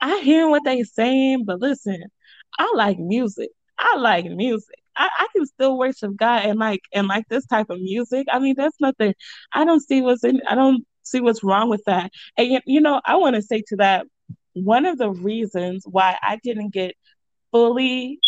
I 0.00 0.20
hear 0.20 0.48
what 0.48 0.62
they're 0.64 0.84
saying, 0.84 1.44
but 1.44 1.60
listen, 1.60 2.02
I 2.58 2.72
like 2.74 2.98
music. 2.98 3.50
I 3.78 3.96
like 3.96 4.26
music. 4.26 4.79
I, 4.96 5.08
I 5.18 5.26
can 5.34 5.46
still 5.46 5.78
worship 5.78 6.16
God 6.16 6.44
and 6.44 6.58
like 6.58 6.80
and 6.92 7.08
like 7.08 7.28
this 7.28 7.46
type 7.46 7.70
of 7.70 7.80
music. 7.80 8.26
I 8.30 8.38
mean, 8.38 8.54
that's 8.56 8.80
nothing. 8.80 9.14
I 9.52 9.64
don't 9.64 9.80
see 9.80 10.02
what's 10.02 10.24
in. 10.24 10.40
I 10.48 10.54
don't 10.54 10.84
see 11.02 11.20
what's 11.20 11.42
wrong 11.44 11.68
with 11.68 11.82
that. 11.86 12.10
And 12.36 12.60
you 12.66 12.80
know, 12.80 13.00
I 13.04 13.16
want 13.16 13.36
to 13.36 13.42
say 13.42 13.62
to 13.68 13.76
that 13.76 14.06
one 14.54 14.86
of 14.86 14.98
the 14.98 15.10
reasons 15.10 15.84
why 15.86 16.16
I 16.22 16.38
didn't 16.42 16.72
get 16.72 16.94
fully, 17.52 18.18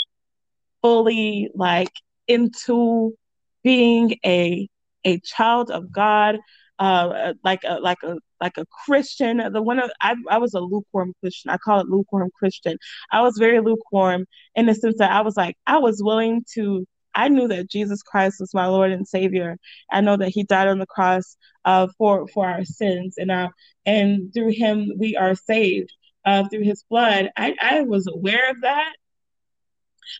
fully 0.83 1.51
like 1.55 1.93
into 2.29 3.15
being 3.63 4.17
a 4.25 4.69
a 5.05 5.19
child 5.21 5.71
of 5.71 5.91
God, 5.93 6.39
uh, 6.79 7.35
like 7.45 7.65
a 7.65 7.81
like 7.81 8.03
a 8.03 8.17
like 8.43 8.59
a 8.59 8.67
Christian. 8.85 9.39
The 9.53 9.63
one 9.63 9.79
of 9.79 9.91
I 10.03 10.17
I 10.29 10.39
was 10.39 10.55
a 10.55 10.61
lukewarm 10.61 11.15
Christian. 11.21 11.51
I 11.51 11.57
call 11.59 11.81
it 11.81 11.89
lukewarm 11.89 12.31
Christian. 12.39 12.77
I 13.13 13.23
was 13.23 13.39
very 13.39 13.61
lukewarm 13.61 14.27
in 14.55 14.67
the 14.67 14.75
sense 14.75 14.99
that 14.99 15.13
I 15.13 15.23
was 15.23 15.37
like 15.37 15.57
I 15.67 15.79
was 15.79 16.03
willing 16.03 16.45
to. 16.55 16.87
I 17.15 17.29
knew 17.29 17.47
that 17.49 17.71
Jesus 17.71 18.03
Christ 18.03 18.37
was 18.41 18.55
my 18.55 18.67
Lord 18.67 18.91
and 18.91 19.07
Savior. 19.07 19.59
I 19.91 20.01
know 20.01 20.17
that 20.17 20.31
He 20.31 20.45
died 20.45 20.69
on 20.69 20.79
the 20.79 20.87
cross 20.87 21.37
uh, 21.65 21.89
for 21.99 22.27
for 22.29 22.47
our 22.47 22.65
sins, 22.65 23.15
and 23.19 23.31
uh, 23.31 23.49
and 23.87 24.33
through 24.35 24.53
Him 24.53 24.93
we 24.99 25.17
are 25.17 25.35
saved 25.35 25.93
uh, 26.25 26.49
through 26.49 26.63
his 26.63 26.85
blood. 26.89 27.31
I, 27.37 27.55
I 27.61 27.83
was 27.83 28.07
aware 28.07 28.51
of 28.51 28.61
that. 28.63 28.93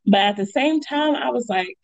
But 0.07 0.21
at 0.21 0.37
the 0.37 0.47
same 0.47 0.81
time, 0.81 1.15
I 1.15 1.31
was 1.31 1.47
like, 1.49 1.77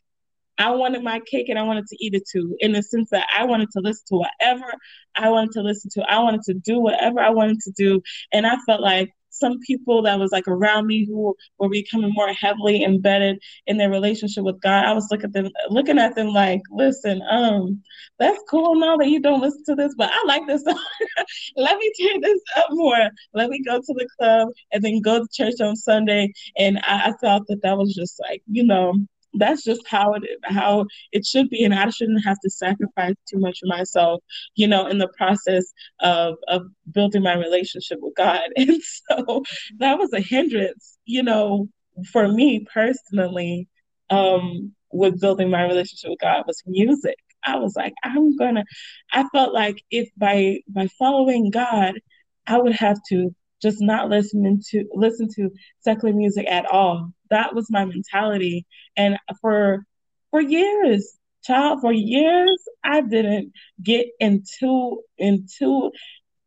I 0.59 0.71
wanted 0.73 1.03
my 1.03 1.21
cake 1.21 1.49
and 1.49 1.59
I 1.59 1.63
wanted 1.63 1.87
to 1.87 1.97
eat 2.01 2.15
it 2.15 2.25
too, 2.31 2.57
in 2.61 2.73
the 2.73 2.83
sense 2.83 3.11
that 3.11 3.27
I 3.37 3.45
wanted 3.45 3.71
to 3.73 3.81
listen 3.81 4.05
to 4.09 4.17
whatever 4.17 4.73
I 5.17 5.29
wanted 5.31 5.53
to 5.53 5.63
listen 5.63 5.91
to. 5.95 6.11
I 6.11 6.19
wanted 6.21 6.43
to 6.43 6.55
do 6.55 6.81
whatever 6.81 7.21
I 7.21 7.31
wanted 7.31 7.61
to 7.61 7.73
do. 7.77 8.03
And 8.33 8.47
I 8.47 8.57
felt 8.67 8.81
like 8.81 9.13
some 9.31 9.59
people 9.61 10.03
that 10.03 10.19
was 10.19 10.33
like 10.33 10.49
around 10.49 10.87
me 10.87 11.07
who 11.07 11.35
were 11.59 11.69
becoming 11.69 12.11
more 12.13 12.33
heavily 12.33 12.83
embedded 12.83 13.41
in 13.67 13.77
their 13.77 13.91
relationship 13.91 14.45
with 14.45 14.61
God, 14.61 14.85
I 14.85 14.93
was 14.93 15.09
looking 15.11 15.27
at 15.27 15.33
them 15.33 15.49
looking 15.71 15.99
at 15.99 16.15
them 16.15 16.29
like, 16.29 16.63
listen, 16.71 17.23
um, 17.31 17.83
that's 18.19 18.41
cool 18.51 18.75
now 18.75 18.97
that 18.97 19.09
you 19.09 19.21
don't 19.21 19.41
listen 19.41 19.63
to 19.67 19.75
this, 19.75 19.95
but 19.97 20.11
I 20.13 20.25
like 20.27 20.47
this 20.47 20.65
Let 21.57 21.79
me 21.79 21.93
turn 22.01 22.21
this 22.21 22.41
up 22.57 22.67
more. 22.71 23.11
Let 23.35 23.51
me 23.51 23.63
go 23.63 23.79
to 23.79 23.95
the 23.95 24.09
club 24.19 24.49
and 24.73 24.83
then 24.83 25.01
go 25.01 25.21
to 25.21 25.29
church 25.33 25.61
on 25.61 25.77
Sunday. 25.77 26.33
And 26.57 26.79
I, 26.79 27.09
I 27.09 27.13
thought 27.21 27.47
that 27.49 27.63
that 27.63 27.77
was 27.77 27.95
just 27.95 28.21
like, 28.29 28.43
you 28.47 28.65
know, 28.65 28.95
that's 29.35 29.65
just 29.65 29.87
how 29.87 30.13
it 30.15 30.23
how 30.45 30.87
it 31.13 31.25
should 31.25 31.49
be 31.49 31.65
and 31.65 31.75
i 31.75 31.89
shouldn't 31.91 32.25
have 32.25 32.39
to 32.41 32.51
sacrifice 32.51 33.15
too 33.31 33.39
much 33.39 33.61
of 33.63 33.69
myself 33.69 34.23
you 34.55 34.67
know 34.67 34.87
in 34.87 34.99
the 34.99 35.09
process 35.17 35.73
of 36.01 36.37
of 36.49 36.63
building 36.93 37.23
my 37.23 37.35
relationship 37.35 37.99
with 38.01 38.15
god. 38.17 38.41
And 38.57 38.81
so 38.83 39.43
that 39.79 39.99
was 39.99 40.13
a 40.13 40.21
hindrance 40.21 40.99
you 41.05 41.23
know 41.23 41.69
for 42.13 42.29
me 42.29 42.67
personally 42.73 43.69
um 44.11 44.73
with 44.93 45.21
building 45.21 45.51
my 45.51 45.63
relationship 45.65 46.11
with 46.11 46.21
god 46.21 46.45
was 46.47 46.63
music. 46.67 47.17
I 47.45 47.57
was 47.57 47.77
like 47.77 47.95
i'm 48.03 48.37
gonna 48.37 48.65
i 49.13 49.25
felt 49.33 49.55
like 49.55 49.83
if 49.91 50.09
by 50.17 50.59
by 50.69 50.89
following 50.99 51.51
god 51.51 52.01
i 52.47 52.59
would 52.59 52.75
have 52.75 52.99
to 53.11 53.35
just 53.61 53.81
not 53.81 54.09
listening 54.09 54.63
to 54.71 54.85
listen 54.95 55.29
to 55.37 55.51
secular 55.81 56.15
music 56.15 56.47
at 56.49 56.67
all. 56.67 57.13
That 57.31 57.55
was 57.55 57.71
my 57.71 57.85
mentality. 57.85 58.67
And 58.97 59.19
for 59.41 59.85
for 60.31 60.41
years, 60.41 61.19
child, 61.45 61.81
for 61.81 61.93
years, 61.93 62.63
I 62.85 63.01
didn't 63.01 63.53
get 63.83 64.07
into 64.21 65.03
into 65.19 65.91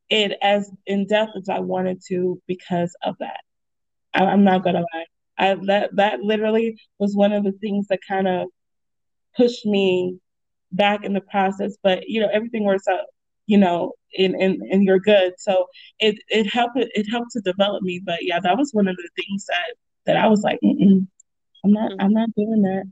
it 0.09 0.37
as 0.41 0.69
in 0.85 1.07
depth 1.07 1.31
as 1.37 1.49
I 1.49 1.59
wanted 1.59 2.01
to 2.09 2.41
because 2.47 2.95
of 3.03 3.15
that. 3.19 3.39
I, 4.13 4.23
am 4.23 4.43
not 4.43 4.63
gonna 4.63 4.83
lie. 4.93 5.05
I 5.37 5.55
that 5.67 5.95
that 5.95 6.21
literally 6.21 6.77
was 6.99 7.15
one 7.15 7.33
of 7.33 7.43
the 7.43 7.53
things 7.53 7.87
that 7.87 7.99
kind 8.07 8.27
of 8.27 8.47
pushed 9.35 9.65
me 9.65 10.19
back 10.71 11.03
in 11.03 11.13
the 11.13 11.21
process. 11.21 11.77
But 11.83 12.07
you 12.07 12.21
know, 12.21 12.29
everything 12.31 12.65
works 12.65 12.87
out 12.87 13.05
you 13.51 13.57
know, 13.57 13.91
and 14.17 14.35
and 14.35 14.61
and 14.61 14.83
you're 14.83 14.99
good. 14.99 15.33
So 15.37 15.67
it 15.99 16.17
it 16.29 16.51
helped 16.51 16.77
it 16.77 17.09
helped 17.09 17.31
to 17.31 17.41
develop 17.41 17.83
me. 17.83 18.01
But 18.03 18.19
yeah, 18.21 18.39
that 18.39 18.57
was 18.57 18.71
one 18.73 18.87
of 18.87 18.95
the 18.95 19.09
things 19.15 19.45
that 19.45 19.75
that 20.05 20.17
I 20.17 20.27
was 20.27 20.41
like, 20.41 20.59
I'm 20.61 21.07
not 21.71 21.91
I'm 21.99 22.13
not 22.13 22.33
doing 22.35 22.61
that. 22.63 22.83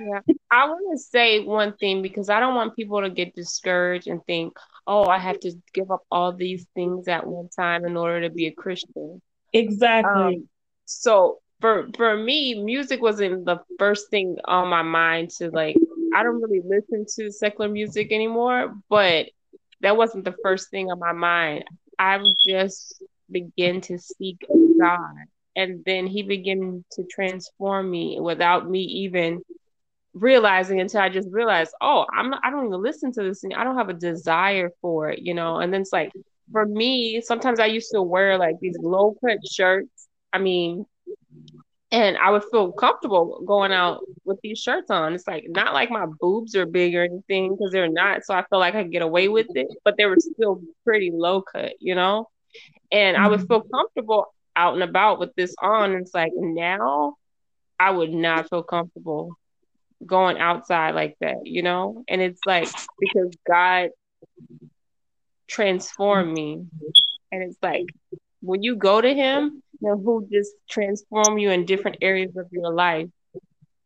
yeah, 0.00 0.20
I 0.50 0.66
want 0.66 0.96
to 0.96 1.02
say 1.02 1.40
one 1.40 1.76
thing 1.76 2.02
because 2.02 2.28
I 2.28 2.40
don't 2.40 2.54
want 2.54 2.76
people 2.76 3.00
to 3.02 3.10
get 3.10 3.34
discouraged 3.34 4.06
and 4.06 4.24
think, 4.24 4.56
oh, 4.86 5.06
I 5.06 5.18
have 5.18 5.40
to 5.40 5.52
give 5.74 5.90
up 5.90 6.02
all 6.10 6.32
these 6.32 6.66
things 6.74 7.08
at 7.08 7.26
one 7.26 7.48
time 7.48 7.84
in 7.84 7.96
order 7.96 8.22
to 8.22 8.30
be 8.30 8.46
a 8.46 8.52
Christian. 8.52 9.20
Exactly. 9.52 10.36
Um, 10.36 10.48
so 10.84 11.40
for 11.60 11.88
for 11.96 12.16
me, 12.16 12.62
music 12.62 13.00
wasn't 13.02 13.44
the 13.44 13.60
first 13.78 14.10
thing 14.10 14.36
on 14.44 14.68
my 14.68 14.82
mind 14.82 15.30
to 15.38 15.50
like. 15.50 15.76
I 16.14 16.22
don't 16.22 16.40
really 16.40 16.62
listen 16.64 17.04
to 17.16 17.30
secular 17.30 17.68
music 17.68 18.10
anymore, 18.10 18.74
but 18.88 19.26
that 19.86 19.96
wasn't 19.96 20.24
the 20.24 20.34
first 20.42 20.68
thing 20.68 20.90
on 20.90 20.98
my 20.98 21.12
mind. 21.12 21.62
I 21.96 22.16
would 22.16 22.34
just 22.44 23.00
begin 23.30 23.80
to 23.82 23.98
seek 23.98 24.44
God. 24.80 25.14
And 25.54 25.84
then 25.86 26.08
he 26.08 26.24
began 26.24 26.84
to 26.90 27.04
transform 27.04 27.88
me 27.88 28.18
without 28.20 28.68
me 28.68 28.80
even 28.80 29.42
realizing 30.12 30.80
until 30.80 31.02
I 31.02 31.08
just 31.08 31.28
realized, 31.30 31.72
oh, 31.80 32.04
I'm 32.12 32.30
not, 32.30 32.40
I 32.42 32.50
don't 32.50 32.66
even 32.66 32.82
listen 32.82 33.12
to 33.12 33.22
this. 33.22 33.44
I 33.44 33.62
don't 33.62 33.78
have 33.78 33.88
a 33.88 33.94
desire 33.94 34.70
for 34.82 35.10
it, 35.10 35.20
you 35.20 35.34
know? 35.34 35.58
And 35.58 35.72
then 35.72 35.82
it's 35.82 35.92
like, 35.92 36.10
for 36.50 36.66
me, 36.66 37.20
sometimes 37.20 37.60
I 37.60 37.66
used 37.66 37.92
to 37.92 38.02
wear 38.02 38.38
like 38.38 38.56
these 38.60 38.76
low 38.80 39.14
cut 39.24 39.38
shirts. 39.48 40.08
I 40.32 40.38
mean, 40.38 40.84
and 41.96 42.18
I 42.18 42.28
would 42.28 42.44
feel 42.50 42.72
comfortable 42.72 43.42
going 43.46 43.72
out 43.72 44.02
with 44.26 44.38
these 44.42 44.58
shirts 44.58 44.90
on. 44.90 45.14
It's 45.14 45.26
like 45.26 45.46
not 45.48 45.72
like 45.72 45.90
my 45.90 46.04
boobs 46.04 46.54
are 46.54 46.66
big 46.66 46.94
or 46.94 47.02
anything 47.02 47.56
because 47.56 47.72
they're 47.72 47.88
not. 47.88 48.22
So 48.22 48.34
I 48.34 48.44
feel 48.50 48.58
like 48.58 48.74
I 48.74 48.82
could 48.82 48.92
get 48.92 49.00
away 49.00 49.28
with 49.28 49.46
it, 49.54 49.68
but 49.82 49.96
they 49.96 50.04
were 50.04 50.18
still 50.18 50.60
pretty 50.84 51.10
low 51.10 51.40
cut, 51.40 51.72
you 51.80 51.94
know? 51.94 52.28
And 52.92 53.16
I 53.16 53.28
would 53.28 53.40
mm-hmm. 53.40 53.46
feel 53.46 53.62
comfortable 53.62 54.26
out 54.54 54.74
and 54.74 54.82
about 54.82 55.20
with 55.20 55.34
this 55.36 55.54
on. 55.62 55.92
And 55.92 56.02
it's 56.02 56.12
like 56.12 56.32
now 56.36 57.14
I 57.80 57.92
would 57.92 58.12
not 58.12 58.50
feel 58.50 58.62
comfortable 58.62 59.30
going 60.04 60.36
outside 60.36 60.94
like 60.94 61.16
that, 61.22 61.46
you 61.46 61.62
know? 61.62 62.04
And 62.08 62.20
it's 62.20 62.40
like 62.44 62.68
because 63.00 63.32
God 63.48 63.88
transformed 65.48 66.30
me. 66.30 66.66
And 67.32 67.42
it's 67.42 67.56
like 67.62 67.86
when 68.46 68.62
you 68.62 68.76
go 68.76 69.00
to 69.00 69.14
him, 69.14 69.62
know, 69.80 69.96
who 69.96 70.26
just 70.30 70.52
transform 70.68 71.38
you 71.38 71.50
in 71.50 71.66
different 71.66 71.98
areas 72.00 72.36
of 72.36 72.46
your 72.50 72.72
life. 72.72 73.08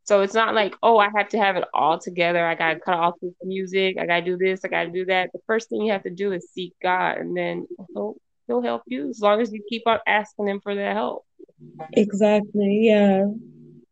So 0.04 0.22
it's 0.22 0.34
not 0.34 0.54
like, 0.54 0.74
oh, 0.82 0.98
I 0.98 1.08
have 1.16 1.28
to 1.30 1.38
have 1.38 1.56
it 1.56 1.64
all 1.72 1.98
together. 1.98 2.44
I 2.44 2.54
gotta 2.54 2.80
cut 2.80 2.94
off 2.94 3.14
this 3.22 3.34
music. 3.42 3.96
I 3.98 4.06
gotta 4.06 4.24
do 4.24 4.36
this. 4.36 4.64
I 4.64 4.68
gotta 4.68 4.90
do 4.90 5.04
that. 5.06 5.30
The 5.32 5.40
first 5.46 5.68
thing 5.68 5.82
you 5.82 5.92
have 5.92 6.02
to 6.02 6.10
do 6.10 6.32
is 6.32 6.48
seek 6.52 6.74
God, 6.82 7.18
and 7.18 7.36
then 7.36 7.66
he'll 7.94 8.16
he'll 8.46 8.62
help 8.62 8.82
you 8.86 9.08
as 9.08 9.20
long 9.20 9.40
as 9.40 9.52
you 9.52 9.62
keep 9.68 9.82
on 9.86 9.98
asking 10.06 10.48
him 10.48 10.60
for 10.60 10.74
that 10.74 10.94
help. 10.94 11.24
Exactly. 11.92 12.80
Yeah. 12.82 13.26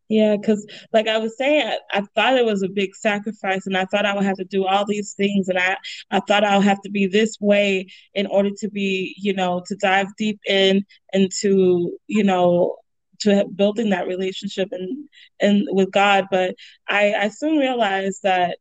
Yeah, 0.09 0.37
because 0.37 0.67
like 0.93 1.07
I 1.07 1.19
was 1.19 1.37
saying, 1.37 1.67
I, 1.67 1.99
I, 1.99 2.01
thought 2.15 2.37
it 2.39 2.45
was 2.45 2.63
a 2.63 2.69
big 2.69 2.95
sacrifice, 2.95 3.67
and 3.67 3.77
I 3.77 3.85
thought 3.85 4.07
I 4.07 4.15
would 4.15 4.25
have 4.25 4.39
to 4.39 4.45
do 4.45 4.65
all 4.67 4.87
these 4.87 5.13
things, 5.13 5.49
and 5.49 5.59
I 5.59 5.77
I 6.11 6.21
thought 6.21 6.45
I 6.45 6.57
would 6.57 6.65
have 6.65 6.81
to 6.83 6.91
be 6.91 7.07
this 7.07 7.37
way 7.41 7.87
in 8.15 8.27
order 8.27 8.51
to 8.59 8.71
be, 8.71 9.15
you 9.19 9.35
know, 9.35 9.63
to 9.67 9.77
dive 9.77 10.07
deep 10.17 10.41
in 10.49 10.85
and 11.13 11.31
to, 11.41 11.99
you 12.07 12.25
know, 12.25 12.77
to 13.21 13.45
building 13.55 13.91
that 13.91 14.07
relationship 14.07 14.69
and 14.73 15.09
and 15.41 15.67
with 15.73 15.91
God. 15.91 16.27
But 16.31 16.55
I 16.89 17.13
I 17.15 17.29
soon 17.29 17.59
realized 17.59 18.23
that 18.23 18.59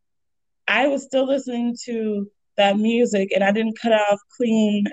I 0.67 0.87
was 0.87 1.03
still 1.05 1.27
listening 1.27 1.77
to 1.85 2.29
that 2.57 2.77
music, 2.77 3.31
and 3.33 3.43
I 3.43 3.51
didn't 3.51 3.79
cut 3.81 3.93
off 3.93 4.19
clean, 4.35 4.85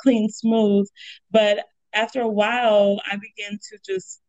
clean 0.00 0.28
smooth. 0.30 0.88
But 1.30 1.66
after 1.92 2.22
a 2.22 2.28
while, 2.28 3.00
I 3.10 3.16
began 3.16 3.58
to 3.70 3.78
just 3.84 4.20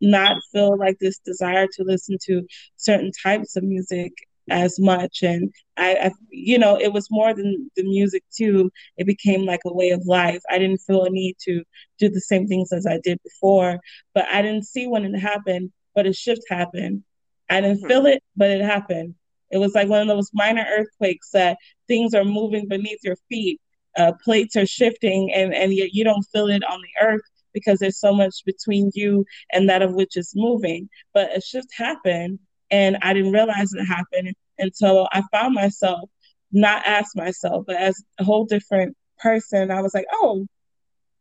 not 0.00 0.38
feel 0.52 0.76
like 0.76 0.98
this 0.98 1.18
desire 1.18 1.66
to 1.66 1.84
listen 1.84 2.16
to 2.26 2.42
certain 2.76 3.10
types 3.22 3.56
of 3.56 3.64
music 3.64 4.12
as 4.50 4.78
much. 4.80 5.22
And 5.22 5.52
I, 5.76 5.94
I, 5.94 6.10
you 6.30 6.58
know 6.58 6.78
it 6.80 6.92
was 6.92 7.10
more 7.10 7.34
than 7.34 7.70
the 7.76 7.82
music 7.82 8.24
too. 8.34 8.70
It 8.96 9.06
became 9.06 9.44
like 9.44 9.60
a 9.66 9.74
way 9.74 9.90
of 9.90 10.06
life. 10.06 10.40
I 10.50 10.58
didn't 10.58 10.80
feel 10.86 11.04
a 11.04 11.10
need 11.10 11.36
to 11.44 11.62
do 11.98 12.08
the 12.08 12.20
same 12.20 12.46
things 12.46 12.72
as 12.72 12.86
i 12.86 12.98
did 13.02 13.18
before 13.24 13.80
but 14.14 14.24
i 14.32 14.40
didn't 14.40 14.64
see 14.64 14.86
when 14.86 15.04
it 15.04 15.18
happened 15.18 15.72
but 15.98 16.06
a 16.06 16.12
shift 16.12 16.42
happened. 16.48 17.02
I 17.50 17.60
didn't 17.60 17.78
mm-hmm. 17.78 17.88
feel 17.88 18.06
it 18.06 18.22
but 18.36 18.50
it 18.50 18.60
happened. 18.60 19.16
It 19.50 19.58
was 19.58 19.74
like 19.74 19.88
one 19.88 20.02
of 20.02 20.06
those 20.06 20.30
minor 20.32 20.64
earthquakes 20.70 21.30
that 21.30 21.58
things 21.88 22.14
are 22.14 22.24
moving 22.24 22.68
beneath 22.68 23.00
your 23.02 23.16
feet. 23.28 23.60
Uh, 23.96 24.12
plates 24.22 24.54
are 24.54 24.66
shifting 24.66 25.32
and 25.34 25.52
and 25.52 25.74
yet 25.74 25.92
you 25.92 26.04
don't 26.04 26.22
feel 26.32 26.46
it 26.46 26.62
on 26.62 26.80
the 26.80 27.04
earth 27.04 27.22
because 27.58 27.78
there's 27.78 28.00
so 28.00 28.14
much 28.14 28.44
between 28.44 28.90
you 28.94 29.24
and 29.52 29.68
that 29.68 29.82
of 29.82 29.94
which 29.94 30.16
is 30.16 30.32
moving. 30.34 30.88
But 31.14 31.36
a 31.36 31.40
shift 31.40 31.68
happened 31.76 32.38
and 32.70 32.98
I 33.02 33.12
didn't 33.12 33.32
realize 33.32 33.72
it 33.72 33.84
happened 33.84 34.34
until 34.58 35.08
I 35.12 35.22
found 35.32 35.54
myself 35.54 36.08
not 36.52 36.82
as 36.86 37.06
myself, 37.14 37.64
but 37.66 37.76
as 37.76 38.02
a 38.18 38.24
whole 38.24 38.44
different 38.44 38.96
person. 39.18 39.70
I 39.70 39.82
was 39.82 39.94
like, 39.94 40.06
oh, 40.12 40.46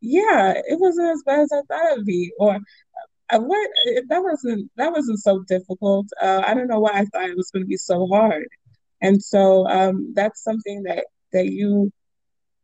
yeah, 0.02 0.54
it 0.56 0.80
wasn't 0.80 1.10
as 1.10 1.24
bad 1.26 1.42
as 1.42 1.52
I 1.52 1.62
thought 1.68 1.94
it'd 1.94 2.06
be. 2.06 2.32
Or 2.40 2.60
uh, 3.30 3.40
what 3.40 3.70
that 4.10 4.24
wasn't 4.24 4.72
that 4.78 4.92
wasn't 4.92 5.20
so 5.20 5.44
difficult. 5.48 6.08
Uh, 6.22 6.44
I 6.46 6.54
don't 6.54 6.68
know 6.68 6.80
why 6.80 6.92
I 6.94 7.06
thought 7.06 7.30
it 7.30 7.38
was 7.38 7.52
going 7.52 7.64
to 7.64 7.68
be 7.70 7.78
so 7.78 8.08
hard. 8.08 8.48
And 9.02 9.22
so 9.22 9.68
um, 9.68 10.14
that's 10.16 10.44
something 10.44 10.84
that 10.84 11.06
that 11.34 11.48
you 11.48 11.92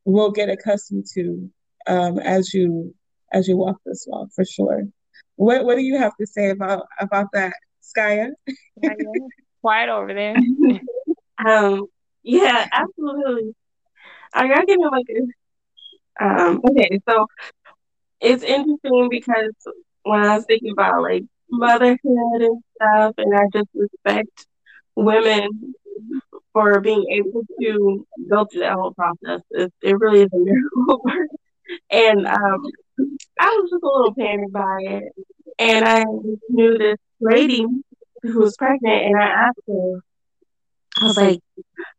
will 0.05 0.31
get 0.31 0.49
accustomed 0.49 1.05
to 1.13 1.49
um, 1.87 2.19
as 2.19 2.53
you 2.53 2.93
as 3.33 3.47
you 3.47 3.57
walk 3.57 3.77
this 3.85 4.05
walk 4.07 4.29
for 4.33 4.45
sure. 4.45 4.83
What 5.35 5.65
what 5.65 5.75
do 5.75 5.81
you 5.83 5.97
have 5.97 6.15
to 6.17 6.27
say 6.27 6.49
about 6.51 6.85
about 6.99 7.27
that, 7.33 7.53
Skya? 7.81 8.29
Quiet 9.61 9.89
over 9.89 10.13
there. 10.13 10.35
um, 11.45 11.87
yeah, 12.21 12.67
absolutely. 12.71 13.55
I 14.33 14.47
gotta 14.47 14.65
give 14.65 14.77
you 14.79 14.89
like 14.91 15.05
a, 16.19 16.25
um, 16.25 16.61
okay, 16.69 16.99
so 17.07 17.27
it's 18.19 18.43
interesting 18.43 19.09
because 19.09 19.53
when 20.03 20.21
I 20.21 20.35
was 20.35 20.45
thinking 20.45 20.71
about 20.71 21.01
like 21.01 21.23
motherhood 21.49 21.97
and 22.03 22.63
stuff, 22.75 23.15
and 23.17 23.35
I 23.35 23.43
just 23.53 23.69
respect 23.73 24.47
women 24.95 25.73
for 26.53 26.79
being 26.81 27.05
able 27.11 27.43
to 27.59 28.07
go 28.29 28.45
through 28.45 28.61
that 28.61 28.73
whole 28.73 28.93
process. 28.93 29.41
It, 29.51 29.73
it 29.81 29.99
really 29.99 30.21
is 30.21 30.29
a 30.33 30.37
miracle. 30.37 31.01
and 31.91 32.27
um, 32.27 32.65
I 33.39 33.59
was 33.59 33.69
just 33.71 33.83
a 33.83 33.87
little 33.87 34.13
panicked 34.13 34.53
by 34.53 34.77
it. 34.81 35.13
And 35.59 35.85
I 35.85 36.03
knew 36.49 36.77
this 36.77 36.97
lady 37.19 37.65
who 38.21 38.39
was 38.39 38.55
pregnant, 38.57 39.05
and 39.05 39.17
I 39.17 39.25
asked 39.25 39.59
her, 39.67 39.99
I 40.99 41.03
was 41.05 41.17
like, 41.17 41.39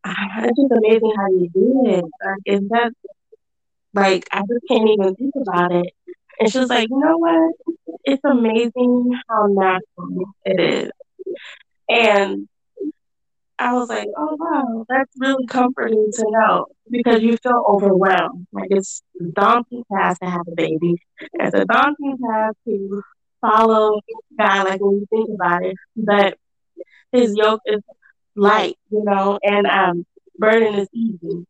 ah, 0.04 0.44
it's 0.44 0.56
just 0.56 0.72
amazing 0.72 1.12
how 1.16 1.28
you 1.28 1.48
do 1.52 1.82
it. 1.86 2.04
Like, 2.04 2.42
is 2.46 2.68
that, 2.68 2.92
like, 3.92 4.28
I 4.32 4.40
just 4.40 4.66
can't 4.68 4.88
even 4.88 5.14
think 5.14 5.34
about 5.36 5.72
it. 5.72 5.92
And 6.40 6.50
she 6.50 6.58
was 6.58 6.70
like, 6.70 6.88
you 6.88 6.98
know 6.98 7.18
what? 7.18 7.54
It's 8.04 8.24
amazing 8.24 9.18
how 9.28 9.46
natural 9.46 10.34
it 10.44 10.60
is. 10.60 10.90
And 11.88 12.48
I 13.64 13.74
was 13.74 13.88
like, 13.90 14.08
oh 14.16 14.36
wow, 14.38 14.86
that's 14.88 15.12
really 15.18 15.46
comforting 15.46 16.10
to 16.12 16.26
know 16.30 16.66
because 16.90 17.22
you 17.22 17.36
feel 17.38 17.64
overwhelmed. 17.68 18.46
Like 18.52 18.68
it's 18.70 19.02
a 19.20 19.24
daunting 19.32 19.84
task 19.92 20.20
to 20.20 20.30
have 20.30 20.48
a 20.48 20.54
baby. 20.56 20.96
It's 21.34 21.54
a 21.54 21.64
daunting 21.66 22.18
task 22.18 22.56
to 22.66 23.02
follow 23.40 24.00
God, 24.38 24.68
like 24.68 24.80
when 24.82 25.00
you 25.00 25.06
think 25.10 25.30
about 25.34 25.64
it. 25.64 25.76
But 25.96 26.38
his 27.12 27.34
yoke 27.36 27.62
is 27.66 27.82
light, 28.36 28.76
you 28.90 29.04
know, 29.04 29.38
and 29.42 29.66
um 29.66 30.06
burden 30.38 30.74
is 30.74 30.88
easy. 30.94 31.46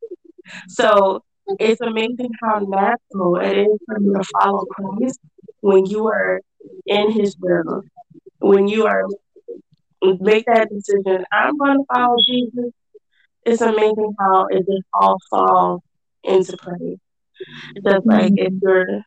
So 0.69 1.23
it's 1.59 1.81
amazing 1.81 2.31
how 2.43 2.61
natural 2.61 3.37
it 3.37 3.59
is 3.59 3.79
for 3.87 4.01
you 4.01 4.15
to 4.15 4.25
follow 4.41 4.65
Christ 4.67 5.21
when 5.61 5.87
you 5.87 6.07
are 6.09 6.41
in 6.87 7.13
his 7.13 7.37
will, 7.41 7.83
when 8.41 8.69
you 8.69 8.87
are 8.87 9.05
make 10.21 10.47
that 10.47 10.69
decision. 10.71 11.25
I'm 11.33 11.57
going 11.57 11.79
to 11.79 11.85
follow 11.93 12.17
Jesus. 12.27 12.73
It's 13.45 13.61
amazing 13.61 14.15
how 14.19 14.47
it 14.47 14.61
just 14.67 14.87
all 14.93 15.19
falls 15.31 15.83
into 16.23 16.57
place. 16.57 16.99
Just 17.85 18.07
like 18.07 18.33
if 18.37 18.53
you're 18.63 19.03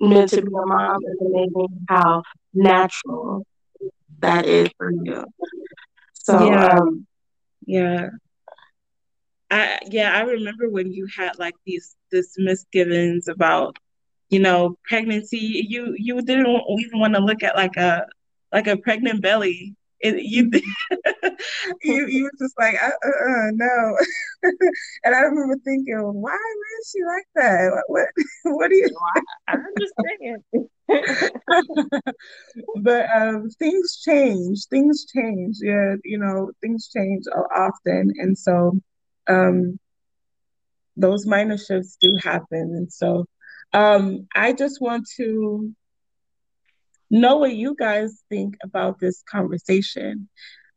meant 0.00 0.30
to 0.30 0.42
be 0.42 0.48
a 0.48 0.66
mom, 0.66 0.98
it's 1.02 1.20
amazing 1.20 1.86
how 1.88 2.22
natural 2.52 3.46
that 4.20 4.46
is 4.46 4.68
for 4.76 4.90
you. 4.90 5.24
So, 6.12 6.50
yeah. 6.50 6.66
Um, 6.66 7.06
yeah. 7.64 8.08
I 9.50 9.78
yeah, 9.86 10.14
I 10.14 10.22
remember 10.22 10.68
when 10.68 10.92
you 10.92 11.06
had 11.16 11.38
like 11.38 11.54
these 11.64 11.96
this 12.10 12.34
misgivings 12.36 13.28
about, 13.28 13.78
you 14.28 14.40
know, 14.40 14.76
pregnancy. 14.84 15.64
You 15.68 15.94
you 15.96 16.20
didn't 16.20 16.46
even 16.46 17.00
want 17.00 17.14
to 17.14 17.20
look 17.20 17.42
at 17.42 17.56
like 17.56 17.76
a 17.76 18.06
like 18.52 18.66
a 18.66 18.76
pregnant 18.76 19.22
belly 19.22 19.74
and 20.02 20.20
you 20.20 20.50
you 21.82 22.06
you 22.06 22.24
were 22.24 22.32
just 22.38 22.56
like 22.58 22.74
uh, 22.82 22.86
uh, 22.86 23.30
uh 23.30 23.50
no. 23.54 23.96
And 25.04 25.14
i 25.14 25.20
remember 25.20 25.56
thinking 25.64 25.98
why 25.98 26.36
is 26.80 26.90
she 26.92 27.02
like 27.04 27.26
that? 27.34 27.82
What 27.88 28.06
what, 28.44 28.68
do 28.70 28.76
you 28.76 28.88
i'm 29.48 29.64
just 29.78 29.94
saying 30.02 30.42
but 32.82 33.06
um 33.14 33.48
things 33.58 34.00
change 34.04 34.66
things 34.70 35.06
change. 35.14 35.56
Yeah 35.60 35.94
you 36.04 36.18
know 36.18 36.50
things 36.60 36.88
change 36.94 37.24
often. 37.56 38.12
And 38.18 38.36
so 38.38 38.80
um 39.28 39.78
those 40.96 41.26
minor 41.26 41.56
shifts 41.58 41.96
do 42.00 42.16
happen. 42.22 42.74
And 42.76 42.92
so 42.92 43.26
um 43.74 44.26
i 44.34 44.52
just 44.52 44.80
want 44.80 45.06
to 45.16 45.70
know 47.10 47.36
what 47.36 47.54
you 47.54 47.74
guys 47.78 48.22
think 48.28 48.56
about 48.62 49.00
this 49.00 49.22
conversation. 49.30 50.28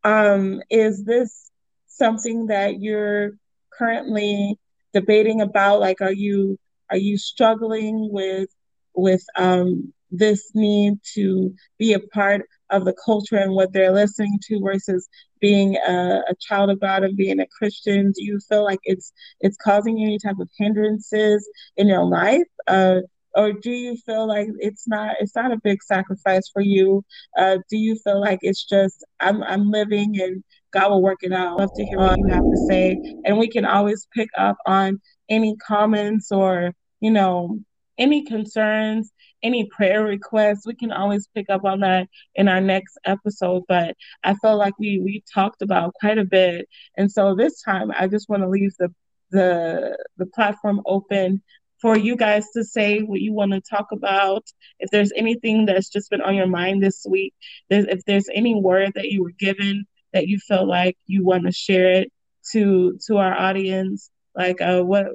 Um, 0.04 0.62
is 0.70 1.04
this 1.04 1.52
something 1.88 2.48
that 2.48 2.82
you're 2.82 3.32
currently 3.78 4.58
debating 4.94 5.42
about? 5.42 5.80
Like, 5.80 6.02
are 6.02 6.14
you 6.14 6.58
are 6.90 6.98
you 6.98 7.18
struggling 7.18 8.10
with 8.12 8.50
with 8.94 9.24
um, 9.38 9.94
this 10.12 10.52
need 10.54 11.00
to 11.14 11.54
be 11.78 11.94
a 11.94 12.00
part 12.00 12.42
of 12.70 12.86
the 12.86 12.96
culture 13.06 13.38
and 13.38 13.54
what 13.54 13.74
they're 13.74 13.92
listening 13.92 14.40
to 14.44 14.60
versus 14.62 15.08
being 15.40 15.76
a, 15.76 16.22
a, 16.30 16.36
child 16.40 16.70
of 16.70 16.80
God 16.80 17.04
and 17.04 17.18
being 17.18 17.40
a 17.40 17.48
Christian? 17.48 18.12
Do 18.12 18.24
you 18.24 18.40
feel 18.48 18.64
like 18.64 18.80
it's 18.84 19.14
it's 19.40 19.58
causing 19.58 20.02
any 20.02 20.20
type 20.20 20.40
of 20.40 20.50
hindrances 20.58 21.48
in 21.78 21.88
your 21.88 22.06
life? 22.06 22.48
Uh, 22.68 23.02
or 23.36 23.54
do 23.54 23.72
you 23.72 23.96
feel 24.06 24.28
like 24.28 24.48
it's 24.60 24.88
not 24.88 25.16
it's 25.20 25.36
not 25.36 25.52
a 25.52 25.60
big 25.64 25.82
sacrifice 25.84 26.50
for 26.52 26.62
you? 26.62 27.04
Uh, 27.38 27.58
do 27.70 27.78
you 27.78 27.96
feel 28.04 28.20
like 28.20 28.40
it's 28.42 28.64
just 28.66 29.04
i'm 29.20 29.44
i'm 29.44 29.72
living 29.72 30.20
and 30.22 30.44
god 30.74 30.90
will 30.90 31.02
work 31.02 31.20
it 31.24 31.32
out? 31.34 31.54
I'd 31.54 31.62
love 31.62 31.74
to 31.76 31.86
hear 31.86 32.00
what 32.00 32.18
you 32.18 32.26
have 32.28 32.48
to 32.52 32.58
say. 32.58 33.00
And 33.24 33.38
we 33.38 33.50
can 33.50 33.66
always 33.66 34.08
pick 34.16 34.30
up 34.38 34.58
on 34.66 35.00
any 35.30 35.56
comments 35.58 36.32
or 36.32 36.74
you 37.00 37.12
know 37.12 37.60
any 37.98 38.24
concerns 38.26 39.12
any 39.44 39.68
prayer 39.76 40.04
requests. 40.04 40.68
We 40.68 40.76
can 40.76 40.92
always 40.92 41.28
pick 41.34 41.50
up 41.50 41.66
on 41.66 41.80
that 41.82 42.08
in 42.36 42.48
our 42.48 42.62
next 42.62 42.98
episode. 43.06 43.64
But 43.68 43.96
i 44.24 44.34
felt 44.36 44.60
like 44.60 44.78
we 44.80 45.00
we 45.04 45.24
talked 45.34 45.62
about 45.62 45.94
quite 45.96 46.18
a 46.18 46.26
bit. 46.26 46.68
And 46.98 47.12
so 47.12 47.36
this 47.36 47.62
time 47.62 47.92
i 47.98 48.08
just 48.08 48.30
want 48.30 48.44
to 48.44 48.50
leave 48.50 48.72
the 48.80 48.90
the 49.32 49.98
the 50.18 50.26
platform 50.28 50.82
open 50.86 51.42
for 51.82 51.98
you 51.98 52.16
guys 52.16 52.48
to 52.52 52.64
say 52.64 53.00
what 53.00 53.22
you 53.22 53.34
want 53.34 53.52
to 53.52 53.62
talk 53.62 53.88
about. 53.92 54.44
If 54.80 54.92
there's 54.92 55.12
anything 55.16 55.66
that's 55.66 55.90
just 55.90 56.10
been 56.10 56.22
on 56.22 56.36
your 56.36 56.48
mind 56.48 56.84
this 56.84 57.06
week, 57.10 57.34
if 57.70 58.04
there's 58.06 58.30
any 58.34 58.56
word 58.56 58.92
that 58.96 59.10
you 59.10 59.24
were 59.24 59.34
given 59.38 59.86
that 60.14 60.28
you 60.28 60.40
felt 60.40 60.68
like 60.68 60.98
you 61.08 61.26
want 61.26 61.46
to 61.46 61.52
share 61.52 61.92
it 61.92 62.12
to 62.52 62.98
to 63.08 63.18
our 63.18 63.34
audience, 63.34 64.10
like 64.36 64.62
uh, 64.62 64.82
what, 64.82 65.08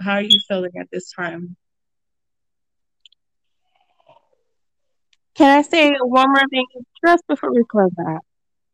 how 0.00 0.12
are 0.12 0.22
you 0.22 0.38
feeling 0.48 0.72
at 0.80 0.88
this 0.90 1.12
time? 1.12 1.56
Can 5.34 5.58
I 5.58 5.62
say 5.62 5.94
one 6.00 6.28
more 6.28 6.48
thing 6.48 6.66
just 7.04 7.26
before 7.26 7.52
we 7.52 7.64
close 7.68 7.90
out? 8.08 8.22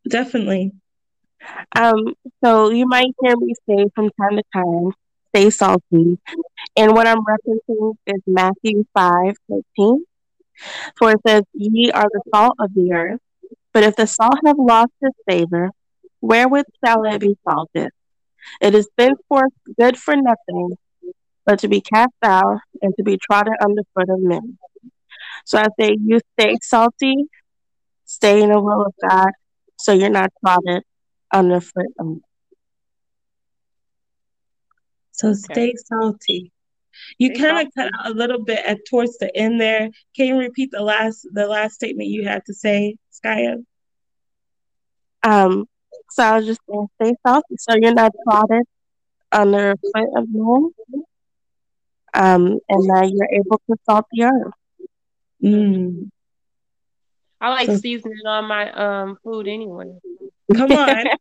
Definitely. 0.08 0.72
Um, 1.74 2.14
so 2.44 2.70
you 2.70 2.86
might 2.86 3.14
hear 3.22 3.34
me 3.36 3.54
say 3.66 3.86
from 3.94 4.10
time 4.20 4.36
to 4.36 4.42
time, 4.52 4.92
stay 5.30 5.50
salty. 5.50 6.18
And 6.76 6.92
what 6.92 7.06
I'm 7.06 7.24
referencing 7.24 7.94
is 8.06 8.20
Matthew 8.26 8.84
5 8.94 9.34
13. 9.48 10.04
For 10.98 11.12
it 11.12 11.18
says, 11.26 11.42
Ye 11.54 11.90
are 11.90 12.06
the 12.10 12.22
salt 12.34 12.56
of 12.58 12.74
the 12.74 12.92
earth, 12.92 13.20
but 13.72 13.84
if 13.84 13.96
the 13.96 14.06
salt 14.06 14.38
have 14.46 14.56
lost 14.58 14.92
its 15.00 15.16
savor, 15.28 15.70
wherewith 16.20 16.66
shall 16.84 17.04
it 17.04 17.20
be 17.20 17.36
salted? 17.48 17.90
It 18.60 18.74
is 18.74 18.88
thenceforth 18.96 19.52
good 19.78 19.96
for 19.96 20.14
nothing 20.16 20.76
but 21.46 21.60
to 21.60 21.68
be 21.68 21.80
cast 21.80 22.12
out 22.22 22.58
and 22.82 22.94
to 22.96 23.02
be 23.02 23.18
trodden 23.18 23.54
under 23.62 23.82
foot 23.94 24.08
of 24.10 24.20
men. 24.20 24.58
So 25.44 25.58
I 25.58 25.66
say 25.78 25.96
you 25.98 26.20
stay 26.38 26.56
salty, 26.62 27.14
stay 28.04 28.42
in 28.42 28.50
the 28.50 28.60
will 28.60 28.86
of 28.86 28.94
God, 29.08 29.30
so 29.78 29.92
you're 29.92 30.10
not 30.10 30.30
trodden 30.44 30.82
under 31.32 31.60
foot 31.60 31.86
of 31.98 32.06
men. 32.06 32.22
So 35.20 35.34
stay 35.34 35.74
salty. 35.76 36.50
You 37.18 37.34
kind 37.34 37.66
of 37.66 37.74
cut 37.74 37.90
out 37.98 38.10
a 38.10 38.14
little 38.14 38.42
bit 38.42 38.64
at 38.64 38.78
towards 38.88 39.18
the 39.18 39.34
end 39.36 39.60
there. 39.60 39.90
Can 40.16 40.26
you 40.26 40.38
repeat 40.38 40.70
the 40.70 40.82
last 40.82 41.26
the 41.30 41.46
last 41.46 41.74
statement 41.74 42.08
you 42.08 42.24
had 42.24 42.42
to 42.46 42.54
say, 42.54 42.96
Skya? 43.12 43.62
Um, 45.22 45.66
so 46.10 46.22
I 46.24 46.36
was 46.38 46.46
just 46.46 46.60
gonna 46.66 46.86
stay 47.00 47.14
salty, 47.26 47.56
so 47.58 47.76
you're 47.76 47.92
not 47.92 48.12
trodden 48.24 48.62
under 49.30 49.72
a 49.72 49.76
foot 49.76 50.08
of 50.16 50.26
men, 50.30 50.72
um, 52.14 52.58
and 52.70 52.90
that 52.90 53.10
you're 53.12 53.40
able 53.40 53.60
to 53.68 53.76
salt 53.84 54.06
the 54.12 54.24
earth. 54.24 54.54
Mm. 55.42 56.10
I 57.42 57.48
like 57.50 57.66
so, 57.66 57.76
seasoning 57.76 58.26
on 58.26 58.46
my 58.46 58.72
um 58.72 59.18
food 59.22 59.48
anyway. 59.48 59.92
Come 60.54 60.72
on. 60.72 61.04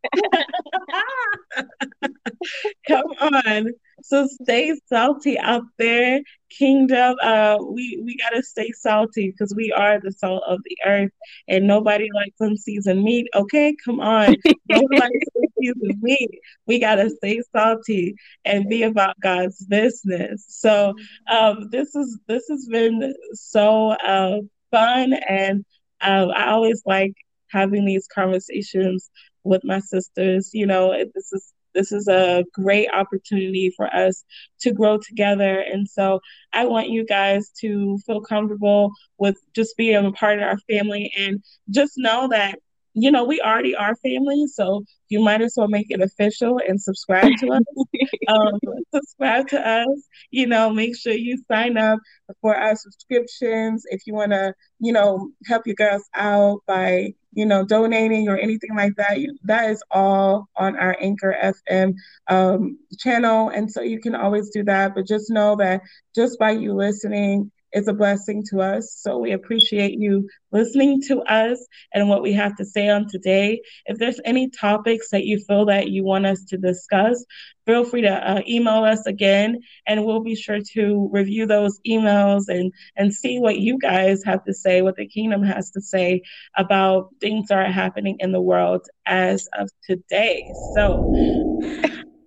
Come 2.87 3.05
on. 3.19 3.73
So 4.03 4.27
stay 4.43 4.73
salty 4.87 5.37
out 5.39 5.63
there, 5.77 6.21
kingdom. 6.49 7.15
Uh, 7.21 7.57
we 7.61 8.01
we 8.03 8.17
gotta 8.17 8.43
stay 8.43 8.71
salty 8.71 9.31
because 9.31 9.53
we 9.55 9.71
are 9.71 9.99
the 9.99 10.11
salt 10.11 10.43
of 10.47 10.59
the 10.63 10.77
earth, 10.85 11.11
and 11.47 11.67
nobody 11.67 12.07
likes 12.13 12.35
unseasoned 12.39 13.03
meat. 13.03 13.27
Okay, 13.35 13.75
come 13.83 13.99
on. 13.99 14.35
nobody 14.69 14.99
likes 14.99 15.25
unseasoned 15.35 16.01
meat. 16.01 16.39
We 16.65 16.79
gotta 16.79 17.09
stay 17.09 17.41
salty 17.55 18.15
and 18.45 18.69
be 18.69 18.83
about 18.83 19.19
God's 19.21 19.63
business. 19.65 20.45
So, 20.47 20.93
um, 21.29 21.69
this 21.71 21.95
is 21.95 22.19
this 22.27 22.43
has 22.49 22.67
been 22.69 23.13
so 23.33 23.91
uh, 23.91 24.39
fun, 24.71 25.13
and 25.13 25.65
uh, 26.01 26.27
I 26.35 26.51
always 26.51 26.81
like 26.85 27.13
having 27.49 27.85
these 27.85 28.07
conversations 28.07 29.09
with 29.43 29.63
my 29.63 29.79
sisters. 29.79 30.51
You 30.53 30.67
know, 30.67 30.91
this 31.13 31.33
is 31.33 31.53
this 31.79 31.93
is 31.93 32.09
a 32.09 32.43
great 32.53 32.89
opportunity 32.93 33.71
for 33.75 33.87
us 33.95 34.25
to 34.59 34.73
grow 34.73 34.97
together. 34.97 35.59
And 35.59 35.87
so 35.87 36.19
I 36.51 36.65
want 36.65 36.89
you 36.89 37.05
guys 37.05 37.51
to 37.61 37.97
feel 38.05 38.19
comfortable 38.19 38.91
with 39.17 39.37
just 39.55 39.77
being 39.77 40.05
a 40.05 40.11
part 40.11 40.39
of 40.39 40.43
our 40.43 40.57
family 40.69 41.11
and 41.17 41.41
just 41.69 41.93
know 41.95 42.27
that 42.29 42.59
you 42.93 43.11
know, 43.11 43.23
we 43.23 43.39
already 43.39 43.75
are 43.75 43.95
family, 43.97 44.47
so 44.47 44.83
you 45.09 45.21
might 45.21 45.41
as 45.41 45.53
well 45.55 45.67
make 45.67 45.87
it 45.89 46.01
official 46.01 46.59
and 46.67 46.81
subscribe 46.81 47.31
to 47.37 47.51
us. 47.51 47.63
um, 48.27 48.59
subscribe 48.93 49.47
to 49.49 49.59
us. 49.59 50.07
You 50.31 50.47
know, 50.47 50.69
make 50.71 50.97
sure 50.97 51.13
you 51.13 51.41
sign 51.49 51.77
up 51.77 51.99
for 52.41 52.55
our 52.55 52.75
subscriptions 52.75 53.83
if 53.89 54.01
you 54.05 54.13
want 54.13 54.31
to, 54.31 54.53
you 54.79 54.91
know, 54.91 55.29
help 55.45 55.65
your 55.65 55.75
girls 55.75 56.03
out 56.15 56.61
by, 56.67 57.13
you 57.39 57.45
know, 57.45 57.63
donating 57.63 58.27
or 58.27 58.37
anything 58.37 58.75
like 58.75 58.93
that. 58.97 59.17
That 59.43 59.69
is 59.69 59.81
all 59.91 60.49
on 60.57 60.75
our 60.75 60.97
Anchor 60.99 61.33
FM 61.41 61.93
um, 62.27 62.77
channel, 62.99 63.49
and 63.49 63.71
so 63.71 63.81
you 63.81 64.01
can 64.01 64.13
always 64.13 64.49
do 64.49 64.63
that. 64.65 64.93
But 64.93 65.07
just 65.07 65.31
know 65.31 65.55
that 65.55 65.81
just 66.13 66.37
by 66.37 66.51
you 66.51 66.73
listening 66.73 67.49
is 67.73 67.87
a 67.87 67.93
blessing 67.93 68.43
to 68.49 68.61
us. 68.61 68.95
So 68.99 69.17
we 69.17 69.31
appreciate 69.31 69.99
you 69.99 70.27
listening 70.51 71.01
to 71.03 71.19
us 71.21 71.65
and 71.93 72.09
what 72.09 72.21
we 72.21 72.33
have 72.33 72.55
to 72.57 72.65
say 72.65 72.89
on 72.89 73.07
today. 73.07 73.61
If 73.85 73.97
there's 73.97 74.19
any 74.25 74.49
topics 74.49 75.09
that 75.11 75.25
you 75.25 75.39
feel 75.47 75.65
that 75.65 75.89
you 75.89 76.03
want 76.03 76.25
us 76.25 76.43
to 76.45 76.57
discuss, 76.57 77.23
feel 77.69 77.83
free 77.85 78.01
to 78.01 78.09
uh, 78.09 78.41
email 78.47 78.83
us 78.83 79.05
again 79.05 79.59
and 79.85 80.03
we'll 80.03 80.23
be 80.23 80.35
sure 80.35 80.59
to 80.73 81.07
review 81.11 81.45
those 81.45 81.79
emails 81.87 82.45
and 82.47 82.73
and 82.95 83.13
see 83.13 83.39
what 83.39 83.59
you 83.59 83.77
guys 83.77 84.23
have 84.23 84.43
to 84.43 84.53
say 84.53 84.81
what 84.81 84.95
the 84.95 85.07
kingdom 85.07 85.43
has 85.43 85.69
to 85.69 85.81
say 85.81 86.21
about 86.57 87.09
things 87.21 87.47
that 87.47 87.59
are 87.59 87.71
happening 87.71 88.15
in 88.19 88.31
the 88.31 88.41
world 88.41 88.81
as 89.05 89.47
of 89.53 89.69
today 89.83 90.51
so 90.55 91.05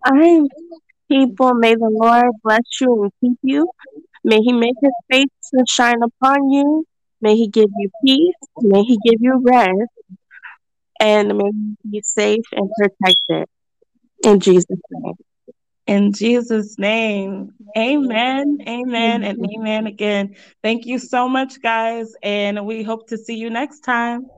i 0.05 0.41
people 1.11 1.55
may 1.55 1.75
the 1.75 1.91
lord 1.91 2.31
bless 2.45 2.81
you 2.81 3.03
and 3.03 3.13
keep 3.21 3.39
you 3.43 3.69
May 4.25 4.41
he 4.41 4.53
make 4.53 4.77
his 4.81 4.93
face 5.11 5.27
to 5.55 5.65
shine 5.69 6.03
upon 6.03 6.51
you. 6.51 6.85
May 7.21 7.37
he 7.37 7.49
give 7.49 7.69
you 7.77 7.91
peace. 8.05 8.35
May 8.59 8.83
he 8.83 8.99
give 9.05 9.21
you 9.21 9.41
rest. 9.45 9.91
And 11.01 11.37
may 11.37 11.51
you 11.53 11.77
be 11.91 12.03
safe 12.03 12.45
and 12.53 12.71
protected. 12.77 13.49
In 14.25 14.41
Jesus' 14.41 14.67
name. 14.91 15.15
In 15.87 16.13
Jesus' 16.13 16.79
name. 16.79 17.53
Amen. 17.77 18.59
Amen. 18.69 19.25
And 19.25 19.45
amen 19.53 19.87
again. 19.87 20.37
Thank 20.63 20.87
you 20.87 20.99
so 20.99 21.29
much, 21.29 21.61
guys. 21.61 22.15
And 22.23 22.65
we 22.67 22.83
hope 22.83 23.09
to 23.09 23.19
see 23.19 23.35
you 23.35 23.51
next 23.51 23.81
time. 23.81 24.31